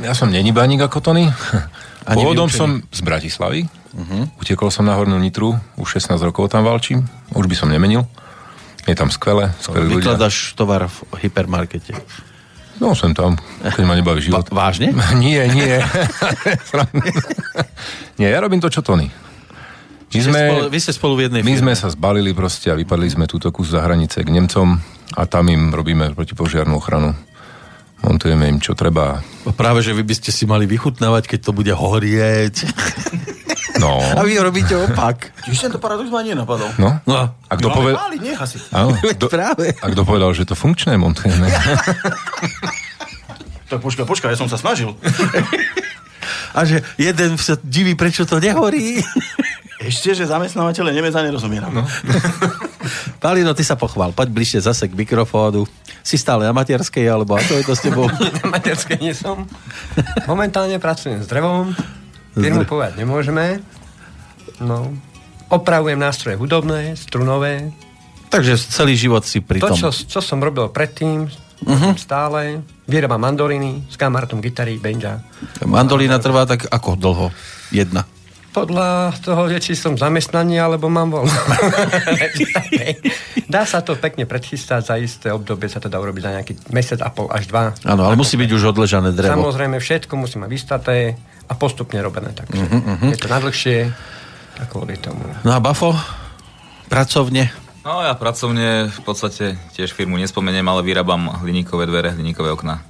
[0.00, 1.28] Ja som není baník ako Tony.
[2.08, 2.56] Ani Pôvodom vyučený.
[2.56, 3.60] som z Bratislavy.
[4.40, 7.04] Utekol som na Hornú Nitru, už 16 rokov tam valčím.
[7.36, 8.08] Už by som nemenil.
[8.88, 10.16] Je tam skvelé, skvelí ľudia.
[10.16, 11.92] Vykladaš tovar v hypermarkete.
[12.80, 14.48] No, som tam, keď ma nebaví život.
[14.48, 14.96] Va- vážne?
[15.20, 15.76] nie, nie.
[18.24, 19.12] nie, ja robím to, čo Tony.
[20.10, 21.70] My Čiže sme, spolu, vy ste spolu v jednej my firme.
[21.70, 24.74] sme sa zbalili proste a vypadli sme túto kus za hranice k Nemcom
[25.14, 27.14] a tam im robíme protipožiarnú ochranu.
[28.00, 29.22] Montujeme im, čo treba.
[29.54, 32.64] Práve, že vy by ste si mali vychutnávať, keď to bude horieť.
[33.78, 35.30] No, A vy robíte opak.
[35.46, 36.74] Tiež tento paradox ma nenapadol.
[36.74, 36.98] no.
[37.06, 37.14] No,
[37.46, 37.94] A kto, No, ale poved...
[37.94, 38.58] máli, nech asi.
[38.74, 39.26] Áno, veď kto...
[39.30, 39.66] práve.
[39.78, 41.46] A kto povedal, že to funkčné montujeme?
[43.70, 44.98] Tak počkaj, počkaj, ja som sa snažil.
[46.50, 48.98] A že jeden sa diví, prečo to nehorí.
[49.90, 51.82] Ešte, že zamestnávateľe Nemec a nerozumie nám.
[51.82, 51.84] No.
[53.22, 54.14] Palino, ty sa pochvál.
[54.14, 55.66] Poď bližšie zase k mikrofónu.
[56.06, 58.06] Si stále na materskej, alebo ako je to s tebou?
[58.40, 59.44] Na materskej nie som.
[60.30, 61.74] Momentálne pracujem s drevom.
[62.38, 63.60] Firmu povedať nemôžeme.
[64.62, 64.94] No.
[65.50, 67.74] Opravujem nástroje hudobné, strunové.
[68.30, 69.76] Takže celý život si pri To, tom.
[69.76, 71.26] čo, čo som robil predtým,
[71.66, 71.92] uh-huh.
[71.98, 72.62] stále.
[72.86, 75.18] Vyrábam mandoliny, s kamarátom gitary, banja.
[75.66, 77.26] Mandolína trvá tak ako dlho?
[77.74, 78.06] Jedna.
[78.50, 81.30] Podľa toho, že či som zamestnaný, alebo mám voľno.
[83.54, 86.98] dá sa to pekne predchystať, za isté obdobie sa to dá urobiť za nejaký mesiac
[87.06, 87.70] a pol až dva.
[87.86, 89.38] Áno, ale musí byť už odležané drevo.
[89.38, 91.14] Samozrejme, všetko musí mať vystaté
[91.46, 92.34] a postupne robené.
[92.34, 93.10] Takže uh-huh.
[93.14, 93.78] je to nadlhšie,
[94.66, 95.22] kvôli tomu.
[95.46, 95.94] No a Bafo?
[96.90, 97.54] Pracovne?
[97.80, 102.84] No ja pracovne v podstate tiež firmu nespomeniem, ale vyrábam hliníkové dvere, hliníkové okná.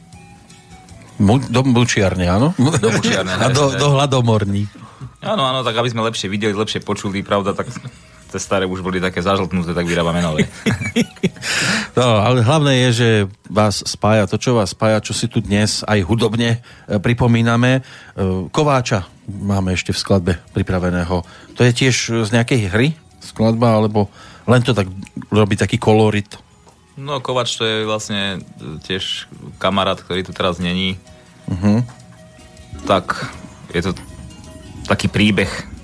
[1.21, 2.57] Mu, do mučiarne, áno?
[2.57, 4.65] Do mučiarne, A do, do hľadomorní.
[5.21, 7.69] Áno, áno, tak aby sme lepšie videli, lepšie počuli, pravda, tak
[8.31, 10.49] tie staré už boli také zažltnuté, tak vyrábame nové.
[11.91, 13.09] No, ale hlavné je, že
[13.51, 17.81] vás spája to, čo vás spája, čo si tu dnes aj hudobne e, pripomíname.
[17.81, 21.27] E, Kováča máme ešte v skladbe pripraveného.
[21.59, 22.89] To je tiež z nejakej hry
[23.21, 24.07] skladba, alebo
[24.47, 24.87] len to tak
[25.29, 26.39] robí taký kolorit?
[26.95, 29.27] No Kovač to je vlastne e, tiež
[29.59, 30.97] kamarát, ktorý tu teraz není.
[31.51, 31.83] Uh-huh.
[32.87, 33.35] Tak
[33.75, 33.93] je to
[34.91, 35.79] taký príbeh.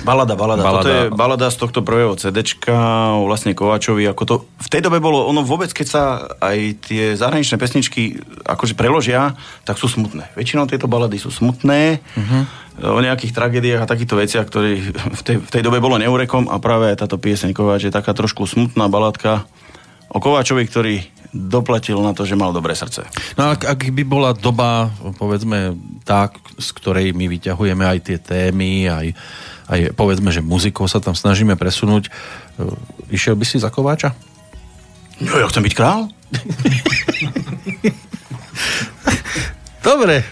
[0.00, 0.64] Balada, balada.
[0.64, 0.80] Balada.
[0.80, 2.76] Toto je balada z tohto prvého CDčka
[3.20, 4.08] o vlastne Kováčovi.
[4.08, 6.02] Ako to, v tej dobe bolo, ono vôbec, keď sa
[6.40, 6.56] aj
[6.88, 8.16] tie zahraničné pesničky
[8.48, 9.36] akože preložia,
[9.68, 10.32] tak sú smutné.
[10.36, 12.96] Väčšinou tieto balady sú smutné, uh-huh.
[12.96, 16.56] o nejakých tragédiách a takýchto veciach, ktoré v tej, v tej dobe bolo neurekom a
[16.56, 19.44] práve táto pieseň Kováč je taká trošku smutná baladka
[20.08, 20.94] o Kováčovi, ktorý
[21.30, 23.06] doplatil na to, že mal dobré srdce.
[23.38, 28.90] No ak, ak by bola doba, povedzme, tak, z ktorej my vyťahujeme aj tie témy,
[28.90, 29.14] aj,
[29.70, 32.12] aj povedzme, že muzikou sa tam snažíme presunúť, e,
[33.14, 34.10] išiel by si za Kováča?
[35.22, 36.10] No, ja chcem byť král?
[39.86, 40.26] Dobre.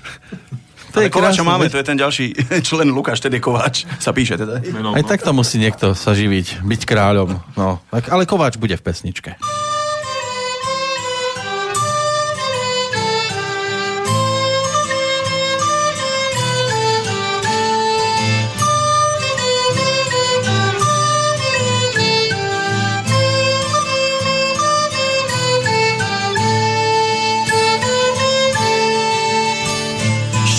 [0.93, 2.35] To Ale Kováča krásne, máme, to je ten ďalší
[2.69, 4.59] člen Lukáš, tedy Kováč, sa píše teda.
[4.97, 7.39] Aj takto musí niekto sa živiť, byť kráľom.
[7.55, 9.39] No, ale Kováč bude v pesničke.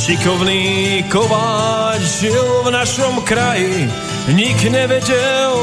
[0.09, 3.85] Šikovný kováč žil v našom kraji,
[4.33, 5.53] nik nevedel,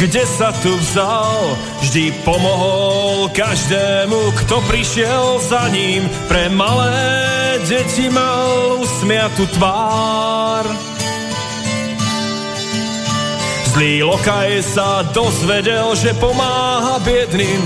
[0.00, 1.52] kde sa tu vzal.
[1.84, 6.08] Vždy pomohol každému, kto prišiel za ním.
[6.32, 6.96] Pre malé
[7.68, 10.64] deti mal usmiatú tvár.
[13.76, 17.60] Zlý lokaj sa dozvedel, že pomáha biedným.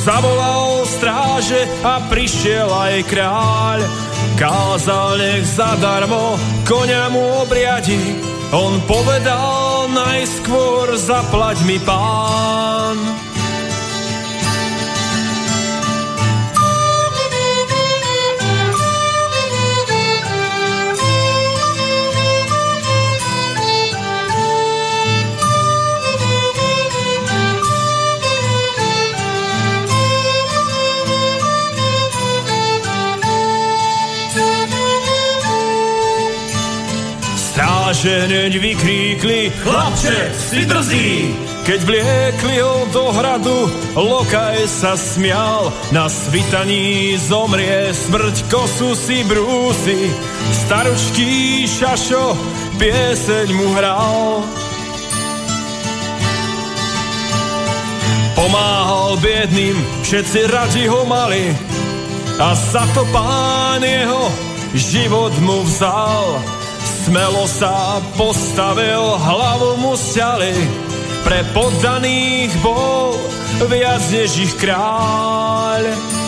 [0.00, 3.78] Zavolal stráže a prišiel aj kráľ.
[4.40, 8.16] Kázal nech zadarmo koňa mu obriadi.
[8.56, 13.29] On povedal najskôr zaplať mi pán.
[37.90, 41.34] Stráže hneď vykríkli, chlapče, si drzý!
[41.66, 43.66] Keď vliekli ho do hradu,
[43.98, 50.06] lokaj sa smial, na svitaní zomrie smrť, kosu si brúsi.
[50.54, 52.38] Staručký šašo,
[52.78, 54.46] pieseň mu hral.
[58.38, 59.74] Pomáhal biedným,
[60.06, 61.50] všetci radi ho mali,
[62.38, 64.30] a za to pán jeho
[64.78, 66.59] život mu vzal.
[67.00, 70.52] Smelo sa postavil, hlavu mu stiali,
[71.24, 73.16] pre poddaných bol
[73.72, 76.19] viac než ich kráľ.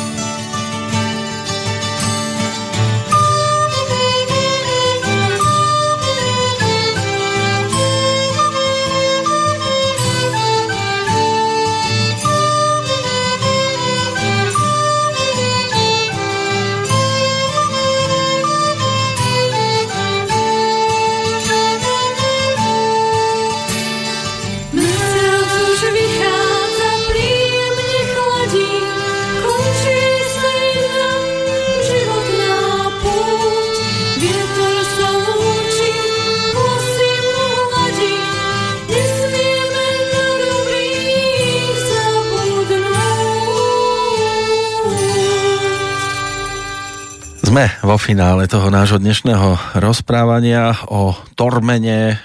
[47.52, 52.16] Sme vo finále toho nášho dnešného rozprávania o Tormene,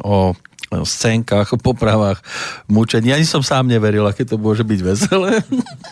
[0.00, 0.32] o
[0.88, 2.24] scénkach, popravách,
[2.72, 3.12] mučení.
[3.12, 5.44] Ani som sám neveril, aké to môže byť veselé.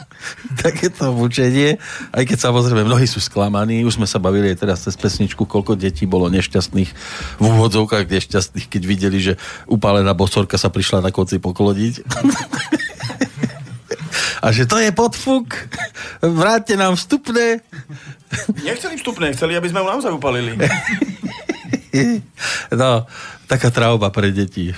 [0.65, 1.77] Takéto mučenie.
[2.09, 3.85] Aj keď samozrejme mnohí sú sklamaní.
[3.85, 6.91] Už sme sa bavili aj teraz cez pesničku, koľko detí bolo nešťastných
[7.37, 9.37] v úvodzovkách nešťastných, keď videli, že
[9.69, 11.95] upálená bosorka sa prišla na konci pokloniť.
[14.41, 15.53] A že to je podfuk,
[16.25, 17.61] vráťte nám vstupné.
[18.63, 20.55] Nechceli vstupné, chceli, aby sme ho naozaj upalili.
[22.71, 23.03] No,
[23.51, 24.71] taká trauma pre deti,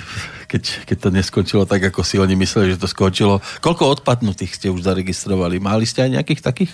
[0.49, 3.45] keď, keď to neskončilo tak, ako si oni mysleli, že to skončilo.
[3.61, 5.61] Koľko odpadnutých ste už zaregistrovali?
[5.61, 6.73] Mali ste aj nejakých takých?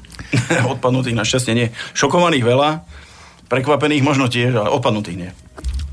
[0.72, 1.68] Odpadnutých našťastie nie.
[1.98, 2.70] Šokovaných veľa,
[3.50, 5.30] prekvapených možno tiež, ale odpadnutých nie.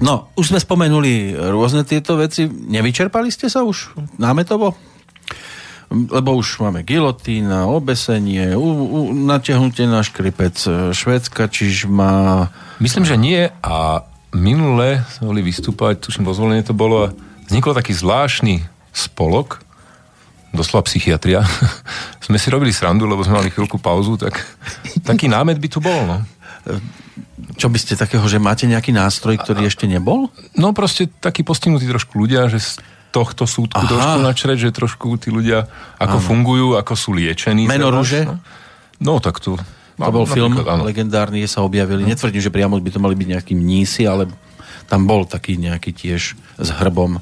[0.03, 2.45] No, už sme spomenuli rôzne tieto veci.
[2.45, 4.77] Nevyčerpali ste sa už námetovo?
[5.94, 10.57] Lebo už máme gilotína, obesenie, u, u, natiahnutie na škripec,
[10.90, 12.49] švédska čižma.
[12.82, 14.02] Myslím, že nie a
[14.34, 17.14] minule sme boli vystúpať, tuším, vo zvolenie to bolo a
[17.45, 19.61] vznikol taký zvláštny spolok,
[20.49, 21.45] doslova psychiatria.
[22.26, 24.41] sme si robili srandu, lebo sme mali chvíľku pauzu, tak
[25.06, 26.18] taký námet by tu bol, no.
[27.53, 30.32] Čo by ste takého, že máte nejaký nástroj, ktorý ešte nebol?
[30.57, 32.57] No proste taký postihnutí trošku ľudia, že
[33.14, 33.90] tohto súdku Aha.
[33.94, 35.69] Trošku načreť, že trošku tí ľudia
[36.02, 36.26] ako Áno.
[36.26, 37.69] fungujú, ako sú liečení.
[37.69, 38.26] Meno rúže?
[38.98, 39.53] No, tak tu...
[39.94, 40.90] To bol film áno.
[40.90, 42.02] legendárny, kde sa objavili.
[42.02, 44.26] Netvrdím, že priamo by to mali byť nejakí mnísi, ale
[44.90, 47.22] tam bol taký nejaký tiež s hrbom.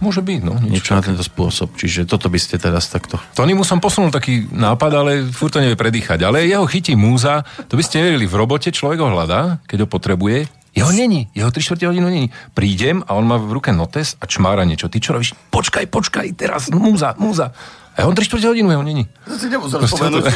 [0.00, 0.56] Môže byť, no.
[0.60, 1.76] Nič Niečo na tento spôsob.
[1.76, 3.16] Čiže toto by ste teraz takto...
[3.32, 6.24] Tony mu som posunul taký nápad, ale furt to nevie predýchať.
[6.24, 9.88] Ale jeho chytí múza, to by ste neverili, v robote človek ho hľadá, keď ho
[9.88, 12.28] potrebuje, jeho není, jeho 3 čtvrte hodinu není.
[12.52, 14.92] Prídem a on má v ruke notes a čmára niečo.
[14.92, 15.32] Ty čo robíš?
[15.48, 17.56] Počkaj, počkaj, teraz, múza, múza.
[17.96, 19.08] A on 3 čtvrte hodinu jeho není.
[19.24, 20.28] To si nemusel spomenúť.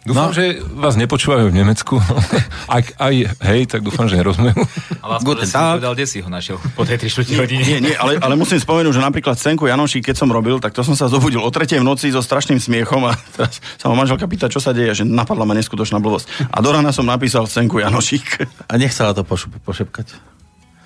[0.00, 0.36] Dúfam, no.
[0.36, 2.00] že vás nepočúvajú v Nemecku.
[2.80, 4.56] Ak aj hej, tak dúfam, že nerozumejú.
[5.04, 5.76] Ale aspoň, Tag.
[5.76, 7.60] povedal, kde si ho našiel po tej 3 hodine.
[7.60, 10.80] Nie, nie, ale, ale musím spomenúť, že napríklad scénku Janošík, keď som robil, tak to
[10.80, 14.24] som sa zobudil o 3 v noci so strašným smiechom a teraz sa ma manželka
[14.24, 16.48] pýta, čo sa deje, že napadla ma neskutočná blbosť.
[16.48, 18.48] A do rána som napísal scénku Janošík.
[18.72, 20.39] A nechcela to pošepkať.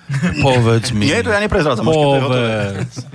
[0.45, 1.09] Povedz mi.
[1.09, 1.85] Nie, to ja neprezrádzam.
[1.85, 3.05] Povedz.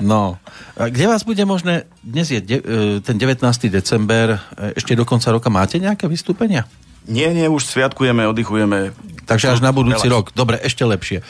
[0.00, 0.36] No.
[0.76, 3.40] A kde vás bude možné, dnes je de, e, ten 19.
[3.70, 6.68] december, e, ešte do konca roka máte nejaké vystúpenia?
[7.04, 8.96] Nie, nie, už sviatkujeme, oddychujeme.
[9.24, 10.32] Takže až na budúci rok.
[10.32, 11.20] Dobre, ešte lepšie.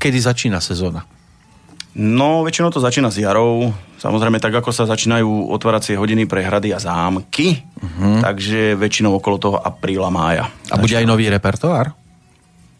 [0.00, 1.04] Kedy začína sezóna?
[1.94, 3.70] No, väčšinou to začína s jarou.
[4.02, 7.62] Samozrejme, tak ako sa začínajú otváracie hodiny pre hrady a zámky.
[8.20, 10.50] Takže väčšinou okolo toho apríla, mája.
[10.68, 11.94] A bude aj nový repertoár?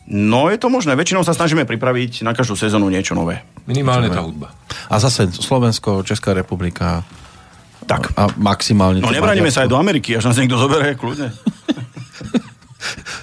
[0.05, 3.40] No je to možné, väčšinou sa snažíme pripraviť na každú sezónu niečo nové.
[3.64, 4.52] Minimálne tá hudba.
[4.93, 7.01] A zase Slovensko, Česká republika.
[7.89, 8.12] Tak.
[8.16, 9.01] A maximálne...
[9.01, 9.81] No nebraníme sa aj do.
[9.81, 11.32] Ameriky, až nás niekto zoberie, kľudne.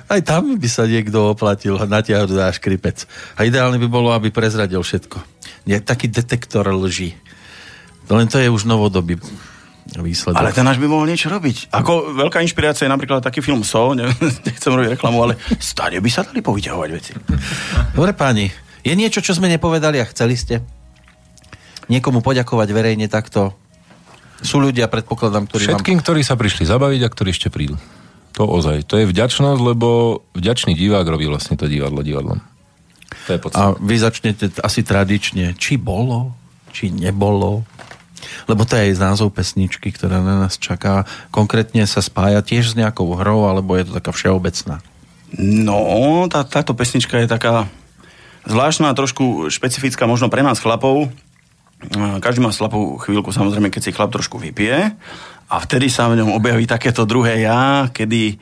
[0.10, 3.06] Aj tam by sa niekto oplatil natiahnuť až kripec.
[3.38, 5.22] A ideálne by bolo, aby prezradil všetko.
[5.70, 7.14] Nie, taký detektor lží.
[8.10, 9.22] Len to je už novodobý
[10.00, 10.40] výsledok.
[10.40, 11.76] Ale ten náš by mohol niečo robiť.
[11.76, 14.08] Ako veľká inšpirácia je napríklad taký film So, ne,
[14.48, 17.12] nechcem robiť reklamu, ale stade by sa dali povyťahovať veci.
[17.92, 18.48] Dobre páni,
[18.88, 20.64] je niečo, čo sme nepovedali a chceli ste?
[21.92, 23.52] Niekomu poďakovať verejne takto?
[24.40, 25.84] Sú ľudia, predpokladám, ktorí vám...
[25.84, 27.76] Všetkým, ktorí sa prišli zabaviť a ktorí ešte prídu.
[28.40, 28.88] To ozaj.
[28.88, 32.40] To je vďačnosť, lebo vďačný divák robí vlastne to divadlo divadlom.
[33.28, 33.84] To je A podstatné.
[33.84, 36.32] vy začnete asi tradične, či bolo,
[36.72, 37.68] či nebolo.
[38.46, 41.06] Lebo to je aj názov pesničky, ktorá na nás čaká.
[41.30, 44.80] Konkrétne sa spája tiež s nejakou hrou, alebo je to taká všeobecná.
[45.40, 47.72] No, tá, táto pesnička je taká
[48.44, 51.08] zvláštna, trošku špecifická možno pre nás chlapov.
[52.22, 54.94] Každý má slabú chvíľku, samozrejme, keď si chlap trošku vypije
[55.50, 58.38] a vtedy sa v ňom objaví takéto druhé ja, kedy,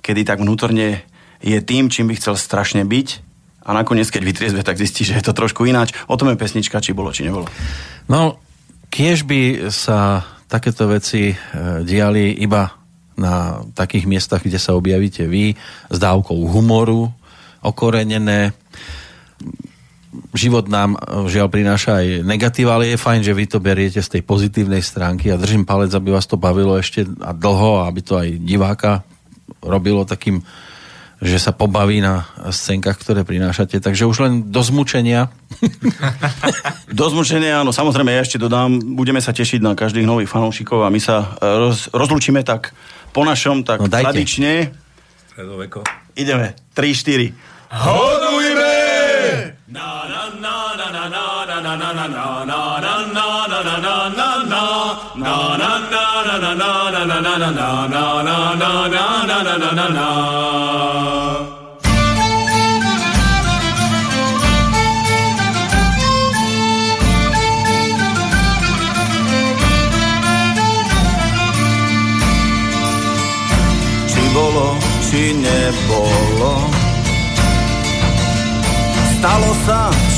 [0.00, 1.04] kedy tak vnútorne
[1.44, 3.28] je tým, čím by chcel strašne byť
[3.68, 5.92] a nakoniec, keď vytriezve, tak zistí, že je to trošku ináč.
[6.08, 7.44] O tom je pesnička, či bolo, či nebolo.
[8.08, 8.40] No,
[8.98, 11.36] kiež by sa takéto veci e,
[11.86, 12.66] diali iba
[13.14, 15.54] na takých miestach, kde sa objavíte vy,
[15.86, 17.06] s dávkou humoru,
[17.62, 18.50] okorenené.
[20.34, 24.18] Život nám e, žiaľ prináša aj negatíva, ale je fajn, že vy to beriete z
[24.18, 28.18] tej pozitívnej stránky a držím palec, aby vás to bavilo ešte a dlho, aby to
[28.18, 29.06] aj diváka
[29.62, 30.42] robilo takým
[31.18, 33.82] že sa pobaví na scénkach, ktoré prinášate.
[33.82, 35.34] Takže už len do zmučenia
[36.88, 40.88] Do zmučenia, áno, samozrejme, ja ešte dodám, budeme sa tešiť na každých nových fanúšikov a
[40.88, 42.70] my sa e, roz, rozlúčime tak
[43.10, 44.14] po našom, tak No, dajte.
[44.14, 44.70] tradične.
[45.34, 45.82] Stredoveko.
[46.14, 47.34] Ideme, 3, 4.
[47.74, 48.78] Hodujme!
[49.68, 49.74] Či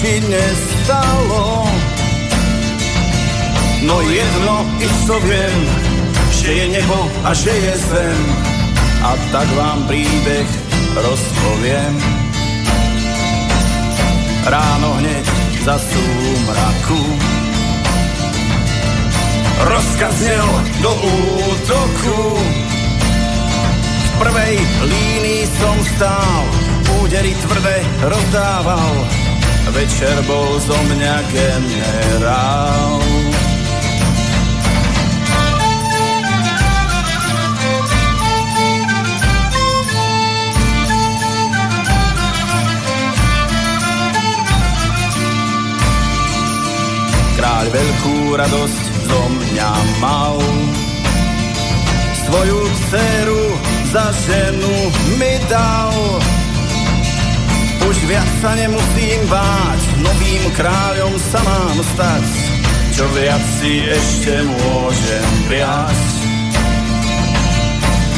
[0.01, 1.69] či nestalo.
[3.85, 5.61] No jedno isto viem,
[6.33, 8.23] že je nebo a že je zem.
[9.05, 10.49] A tak vám príbeh
[10.97, 11.95] rozpoviem.
[14.49, 15.27] Ráno hneď
[15.69, 17.01] za súmraku
[19.61, 20.49] rozkaz znel
[20.81, 20.93] do
[21.45, 22.41] útoku
[24.01, 26.43] v prvej línii som stál,
[27.05, 29.30] údery tvrdé rozdával.
[29.69, 32.97] Večer bol zo mňa generál.
[47.37, 50.41] Kráľ veľkú radosť zo mňa mal
[52.31, 53.45] svoju dceru
[53.93, 54.77] za ženu
[55.19, 56.40] mi dal.
[57.91, 62.23] Už viac sa nemusím báť, novým kráľom sa mám stať.
[62.95, 65.99] Čo viac si ešte môžem priať.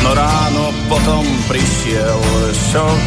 [0.04, 2.20] No ráno potom prišiel
[2.52, 3.04] šok.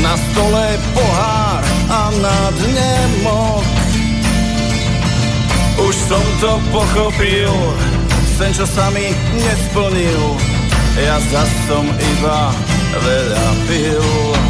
[0.00, 3.68] Na stole pohár a na dne mok.
[5.76, 7.52] Už som to pochopil,
[8.40, 10.40] sen, čo sa mi nesplnil.
[10.96, 12.48] Ja zas som iba
[13.04, 14.47] veľa pil.